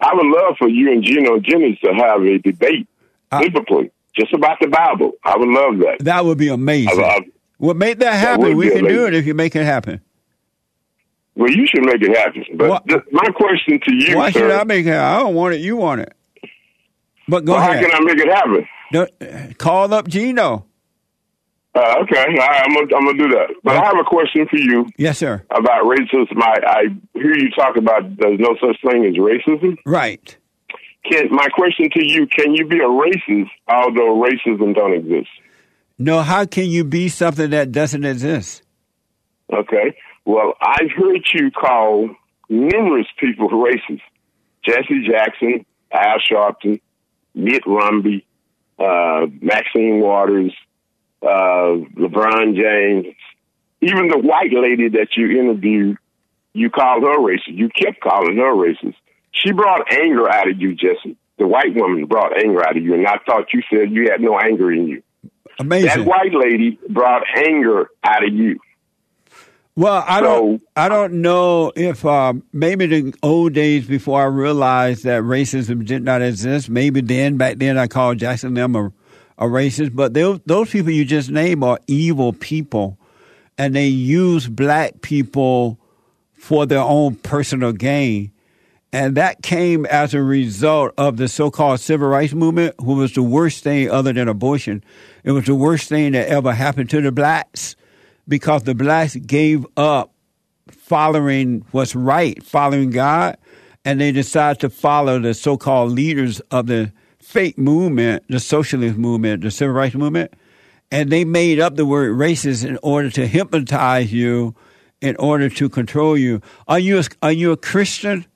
I 0.00 0.14
would 0.14 0.26
love 0.26 0.56
for 0.58 0.68
you 0.68 0.90
and 0.92 1.02
Gino 1.04 1.38
Jennings 1.40 1.78
to 1.80 1.92
have 1.94 2.22
a 2.22 2.38
debate 2.38 2.88
Uh, 3.30 3.40
biblically, 3.40 3.90
just 4.18 4.32
about 4.32 4.58
the 4.60 4.68
Bible. 4.68 5.12
I 5.24 5.36
would 5.36 5.48
love 5.48 5.78
that. 5.78 5.96
That 6.04 6.24
would 6.24 6.38
be 6.38 6.48
amazing. 6.48 6.98
I- 7.02 7.16
I- 7.16 7.20
well, 7.58 7.74
make 7.74 7.98
that 8.00 8.14
happen. 8.14 8.56
We 8.56 8.68
be 8.68 8.74
can 8.74 8.84
do 8.86 9.06
it 9.06 9.14
if 9.14 9.24
you 9.26 9.34
make 9.34 9.54
it 9.54 9.64
happen. 9.64 10.00
well, 11.36 11.48
you 11.50 11.64
should 11.68 11.84
make 11.86 12.02
it 12.02 12.16
happen. 12.16 12.44
But 12.56 12.86
th- 12.88 13.02
my 13.12 13.28
question 13.36 13.78
to 13.80 13.94
you, 13.94 14.16
Why 14.16 14.30
sir, 14.32 14.40
should 14.40 14.50
I 14.50 14.64
make 14.64 14.84
it? 14.86 14.94
I 14.94 15.20
don't 15.20 15.34
want 15.36 15.54
it. 15.54 15.60
You 15.60 15.76
want 15.76 16.00
it. 16.00 16.12
But 17.28 17.44
go 17.44 17.52
well, 17.52 17.62
how 17.62 17.72
can 17.74 17.88
I 17.92 18.00
make 18.00 18.18
it 18.18 18.28
happen? 18.28 18.66
Don't- 18.92 19.58
call 19.58 19.94
up 19.94 20.08
Gino. 20.08 20.66
Uh, 21.74 21.94
okay, 22.02 22.26
right, 22.36 22.62
I'm 22.66 22.74
gonna 22.74 22.96
I'm 22.96 23.04
gonna 23.06 23.18
do 23.18 23.28
that. 23.30 23.48
But 23.64 23.76
I 23.76 23.84
have 23.86 23.96
a 23.98 24.04
question 24.04 24.46
for 24.46 24.58
you 24.58 24.86
Yes, 24.98 25.16
sir. 25.18 25.42
about 25.50 25.84
racism. 25.84 26.36
I, 26.42 26.60
I 26.66 26.82
hear 27.14 27.34
you 27.36 27.50
talk 27.50 27.76
about 27.76 28.14
there's 28.18 28.38
no 28.38 28.54
such 28.60 28.76
thing 28.90 29.06
as 29.06 29.14
racism. 29.14 29.78
Right. 29.86 30.36
Can 31.10 31.28
my 31.30 31.48
question 31.48 31.88
to 31.94 32.04
you: 32.06 32.26
Can 32.26 32.54
you 32.54 32.66
be 32.66 32.76
a 32.78 32.82
racist 32.88 33.48
although 33.68 34.22
racism 34.22 34.74
don't 34.74 34.92
exist? 34.92 35.30
No, 35.98 36.20
how 36.20 36.44
can 36.44 36.66
you 36.66 36.84
be 36.84 37.08
something 37.08 37.50
that 37.50 37.72
doesn't 37.72 38.04
exist? 38.04 38.62
Okay. 39.52 39.96
Well, 40.26 40.54
I've 40.60 40.90
heard 40.96 41.22
you 41.34 41.50
call 41.50 42.10
numerous 42.50 43.06
people 43.18 43.48
racist: 43.48 44.02
Jesse 44.62 45.08
Jackson, 45.10 45.64
Al 45.90 46.18
Sharpton, 46.30 46.80
Mitt 47.34 47.62
Romney, 47.66 48.26
uh, 48.78 49.26
Maxine 49.40 50.00
Waters, 50.00 50.52
uh, 51.22 51.78
LeBron 51.96 52.54
James, 52.56 53.14
even 53.80 54.08
the 54.08 54.18
white 54.18 54.52
lady 54.52 54.88
that 54.90 55.08
you 55.16 55.30
interviewed. 55.40 55.96
You 56.54 56.68
called 56.68 57.02
her 57.04 57.16
racist. 57.18 57.46
You 57.56 57.70
kept 57.70 58.00
calling 58.00 58.36
her 58.36 58.52
racist. 58.54 58.96
She 59.30 59.52
brought 59.52 59.90
anger 59.90 60.28
out 60.30 60.50
of 60.50 60.60
you, 60.60 60.74
Jesse. 60.74 61.16
The 61.38 61.46
white 61.46 61.74
woman 61.74 62.04
brought 62.04 62.36
anger 62.36 62.62
out 62.62 62.76
of 62.76 62.82
you, 62.82 62.92
and 62.92 63.06
I 63.06 63.16
thought 63.24 63.54
you 63.54 63.62
said 63.70 63.90
you 63.90 64.10
had 64.10 64.20
no 64.20 64.38
anger 64.38 64.70
in 64.70 64.86
you. 64.86 65.02
Amazing. 65.58 65.88
That 65.88 66.06
white 66.06 66.34
lady 66.34 66.78
brought 66.90 67.22
anger 67.36 67.88
out 68.04 68.22
of 68.26 68.34
you. 68.34 68.58
Well, 69.74 70.04
I 70.06 70.20
So- 70.20 70.24
don't. 70.26 70.62
I 70.76 70.88
don't 70.90 71.14
know 71.22 71.72
if 71.74 72.04
um, 72.04 72.42
maybe 72.52 72.84
the 72.86 73.14
old 73.22 73.54
days 73.54 73.86
before 73.86 74.20
I 74.20 74.26
realized 74.26 75.04
that 75.04 75.22
racism 75.22 75.86
did 75.86 76.02
not 76.02 76.20
exist. 76.20 76.68
Maybe 76.68 77.00
then, 77.00 77.38
back 77.38 77.56
then, 77.56 77.78
I 77.78 77.86
called 77.86 78.18
Jackson 78.18 78.52
them 78.52 78.76
a, 78.76 78.92
a 79.42 79.48
racist. 79.48 79.94
But 79.94 80.14
those 80.14 80.40
those 80.46 80.70
people 80.70 80.90
you 80.90 81.04
just 81.04 81.30
named 81.30 81.64
are 81.64 81.78
evil 81.86 82.32
people, 82.32 82.98
and 83.58 83.74
they 83.74 83.88
use 83.88 84.48
black 84.48 85.02
people 85.02 85.78
for 86.34 86.66
their 86.66 86.80
own 86.80 87.16
personal 87.16 87.72
gain. 87.72 88.32
And 88.94 89.16
that 89.16 89.42
came 89.42 89.86
as 89.86 90.12
a 90.12 90.22
result 90.22 90.92
of 90.98 91.16
the 91.16 91.26
so-called 91.26 91.80
civil 91.80 92.08
rights 92.08 92.34
movement, 92.34 92.74
who 92.78 92.94
was 92.94 93.14
the 93.14 93.22
worst 93.22 93.64
thing 93.64 93.90
other 93.90 94.12
than 94.12 94.28
abortion. 94.28 94.84
It 95.24 95.32
was 95.32 95.46
the 95.46 95.54
worst 95.54 95.88
thing 95.88 96.12
that 96.12 96.28
ever 96.28 96.52
happened 96.52 96.90
to 96.90 97.00
the 97.00 97.10
blacks 97.10 97.74
because 98.28 98.64
the 98.64 98.74
blacks 98.74 99.16
gave 99.16 99.64
up 99.78 100.12
following 100.68 101.64
what's 101.70 101.96
right, 101.96 102.42
following 102.42 102.90
God, 102.90 103.38
and 103.84 103.98
they 103.98 104.12
decided 104.12 104.60
to 104.60 104.68
follow 104.68 105.18
the 105.18 105.32
so-called 105.32 105.92
leaders 105.92 106.40
of 106.50 106.66
the 106.66 106.92
fake 107.32 107.58
movement, 107.58 108.24
the 108.28 108.38
socialist 108.40 108.96
movement, 108.96 109.42
the 109.42 109.50
civil 109.50 109.74
rights 109.74 109.94
movement, 109.94 110.32
and 110.90 111.10
they 111.10 111.24
made 111.24 111.58
up 111.58 111.76
the 111.76 111.86
word 111.86 112.16
racist 112.16 112.64
in 112.64 112.78
order 112.82 113.10
to 113.10 113.26
hypnotize 113.26 114.12
you, 114.12 114.54
in 115.00 115.16
order 115.16 115.48
to 115.48 115.68
control 115.68 116.16
you. 116.16 116.40
Are 116.68 116.78
you 116.78 116.98
a, 116.98 117.04
are 117.22 117.32
you 117.32 117.52
a 117.52 117.56
Christian? 117.56 118.26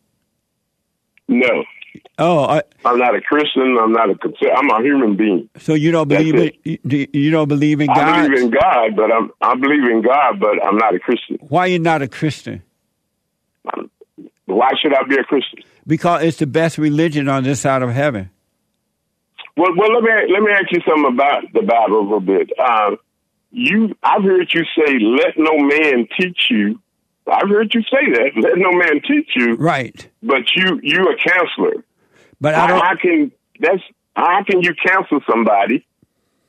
No, 1.28 1.64
Oh, 2.18 2.44
I, 2.44 2.62
I'm 2.84 2.98
not 2.98 3.14
a 3.14 3.20
Christian. 3.20 3.76
I'm 3.78 3.92
not 3.92 4.08
a. 4.08 4.16
I'm 4.54 4.70
a 4.70 4.82
human 4.82 5.16
being. 5.16 5.50
so 5.58 5.74
you 5.74 5.90
don't 5.92 6.08
believe 6.08 6.34
it. 6.34 6.56
You, 6.64 7.06
you 7.12 7.30
don't 7.30 7.48
believe 7.48 7.80
in 7.80 7.88
God. 7.88 7.98
I 7.98 8.26
believe 8.26 8.42
in 8.44 8.50
God, 8.50 8.96
but 8.96 9.12
I'm. 9.12 9.30
I 9.42 9.54
believe 9.54 9.84
in 9.90 10.02
God, 10.02 10.40
but 10.40 10.64
I'm 10.66 10.76
not 10.76 10.94
a 10.94 10.98
Christian. 10.98 11.36
Why 11.40 11.60
are 11.62 11.68
you 11.68 11.78
not 11.78 12.00
a 12.00 12.08
Christian? 12.08 12.62
Why 14.46 14.70
should 14.80 14.94
I 14.94 15.02
be 15.08 15.16
a 15.16 15.24
Christian? 15.24 15.58
Because 15.86 16.22
it's 16.22 16.38
the 16.38 16.46
best 16.46 16.78
religion 16.78 17.28
on 17.28 17.42
this 17.44 17.60
side 17.60 17.82
of 17.82 17.90
heaven. 17.90 18.30
Well, 19.56 19.70
well, 19.76 19.92
let 19.94 20.02
me 20.02 20.10
let 20.32 20.42
me 20.42 20.52
ask 20.52 20.70
you 20.70 20.80
something 20.86 21.12
about 21.12 21.44
the 21.54 21.62
Bible 21.62 22.00
a 22.00 22.02
little 22.02 22.20
bit. 22.20 22.50
Um, 22.58 22.98
you, 23.50 23.94
I've 24.02 24.22
heard 24.22 24.52
you 24.52 24.62
say, 24.76 24.98
"Let 24.98 25.38
no 25.38 25.56
man 25.58 26.06
teach 26.18 26.38
you." 26.50 26.80
I've 27.26 27.48
heard 27.48 27.74
you 27.74 27.82
say 27.82 28.12
that. 28.12 28.30
Let 28.36 28.56
no 28.56 28.70
man 28.72 29.00
teach 29.02 29.30
you, 29.34 29.54
Right. 29.56 30.08
but 30.22 30.42
you 30.54 30.78
you 30.82 31.02
a 31.04 31.16
counselor. 31.28 31.84
But 32.40 32.54
I 32.54 32.66
don't. 32.68 32.80
how 32.80 32.96
can 32.96 33.32
that's 33.58 33.82
how 34.14 34.44
can 34.44 34.62
you 34.62 34.74
counsel 34.86 35.20
somebody 35.28 35.86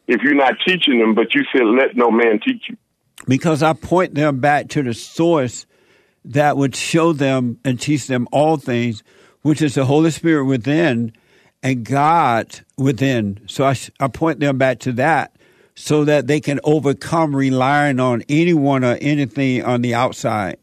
if 0.08 0.22
you're 0.22 0.36
not 0.36 0.56
teaching 0.68 1.00
them? 1.00 1.16
But 1.16 1.34
you 1.34 1.44
said, 1.54 1.64
"Let 1.64 1.96
no 1.96 2.12
man 2.12 2.40
teach 2.46 2.64
you." 2.70 2.78
because 3.28 3.64
I 3.64 3.74
point 3.74 4.14
them 4.16 4.40
back 4.40 4.70
to 4.70 4.84
the 4.84 4.94
source 4.94 5.66
that 6.24 6.56
would 6.56 6.76
show 6.76 7.14
them 7.14 7.58
and 7.66 7.80
teach 7.80 8.06
them 8.08 8.28
all 8.32 8.58
things, 8.58 9.02
which 9.42 9.62
is 9.62 9.74
the 9.76 9.86
Holy 9.86 10.12
Spirit 10.12 10.46
within 10.46 11.12
and 11.64 11.84
God 11.84 12.62
within. 12.78 13.40
So 13.48 13.66
I, 13.66 13.76
I 14.00 14.08
point 14.08 14.40
them 14.40 14.58
back 14.58 14.80
to 14.80 14.92
that 14.94 15.36
so 15.76 16.06
that 16.06 16.28
they 16.28 16.40
can 16.40 16.60
overcome 16.64 17.36
relying 17.36 18.00
on 18.00 18.24
anyone 18.30 18.84
or 18.84 18.98
anything 19.02 19.64
on 19.64 19.82
the 19.82 19.94
outside. 19.94 20.58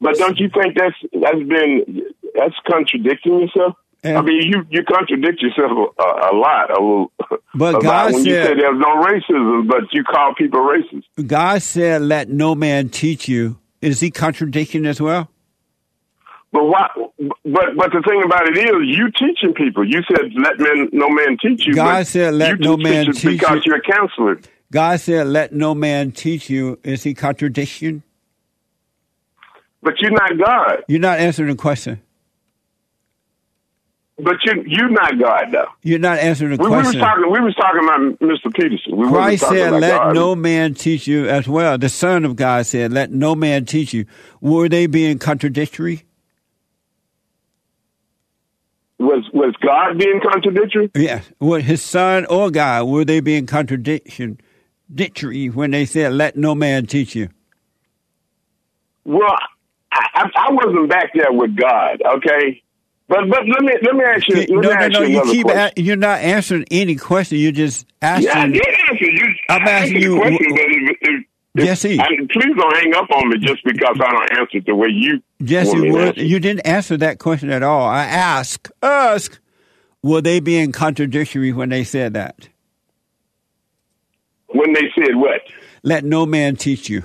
But 0.00 0.16
don't 0.16 0.38
you 0.38 0.48
think 0.50 0.76
that's 0.76 0.94
that's 1.12 1.48
been 1.48 2.02
that's 2.34 2.54
contradicting 2.68 3.40
yourself? 3.40 3.76
Yeah. 4.02 4.18
I 4.18 4.22
mean, 4.22 4.42
you 4.42 4.66
you 4.68 4.84
contradict 4.84 5.40
yourself 5.40 5.70
a, 5.98 6.02
a 6.02 6.32
lot. 6.36 6.70
A 6.70 7.36
But 7.54 7.76
about 7.76 7.82
God 7.82 8.12
when 8.12 8.24
you 8.24 8.32
said- 8.32 8.46
say 8.48 8.54
there's 8.54 8.78
no 8.78 9.02
racism, 9.02 9.68
but 9.68 9.84
you 9.92 10.04
call 10.04 10.34
people 10.34 10.60
racist. 10.60 11.04
God 11.26 11.62
said, 11.62 12.02
let 12.02 12.28
no 12.28 12.54
man 12.54 12.88
teach 12.90 13.28
you. 13.28 13.58
Is 13.80 14.00
he 14.00 14.10
contradicting 14.10 14.86
as 14.86 15.00
well? 15.00 15.30
But 16.54 16.66
why? 16.66 16.88
But 17.44 17.74
but 17.76 17.90
the 17.90 18.00
thing 18.08 18.22
about 18.24 18.46
it 18.46 18.56
is, 18.56 18.74
you 18.86 19.10
teaching 19.10 19.54
people. 19.54 19.84
You 19.84 20.02
said 20.06 20.30
let 20.36 20.60
man 20.60 20.88
no 20.92 21.08
man 21.08 21.36
teach 21.42 21.66
you. 21.66 21.74
God 21.74 22.06
said, 22.06 22.32
"Let 22.32 22.60
no 22.60 22.76
man 22.76 23.06
teach 23.06 23.24
because 23.24 23.66
you." 23.66 23.72
you're 23.72 23.78
a 23.78 23.82
counselor. 23.82 24.40
God 24.70 25.00
said, 25.00 25.26
let 25.28 25.52
no 25.52 25.74
man 25.74 26.10
teach 26.12 26.48
you. 26.48 26.78
Is 26.82 27.02
he 27.02 27.14
contradiction? 27.14 28.02
But 29.82 29.94
you're 30.00 30.12
not 30.12 30.38
God. 30.38 30.84
You're 30.88 31.00
not 31.00 31.18
answering 31.18 31.50
the 31.50 31.56
question. 31.56 32.00
But 34.16 34.36
you 34.44 34.64
you're 34.64 34.90
not 34.90 35.18
God 35.18 35.46
though. 35.50 35.66
You're 35.82 35.98
not 35.98 36.18
answering 36.18 36.56
the 36.56 36.62
We, 36.62 36.70
we 36.70 36.76
was 36.76 36.94
talking. 36.94 37.32
We 37.32 37.40
was 37.40 37.56
talking 37.56 37.82
about 37.82 38.20
Mr. 38.20 38.54
Peterson. 38.54 38.96
We 38.96 39.08
Christ 39.08 39.48
said, 39.48 39.72
let 39.72 39.98
God. 39.98 40.14
no 40.14 40.36
man 40.36 40.74
teach 40.74 41.08
you 41.08 41.28
as 41.28 41.48
well. 41.48 41.78
The 41.78 41.88
Son 41.88 42.24
of 42.24 42.36
God 42.36 42.64
said, 42.64 42.92
let 42.92 43.10
no 43.10 43.34
man 43.34 43.64
teach 43.64 43.92
you. 43.92 44.06
Were 44.40 44.68
they 44.68 44.86
being 44.86 45.18
contradictory? 45.18 46.04
Was 49.04 49.24
was 49.32 49.54
God 49.60 49.98
being 49.98 50.20
contradictory? 50.22 50.90
Yes. 50.94 51.30
Were 51.40 51.60
his 51.60 51.82
Son 51.82 52.24
or 52.26 52.50
God, 52.50 52.84
were 52.84 53.04
they 53.04 53.20
being 53.20 53.46
contradiction, 53.46 54.38
contradictory 54.88 55.48
when 55.48 55.70
they 55.70 55.84
said, 55.84 56.12
let 56.12 56.36
no 56.36 56.54
man 56.54 56.86
teach 56.86 57.14
you? 57.14 57.28
Well, 59.04 59.36
I, 59.92 60.06
I, 60.14 60.30
I 60.36 60.52
wasn't 60.52 60.88
back 60.88 61.10
there 61.14 61.32
with 61.32 61.56
God. 61.56 62.02
Okay. 62.16 62.62
But 63.06 63.28
but 63.28 63.40
let 63.46 63.60
me 63.60 63.72
let 63.82 63.94
me 63.94 64.04
ask 64.04 64.28
you 64.28 64.36
let 64.36 64.48
no, 64.48 64.56
me 64.60 64.66
no, 64.66 64.72
ask 64.72 64.92
no. 64.92 65.02
you 65.02 65.16
You 65.16 65.22
keep 65.24 65.46
a, 65.46 65.72
you're 65.76 65.96
not 65.96 66.20
answering 66.20 66.64
any 66.70 66.96
question. 66.96 67.38
You're 67.38 67.52
just 67.52 67.86
asking. 68.00 68.28
yeah, 68.28 68.42
I 68.42 68.46
did 68.46 68.62
answer 68.90 69.04
you. 69.04 69.34
I'm 69.50 69.68
asking 69.68 70.00
you, 70.00 70.16
question, 70.16 70.48
w- 70.48 71.24
Jesse. 71.56 72.00
I, 72.00 72.08
please 72.32 72.56
don't 72.56 72.76
hang 72.76 72.94
up 72.94 73.10
on 73.10 73.28
me 73.28 73.38
just 73.38 73.64
because 73.64 73.96
I 74.00 74.10
don't 74.10 74.40
answer 74.40 74.58
it 74.58 74.66
the 74.66 74.74
way 74.74 74.88
you 74.90 75.22
me 75.40 76.12
to 76.12 76.24
you 76.24 76.40
didn't 76.40 76.66
answer 76.66 76.96
that 76.96 77.18
question 77.18 77.50
at 77.50 77.62
all. 77.62 77.86
I 77.88 78.04
ask, 78.04 78.68
ask, 78.82 79.38
will 80.02 80.20
they 80.20 80.40
be 80.40 80.58
in 80.58 80.72
contradictory 80.72 81.52
when 81.52 81.68
they 81.68 81.84
said 81.84 82.14
that? 82.14 82.48
When 84.48 84.72
they 84.72 84.88
said 84.96 85.14
what? 85.14 85.42
Let 85.82 86.04
no 86.04 86.26
man 86.26 86.56
teach 86.56 86.88
you. 86.88 87.04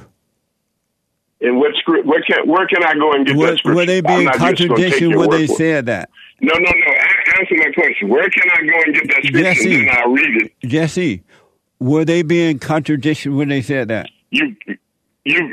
And 1.41 1.58
what 1.58 1.72
script? 1.80 2.06
Where 2.08 2.22
can 2.22 2.47
where 2.50 2.68
can 2.68 2.84
I 2.84 2.95
go 2.95 3.12
and 3.14 3.26
get 3.26 3.34
that 3.34 3.39
Were, 3.39 3.58
scripture? 3.58 3.76
were 3.76 3.86
they 3.86 4.00
I'm 4.00 4.04
just 4.04 4.39
gonna 4.39 4.56
take 4.56 4.58
contradiction 4.58 5.18
when 5.18 5.30
they 5.30 5.47
said 5.47 5.86
that? 5.86 6.10
No, 6.41 6.54
no, 6.54 6.60
no. 6.60 6.70
A- 6.70 7.39
answer 7.39 7.56
my 7.56 7.72
question. 7.74 8.10
Where 8.10 8.30
can 8.30 8.43
I 8.52 8.62
go 8.68 8.82
and 8.86 8.93
get 8.95 9.08
that 9.08 9.24
scripture? 9.24 9.39
Jesse. 9.39 9.76
And 9.76 9.89
I'll 9.91 10.12
read 10.12 10.41
it. 10.43 10.52
Jesse, 10.68 11.24
were 11.80 12.04
they 12.04 12.24
being 12.24 12.60
contradiction 12.60 13.38
when 13.38 13.50
they 13.50 13.62
said 13.62 13.88
that? 13.89 14.10
You, 14.32 14.55
you, 14.67 14.75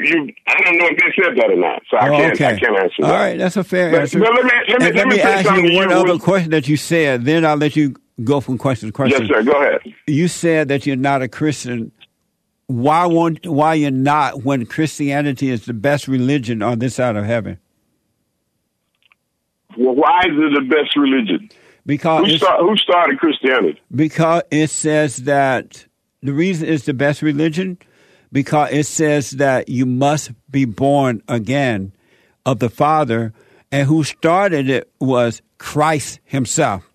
you. 0.02 0.32
I 0.46 0.60
don't 0.62 0.78
know 0.78 0.86
if 0.90 0.98
they 0.98 1.22
said 1.22 1.36
that 1.36 1.50
or 1.50 1.56
not, 1.56 1.82
so 1.90 1.96
I 1.96 2.08
Oh, 2.08 2.16
can't. 2.16 2.34
okay. 2.34 2.46
I 2.46 2.58
can't 2.58 2.76
answer 2.78 3.02
All 3.02 3.08
that. 3.08 3.14
right, 3.24 3.38
that's 3.38 3.56
a 3.56 3.64
fair 3.64 3.90
But- 3.90 4.00
answer. 4.02 4.18
but 4.20 4.32
let 4.34 4.44
me- 4.44 4.50
let 4.68 4.80
me- 4.80 4.86
and 4.86 4.96
let 4.96 5.06
me 5.08 5.20
ask 5.20 5.50
you 5.70 5.76
one 5.76 5.92
other 5.92 6.18
question 6.18 6.50
that 6.52 6.68
you 6.68 6.76
said. 6.76 7.24
Then 7.24 7.44
I'll 7.44 7.56
let 7.56 7.74
you 7.76 7.94
go 8.24 8.40
from 8.40 8.58
question 8.58 8.88
to 8.88 8.92
question. 8.92 9.22
Yes, 9.26 9.30
sir. 9.30 9.42
Go 9.42 9.52
ahead. 9.52 9.80
You 10.06 10.28
said 10.28 10.68
that 10.68 10.86
you're 10.86 10.96
not 10.96 11.22
a 11.22 11.28
Christian. 11.28 11.90
Why 12.68 13.06
won't? 13.06 13.46
Why 13.46 13.74
you're 13.74 13.90
not? 13.90 14.42
When 14.44 14.66
Christianity 14.66 15.50
is 15.50 15.66
the 15.66 15.74
best 15.74 16.08
religion 16.08 16.62
on 16.62 16.78
this 16.80 16.96
side 16.96 17.16
of 17.16 17.24
heaven? 17.24 17.58
Well, 19.76 19.94
why 19.94 20.20
is 20.24 20.32
it 20.32 20.54
the 20.54 20.66
best 20.68 20.96
religion? 20.96 21.48
Because 21.84 22.26
Who, 22.30 22.36
start, 22.38 22.60
who 22.60 22.76
started 22.76 23.18
Christianity? 23.18 23.80
because 23.94 24.42
it 24.50 24.70
says 24.70 25.18
that 25.18 25.86
the 26.22 26.32
reason 26.32 26.68
it's 26.68 26.86
the 26.86 26.94
best 26.94 27.22
religion 27.22 27.78
because 28.32 28.72
it 28.72 28.86
says 28.86 29.32
that 29.32 29.68
you 29.68 29.86
must 29.86 30.32
be 30.50 30.64
born 30.64 31.22
again 31.28 31.92
of 32.44 32.58
the 32.58 32.70
Father, 32.70 33.32
and 33.72 33.88
who 33.88 34.04
started 34.04 34.70
it 34.70 34.90
was 35.00 35.42
Christ 35.58 36.20
Himself. 36.24 36.88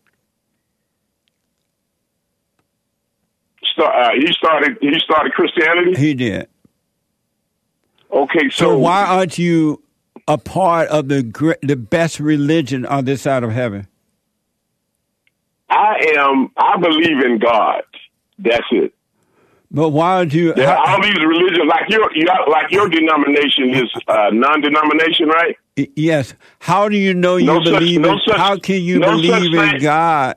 Uh, 3.78 4.10
he 4.16 4.32
started. 4.34 4.78
He 4.82 4.94
started 5.00 5.34
Christianity. 5.34 6.00
He 6.00 6.14
did. 6.14 6.48
Okay, 8.12 8.50
so, 8.50 8.66
So 8.66 8.78
why 8.78 9.06
aren't 9.06 9.38
you 9.38 9.82
a 10.28 10.38
part 10.38 10.90
of 10.90 11.08
the 11.08 11.58
the 11.62 11.76
best 11.76 12.20
religion 12.20 12.86
on 12.86 13.06
this 13.06 13.22
side 13.24 13.44
of 13.44 13.52
heaven? 13.52 13.88
I 15.70 16.14
am. 16.18 16.52
I 16.58 16.78
believe 16.80 17.24
in 17.24 17.40
God. 17.40 17.84
That's 18.38 18.66
it. 18.72 18.94
But 19.74 19.90
why 19.90 20.18
aren't 20.18 20.34
you? 20.34 20.54
Yeah, 20.58 20.76
how- 20.76 20.96
all 20.96 21.02
these 21.02 21.16
religions, 21.24 21.66
like 21.70 21.90
your, 21.90 22.02
your 22.16 22.28
like 22.50 22.70
your 22.72 22.90
denomination 22.90 23.70
is 23.74 23.90
uh, 24.08 24.30
non-denomination, 24.34 25.28
right? 25.30 25.56
yes. 25.96 26.34
How 26.60 26.90
do 26.90 26.98
you 26.98 27.14
know 27.14 27.38
you 27.38 27.46
No 27.46 27.64
such- 27.64 27.80
believe? 27.80 28.02
no 28.02 28.14
in, 28.14 28.20
such- 28.28 28.38
how 28.38 28.58
can 28.58 28.82
you 28.82 29.00
no 29.00 29.12
believe 29.12 29.54
in 29.54 29.70
thing. 29.72 29.82
God, 29.82 30.36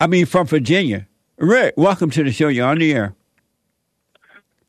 I 0.00 0.08
mean 0.08 0.26
from 0.26 0.48
Virginia. 0.48 1.06
Rick, 1.38 1.74
welcome 1.76 2.10
to 2.10 2.24
the 2.24 2.32
show. 2.32 2.48
You're 2.48 2.66
on 2.66 2.80
the 2.80 2.92
air. 2.92 3.14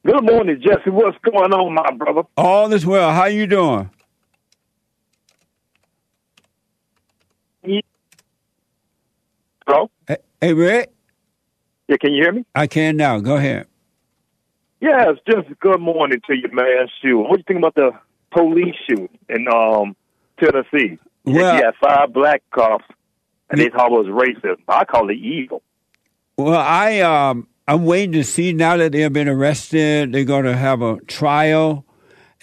Good 0.06 0.24
morning, 0.24 0.62
Jesse. 0.62 0.92
What's 0.92 1.18
going 1.24 1.52
on, 1.52 1.74
my 1.74 1.90
brother? 1.98 2.22
All 2.38 2.72
is 2.72 2.86
well. 2.86 3.12
How 3.12 3.26
you 3.26 3.48
doing? 3.48 3.90
Hello? 9.66 9.90
Hey, 10.08 10.18
hey, 10.40 10.54
Rick. 10.54 10.92
Yeah, 11.88 11.98
can 12.00 12.14
you 12.14 12.22
hear 12.22 12.32
me? 12.32 12.46
I 12.54 12.68
can 12.68 12.96
now. 12.96 13.18
Go 13.20 13.38
ahead. 13.38 13.66
Yeah, 14.86 15.10
it's 15.10 15.22
just 15.28 15.60
good 15.62 15.80
morning 15.82 16.22
to 16.28 16.36
you, 16.36 16.48
man. 16.54 16.88
Shoot, 17.02 17.18
what 17.18 17.38
do 17.38 17.38
you 17.40 17.44
think 17.48 17.58
about 17.58 17.74
the 17.74 17.92
police 18.30 18.76
shooting 18.88 19.10
in 19.30 19.48
um 19.48 19.96
Tennessee? 20.40 21.00
Well- 21.24 21.56
had 21.56 21.74
five 21.82 22.14
black 22.14 22.44
cops, 22.54 22.86
and 23.50 23.60
they 23.60 23.70
thought 23.70 23.88
it 23.88 24.06
was 24.06 24.06
racist. 24.08 24.62
I 24.68 24.86
call 24.86 25.10
it 25.10 25.18
evil. 25.18 25.64
Well, 26.38 26.60
I 26.60 27.00
um 27.00 27.48
I'm 27.68 27.86
waiting 27.86 28.12
to 28.12 28.24
see 28.24 28.54
now 28.54 28.78
that 28.78 28.92
they've 28.92 29.12
been 29.12 29.28
arrested. 29.28 30.12
They're 30.12 30.24
going 30.24 30.46
to 30.46 30.56
have 30.56 30.84
a 30.84 30.98
trial, 31.08 31.84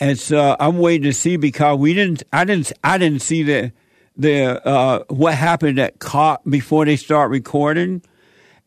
and 0.01 0.18
so 0.18 0.57
I'm 0.59 0.78
waiting 0.78 1.05
to 1.05 1.12
see 1.12 1.36
because 1.36 1.78
we 1.78 1.95
didn't. 1.95 2.24
I 2.32 2.45
didn't. 2.45 2.72
I 2.82 2.99
didn't 2.99 3.22
see 3.22 3.45
the 3.45 3.72
the 4.16 4.66
uh, 4.66 5.05
what 5.11 5.34
happened 5.34 5.78
at 5.78 6.01
caught 6.01 6.45
before 6.51 6.86
they 6.86 6.97
start 6.97 7.30
recording, 7.30 8.03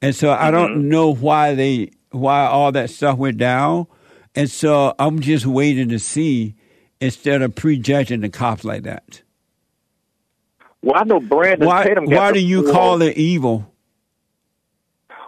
and 0.01 0.15
so 0.15 0.31
I 0.31 0.49
don't 0.49 0.87
know 0.87 1.13
why 1.13 1.55
they 1.55 1.91
why 2.15 2.45
all 2.45 2.71
that 2.71 2.89
stuff 2.89 3.17
went 3.17 3.37
down, 3.37 3.87
and 4.35 4.49
so 4.49 4.93
I'm 4.99 5.19
just 5.19 5.45
waiting 5.45 5.89
to 5.89 5.99
see 5.99 6.55
instead 7.01 7.41
of 7.41 7.55
prejudging 7.55 8.21
the 8.21 8.29
cops 8.29 8.63
like 8.63 8.83
that. 8.83 9.21
Well, 10.81 10.95
I 10.95 11.03
know 11.03 11.19
Brandon 11.19 11.67
Why 11.67 11.83
Tatum. 11.83 12.05
why 12.05 12.31
do 12.31 12.39
you 12.39 12.71
call 12.71 13.01
it 13.01 13.17
evil? 13.17 13.71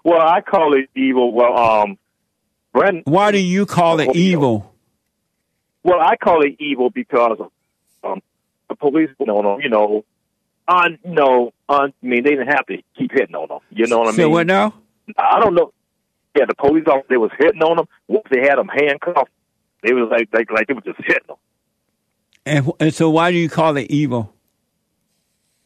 Well, 0.04 0.22
I 0.22 0.42
call 0.42 0.74
it 0.76 0.90
evil. 0.96 1.34
Well, 1.34 1.58
um, 1.58 1.98
Brandon. 2.74 3.04
Why 3.06 3.32
do 3.32 3.40
you 3.40 3.66
call 3.66 4.00
it 4.00 4.16
evil? 4.16 4.74
Well, 5.84 6.00
I 6.00 6.16
call 6.16 6.44
it 6.44 6.56
evil 6.60 6.90
because 6.90 7.40
um, 8.04 8.22
the 8.70 8.76
police, 8.76 9.10
you 9.20 9.26
know, 9.26 9.60
you 9.60 9.70
know, 9.70 10.06
on, 10.68 11.00
you 11.04 11.12
know, 11.12 11.54
on. 11.68 11.94
I 12.04 12.06
mean, 12.06 12.24
they 12.24 12.32
didn't 12.32 12.48
have 12.48 12.66
to 12.68 12.78
keep 12.98 13.12
hitting 13.12 13.36
on 13.36 13.48
them. 13.48 13.60
You 13.72 13.88
know 13.88 14.00
what 14.00 14.10
I 14.10 14.12
So 14.12 14.24
mean? 14.24 14.32
what 14.32 14.48
now? 14.48 14.74
I 15.18 15.40
don't 15.40 15.56
know. 15.56 15.74
Yeah, 16.38 16.46
the 16.48 16.56
police 16.56 16.84
officer 16.88 17.06
they 17.10 17.18
was 17.18 17.32
hitting 17.40 17.62
on 17.64 17.78
them. 17.78 17.88
Once 18.08 18.26
they 18.32 18.42
had 18.42 18.58
them 18.58 18.68
handcuffed, 18.68 19.32
they 19.84 19.94
was 19.94 20.10
like 20.12 20.30
like 20.34 20.52
like 20.52 20.68
they 20.68 20.74
was 20.74 20.84
just 20.84 21.00
hitting 21.00 21.28
them. 21.28 21.38
And, 22.46 22.72
and 22.80 22.94
so 22.94 23.10
why 23.10 23.32
do 23.32 23.38
you 23.38 23.50
call 23.50 23.76
it 23.78 23.90
evil? 23.90 24.34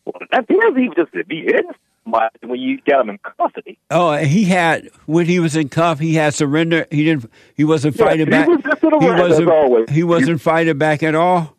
Well, 0.05 0.15
that 0.31 0.45
is 0.49 0.57
even 0.71 0.93
just 0.95 1.13
to 1.13 1.23
be 1.25 1.41
hitting 1.41 1.71
somebody 2.03 2.29
when 2.43 2.59
you 2.59 2.79
got 2.89 2.99
them 2.99 3.09
in 3.11 3.19
custody. 3.19 3.77
Oh, 3.91 4.11
and 4.11 4.27
he 4.27 4.45
had 4.45 4.89
when 5.05 5.25
he 5.27 5.39
was 5.39 5.55
in 5.55 5.69
cuff, 5.69 5.99
he 5.99 6.15
had 6.15 6.33
surrender. 6.33 6.87
He 6.89 7.03
didn't. 7.03 7.29
He 7.55 7.63
wasn't 7.63 7.95
Yeah, 7.97 8.05
fighting 8.05 8.25
he 8.27 8.31
back. 8.31 8.47
resisted 8.47 8.93
arrest, 8.93 9.03
as 9.03 9.29
wasn't. 9.29 9.49
always. 9.51 9.89
He 9.89 10.03
wasn't 10.03 10.41
fighting 10.41 10.77
back 10.77 11.03
at 11.03 11.13
all. 11.15 11.55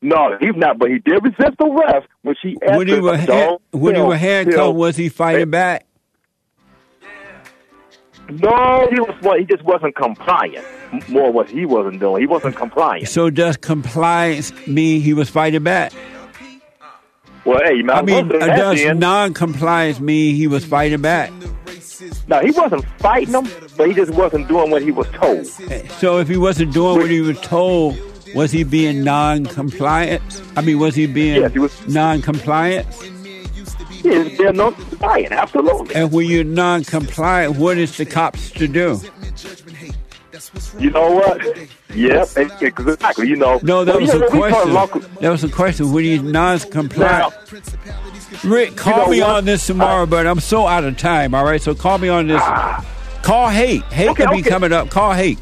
No, 0.00 0.36
he's 0.40 0.54
not. 0.54 0.78
But 0.78 0.90
he 0.90 0.98
did 1.00 1.22
resist 1.24 1.56
arrest 1.60 2.06
when 2.22 2.36
she 2.40 2.56
asked 2.62 2.78
When 2.78 2.86
he 2.86 2.94
him, 2.94 3.02
was 3.02 3.26
"Don't 3.26 3.60
when 3.72 3.96
he 3.96 4.00
was 4.00 4.18
handcuffed, 4.20 4.74
was 4.76 4.96
he 4.96 5.08
fighting 5.08 5.50
back? 5.50 5.86
No, 8.30 8.88
he 8.90 9.00
was. 9.00 9.14
Well, 9.22 9.38
he 9.38 9.44
just 9.44 9.62
wasn't 9.64 9.96
compliant. 9.96 10.64
More 11.08 11.30
what 11.32 11.48
he 11.48 11.64
wasn't 11.64 12.00
doing. 12.00 12.20
He 12.20 12.26
wasn't 12.26 12.56
compliant. 12.56 13.08
So 13.08 13.30
does 13.30 13.56
compliance 13.56 14.52
mean 14.66 15.00
he 15.00 15.14
was 15.14 15.30
fighting 15.30 15.62
back? 15.62 15.92
Well, 17.44 17.60
hey, 17.64 17.82
I 17.88 18.02
mean, 18.02 18.30
uh, 18.30 18.46
does 18.56 18.84
non-compliance 18.98 20.00
mean 20.00 20.34
he 20.34 20.46
was 20.46 20.64
fighting 20.66 21.00
back? 21.00 21.32
No, 22.26 22.40
he 22.40 22.50
wasn't 22.50 22.84
fighting 22.98 23.32
them, 23.32 23.48
but 23.76 23.88
he 23.88 23.94
just 23.94 24.12
wasn't 24.12 24.48
doing 24.48 24.70
what 24.70 24.82
he 24.82 24.90
was 24.90 25.06
told. 25.12 25.46
So 25.46 26.18
if 26.18 26.28
he 26.28 26.36
wasn't 26.36 26.74
doing 26.74 26.98
what 26.98 27.10
he 27.10 27.22
was 27.22 27.40
told, 27.40 27.96
was 28.34 28.50
he 28.52 28.64
being 28.64 29.02
non-compliant? 29.02 30.22
I 30.56 30.60
mean, 30.60 30.78
was 30.78 30.94
he 30.94 31.06
being 31.06 31.40
Yes, 31.40 31.52
he 31.52 31.58
was- 31.58 31.88
non-compliant? 31.88 32.86
Is 34.04 34.38
being 34.38 34.56
non-compliant, 34.56 35.32
absolutely. 35.32 35.94
And 35.94 36.12
when 36.12 36.26
you're 36.26 36.44
non-compliant, 36.44 37.56
what 37.56 37.78
is 37.78 37.96
the 37.96 38.04
cops 38.06 38.50
to 38.52 38.68
do? 38.68 39.00
You 40.78 40.90
know 40.90 41.10
what? 41.12 41.40
Yep, 41.94 42.28
exactly. 42.36 43.28
You 43.28 43.36
know. 43.36 43.58
No, 43.62 43.84
that 43.84 43.92
Well, 43.96 44.00
was 44.02 44.12
you 44.14 44.20
know, 44.20 44.26
a 44.26 44.30
question. 44.30 44.72
local- 44.74 45.00
That 45.20 45.30
was 45.30 45.42
a 45.44 45.48
question. 45.48 45.92
When 45.92 46.04
he's 46.04 46.22
non-compliant, 46.22 47.34
Now, 47.86 47.94
Rick, 48.44 48.76
call 48.76 49.06
know 49.06 49.10
me 49.10 49.20
what? 49.20 49.30
on 49.30 49.44
this 49.46 49.66
tomorrow, 49.66 50.04
uh, 50.04 50.06
but 50.06 50.26
I'm 50.26 50.38
so 50.40 50.66
out 50.66 50.84
of 50.84 50.96
time. 50.96 51.34
All 51.34 51.44
right, 51.44 51.60
so 51.60 51.74
call 51.74 51.98
me 51.98 52.08
on 52.08 52.28
this. 52.28 52.40
Ah. 52.42 52.84
Call 53.22 53.48
Hake. 53.48 53.82
Hake 53.90 54.10
Okay, 54.10 54.26
will 54.26 54.34
be 54.34 54.40
okay. 54.40 54.50
coming 54.50 54.72
up. 54.72 54.90
Call 54.90 55.12
Hake. 55.12 55.38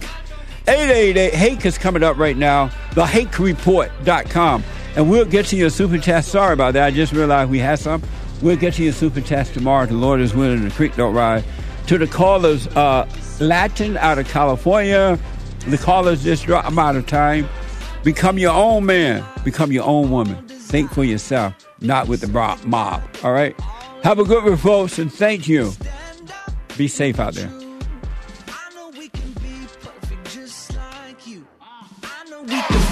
888 0.67 1.35
Hake 1.35 1.67
is 1.67 1.77
coming 1.79 2.03
up 2.03 2.17
right 2.17 2.37
now. 2.37 2.71
The 2.95 3.05
HakeReport.com. 3.05 4.65
And 4.97 5.11
we'll 5.11 5.27
get 5.27 5.47
to 5.47 5.57
your 5.57 5.69
super 5.71 5.99
test. 5.99 6.29
Sorry 6.31 6.55
about 6.55 6.73
that. 6.75 6.87
I 6.87 6.91
just 6.91 7.13
realized 7.13 7.51
we 7.51 7.59
had 7.59 7.79
some. 7.79 8.03
We'll 8.43 8.57
get 8.57 8.75
to 8.75 8.85
your 8.85 8.93
super 8.93 9.21
test 9.21 9.55
tomorrow. 9.55 9.87
The 9.87 9.95
Lord 9.95 10.21
is 10.21 10.35
willing. 10.35 10.65
The 10.65 10.71
creek 10.71 10.95
don't 10.97 11.15
rise. 11.15 11.45
To 11.87 11.99
the 11.99 12.07
callers, 12.07 12.67
uh, 12.69 13.09
Latin 13.41 13.97
out 13.97 14.19
of 14.19 14.29
California. 14.29 15.19
The 15.67 15.79
callers 15.79 16.23
just 16.23 16.45
drop 16.45 16.65
I'm 16.65 16.79
out 16.79 16.97
of 16.97 17.07
time. 17.07 17.49
Become 18.05 18.39
your 18.39 18.53
own 18.53 18.87
man. 18.87 19.25
Become 19.45 19.73
your 19.73 19.85
own 19.85 20.11
woman. 20.11 20.47
Think 20.47 20.93
for 20.93 21.05
yourself, 21.05 21.55
not 21.81 22.09
with 22.09 22.21
the 22.21 22.29
mob. 22.67 23.03
All 23.25 23.33
right. 23.33 23.59
Have 24.03 24.19
a 24.19 24.25
good 24.25 24.45
one, 24.45 24.57
folks, 24.57 24.99
and 24.99 25.13
thank 25.13 25.49
you. 25.49 25.73
Be 26.77 26.89
safe 26.89 27.19
out 27.19 27.35
there. 27.35 27.49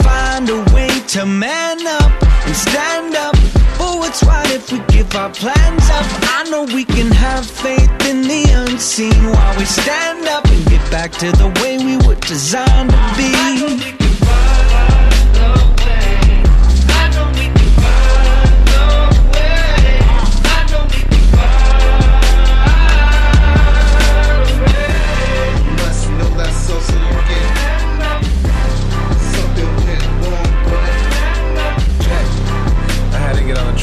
Find 0.03 0.49
a 0.49 0.65
way 0.75 0.89
to 1.09 1.27
man 1.27 1.87
up 1.87 2.23
and 2.47 2.57
stand 2.57 3.15
up 3.15 3.54
for 3.77 3.99
what's 3.99 4.23
right 4.25 4.51
if 4.51 4.71
we 4.73 4.79
give 4.89 5.15
our 5.15 5.31
plans 5.31 5.91
up. 5.91 6.07
I 6.37 6.47
know 6.51 6.65
we 6.65 6.85
can 6.85 7.11
have 7.11 7.47
faith 7.47 7.91
in 8.09 8.23
the 8.23 8.45
unseen 8.67 9.31
while 9.31 9.59
we 9.59 9.65
stand 9.65 10.27
up 10.29 10.45
and 10.47 10.67
get 10.67 10.91
back 10.91 11.13
to 11.13 11.31
the 11.33 11.49
way 11.63 11.79
we 11.79 11.97
were 12.07 12.17
designed 12.17 12.91
to 12.91 13.95
be. 13.99 14.04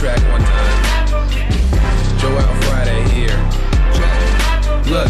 Track 0.02 0.20
one 0.32 0.42
time. 0.42 1.30
Joel 2.18 2.42
Friday 2.66 3.04
here. 3.14 3.38
Look, 4.90 5.10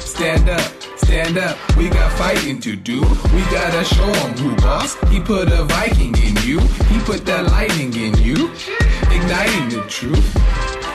stand 0.00 0.48
up, 0.48 0.60
stand 0.96 1.38
up. 1.38 1.56
We 1.76 1.88
got 1.88 2.10
fighting 2.18 2.58
to 2.62 2.74
do. 2.74 3.02
We 3.36 3.42
gotta 3.54 3.84
show 3.84 4.10
'em 4.10 4.36
who 4.38 4.56
boss. 4.56 4.96
He 5.12 5.20
put 5.20 5.46
a 5.52 5.62
Viking 5.62 6.16
in 6.26 6.34
you. 6.42 6.58
He 6.90 6.98
put 7.10 7.24
that 7.26 7.52
lightning 7.52 7.94
in 7.94 8.18
you. 8.18 8.50
Igniting 9.16 9.68
the 9.68 9.84
truth. 9.88 10.28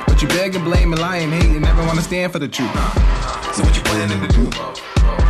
But 0.08 0.22
you 0.22 0.28
beg 0.28 0.54
and 0.56 0.66
blame 0.66 0.92
and 0.92 1.02
lie 1.02 1.20
and 1.24 1.32
hate 1.32 1.52
and 1.58 1.62
never 1.62 1.86
wanna 1.86 2.02
stand 2.02 2.34
for 2.34 2.40
the 2.40 2.50
truth. 2.50 2.76
So 3.54 3.64
what 3.64 3.74
you 3.78 3.84
planning 3.84 4.20
to 4.28 4.32
do? 4.40 4.44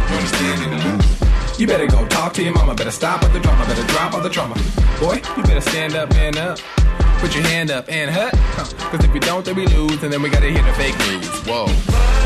You 0.10 0.16
understand 0.18 0.64
in 0.64 0.70
the 0.72 0.80
lose. 0.86 1.60
You 1.60 1.68
better 1.68 1.86
go 1.86 2.04
talk 2.08 2.34
to 2.34 2.42
your 2.42 2.54
mama. 2.54 2.74
Better 2.74 2.96
stop 3.02 3.22
all 3.22 3.30
the 3.30 3.40
drama. 3.40 3.64
Better 3.68 3.86
drop 3.94 4.16
all 4.16 4.22
the 4.22 4.30
trauma. 4.30 4.56
Boy, 5.00 5.22
you 5.36 5.44
better 5.44 5.62
stand 5.62 5.96
up, 5.96 6.10
man 6.14 6.36
up. 6.40 6.58
Put 7.20 7.34
your 7.34 7.44
hand 7.44 7.72
up 7.72 7.90
and 7.90 8.12
hut. 8.12 8.34
Cause 8.92 9.04
if 9.04 9.14
we 9.14 9.20
don't, 9.20 9.44
then 9.44 9.56
we 9.56 9.66
lose. 9.68 10.04
And 10.04 10.14
then 10.14 10.22
we 10.22 10.30
gotta 10.30 10.50
hear 10.50 10.64
the 10.64 10.74
fake 10.74 10.98
news. 11.00 11.28
Whoa. 11.46 12.17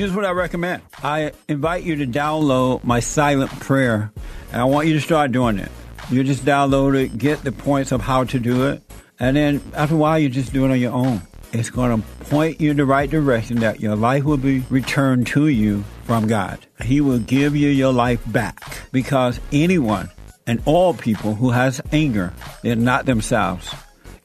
Here's 0.00 0.14
what 0.14 0.24
I 0.24 0.30
recommend. 0.30 0.80
I 1.02 1.32
invite 1.46 1.84
you 1.84 1.96
to 1.96 2.06
download 2.06 2.82
my 2.84 3.00
silent 3.00 3.50
prayer, 3.60 4.10
and 4.50 4.58
I 4.58 4.64
want 4.64 4.88
you 4.88 4.94
to 4.94 5.00
start 5.02 5.30
doing 5.30 5.58
it. 5.58 5.70
You 6.10 6.24
just 6.24 6.42
download 6.42 6.98
it, 6.98 7.18
get 7.18 7.44
the 7.44 7.52
points 7.52 7.92
of 7.92 8.00
how 8.00 8.24
to 8.24 8.38
do 8.38 8.68
it, 8.68 8.82
and 9.18 9.36
then 9.36 9.60
after 9.74 9.96
a 9.96 9.98
while, 9.98 10.18
you 10.18 10.30
just 10.30 10.54
do 10.54 10.64
it 10.64 10.70
on 10.70 10.80
your 10.80 10.94
own. 10.94 11.20
It's 11.52 11.68
going 11.68 12.00
to 12.00 12.06
point 12.30 12.62
you 12.62 12.70
in 12.70 12.78
the 12.78 12.86
right 12.86 13.10
direction 13.10 13.58
that 13.60 13.80
your 13.80 13.94
life 13.94 14.24
will 14.24 14.38
be 14.38 14.60
returned 14.70 15.26
to 15.26 15.48
you 15.48 15.84
from 16.04 16.26
God. 16.26 16.58
He 16.82 17.02
will 17.02 17.18
give 17.18 17.54
you 17.54 17.68
your 17.68 17.92
life 17.92 18.22
back 18.32 18.58
because 18.92 19.38
anyone 19.52 20.08
and 20.46 20.62
all 20.64 20.94
people 20.94 21.34
who 21.34 21.50
has 21.50 21.78
anger, 21.92 22.32
they're 22.62 22.74
not 22.74 23.04
themselves. 23.04 23.74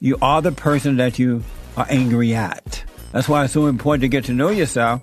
You 0.00 0.16
are 0.22 0.40
the 0.40 0.52
person 0.52 0.96
that 0.96 1.18
you 1.18 1.44
are 1.76 1.86
angry 1.90 2.34
at. 2.34 2.82
That's 3.12 3.28
why 3.28 3.44
it's 3.44 3.52
so 3.52 3.66
important 3.66 4.00
to 4.02 4.08
get 4.08 4.24
to 4.26 4.32
know 4.32 4.48
yourself 4.48 5.02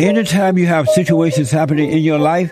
Anytime 0.00 0.56
you 0.56 0.66
have 0.66 0.88
situations 0.88 1.50
happening 1.50 1.90
in 1.90 1.98
your 1.98 2.18
life, 2.18 2.50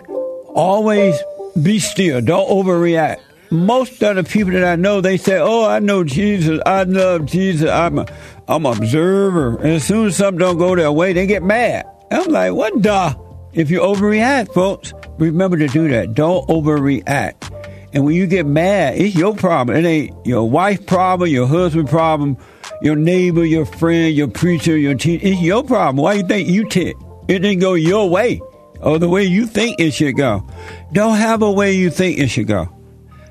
always 0.53 1.19
be 1.59 1.79
still. 1.79 2.21
Don't 2.21 2.47
overreact. 2.47 3.21
Most 3.49 4.03
of 4.03 4.17
the 4.17 4.23
people 4.23 4.53
that 4.53 4.63
I 4.63 4.75
know, 4.75 5.01
they 5.01 5.17
say, 5.17 5.39
"Oh, 5.39 5.65
I 5.65 5.79
know 5.79 6.03
Jesus. 6.03 6.61
I 6.63 6.83
love 6.83 7.25
Jesus. 7.25 7.67
I'm 7.67 7.97
a, 7.97 8.05
I'm 8.47 8.67
an 8.67 8.77
observer." 8.77 9.55
And 9.57 9.71
as 9.71 9.83
soon 9.83 10.05
as 10.05 10.17
something 10.17 10.37
don't 10.37 10.59
go 10.59 10.75
their 10.75 10.91
way, 10.91 11.13
they 11.13 11.25
get 11.25 11.41
mad. 11.41 11.87
I'm 12.11 12.29
like, 12.29 12.53
"What 12.53 12.83
the?" 12.83 13.17
If 13.53 13.71
you 13.71 13.79
overreact, 13.79 14.53
folks, 14.53 14.93
remember 15.17 15.57
to 15.57 15.67
do 15.67 15.87
that. 15.87 16.13
Don't 16.13 16.47
overreact. 16.49 17.51
And 17.93 18.05
when 18.05 18.13
you 18.13 18.27
get 18.27 18.45
mad, 18.45 18.99
it's 18.99 19.15
your 19.15 19.33
problem. 19.33 19.75
It 19.75 19.87
ain't 19.87 20.23
your 20.23 20.47
wife 20.47 20.85
problem, 20.85 21.31
your 21.31 21.47
husband 21.47 21.89
problem, 21.89 22.37
your 22.83 22.95
neighbor, 22.95 23.43
your 23.43 23.65
friend, 23.65 24.13
your 24.13 24.27
preacher, 24.27 24.77
your 24.77 24.93
teacher. 24.93 25.25
It's 25.25 25.41
your 25.41 25.63
problem. 25.63 25.95
Why 26.03 26.13
you 26.13 26.27
think 26.27 26.47
you 26.47 26.69
tick? 26.69 26.95
It 27.29 27.39
didn't 27.39 27.59
go 27.59 27.75
your 27.75 28.09
way 28.09 28.41
or 28.81 28.97
the 28.97 29.07
way 29.07 29.23
you 29.23 29.45
think 29.45 29.79
it 29.79 29.91
should 29.91 30.17
go. 30.17 30.43
Don't 30.91 31.17
have 31.17 31.43
a 31.43 31.51
way 31.51 31.73
you 31.73 31.91
think 31.91 32.17
it 32.17 32.29
should 32.29 32.47
go. 32.47 32.67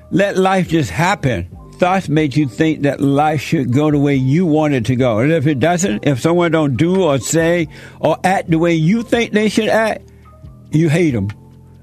Let 0.09 0.37
life 0.37 0.69
just 0.69 0.89
happen. 0.89 1.49
Thoughts 1.73 2.07
make 2.07 2.37
you 2.37 2.47
think 2.47 2.83
that 2.83 3.01
life 3.01 3.41
should 3.41 3.73
go 3.73 3.91
the 3.91 3.99
way 3.99 4.15
you 4.15 4.45
want 4.45 4.73
it 4.73 4.85
to 4.85 4.95
go. 4.95 5.19
And 5.19 5.33
if 5.33 5.47
it 5.47 5.59
doesn't, 5.59 6.07
if 6.07 6.21
someone 6.21 6.51
don't 6.51 6.77
do 6.77 7.03
or 7.03 7.19
say 7.19 7.67
or 7.99 8.17
act 8.23 8.49
the 8.49 8.57
way 8.57 8.73
you 8.73 9.03
think 9.03 9.33
they 9.33 9.49
should 9.49 9.67
act, 9.67 10.09
you 10.71 10.87
hate 10.89 11.11
them. 11.11 11.29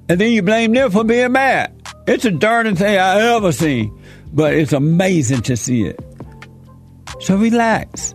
And 0.09 0.19
then 0.19 0.33
you 0.33 0.41
blame 0.41 0.73
them 0.73 0.91
for 0.91 1.05
being 1.05 1.33
mad. 1.33 1.75
It's 2.07 2.23
the 2.23 2.31
darndest 2.31 2.81
thing 2.81 2.97
I 2.97 3.35
ever 3.35 3.53
seen. 3.53 3.93
But 4.33 4.55
it's 4.55 4.73
amazing 4.73 5.43
to 5.43 5.57
see 5.57 5.85
it. 5.85 6.01
So 7.21 7.37
relax. 7.37 8.15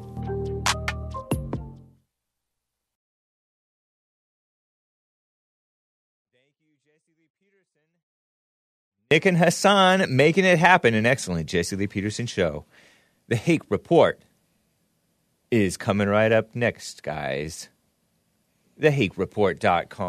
Nick 9.11 9.25
and 9.25 9.37
Hassan 9.37 10.05
making 10.15 10.45
it 10.45 10.57
happen. 10.57 10.93
An 10.93 11.05
excellent 11.05 11.49
Jesse 11.49 11.75
Lee 11.75 11.85
Peterson 11.85 12.25
show. 12.25 12.63
The 13.27 13.35
Hake 13.35 13.63
Report 13.69 14.21
is 15.51 15.75
coming 15.75 16.07
right 16.07 16.31
up 16.31 16.55
next, 16.55 17.03
guys. 17.03 17.67
TheHakeReport.com. 18.79 20.01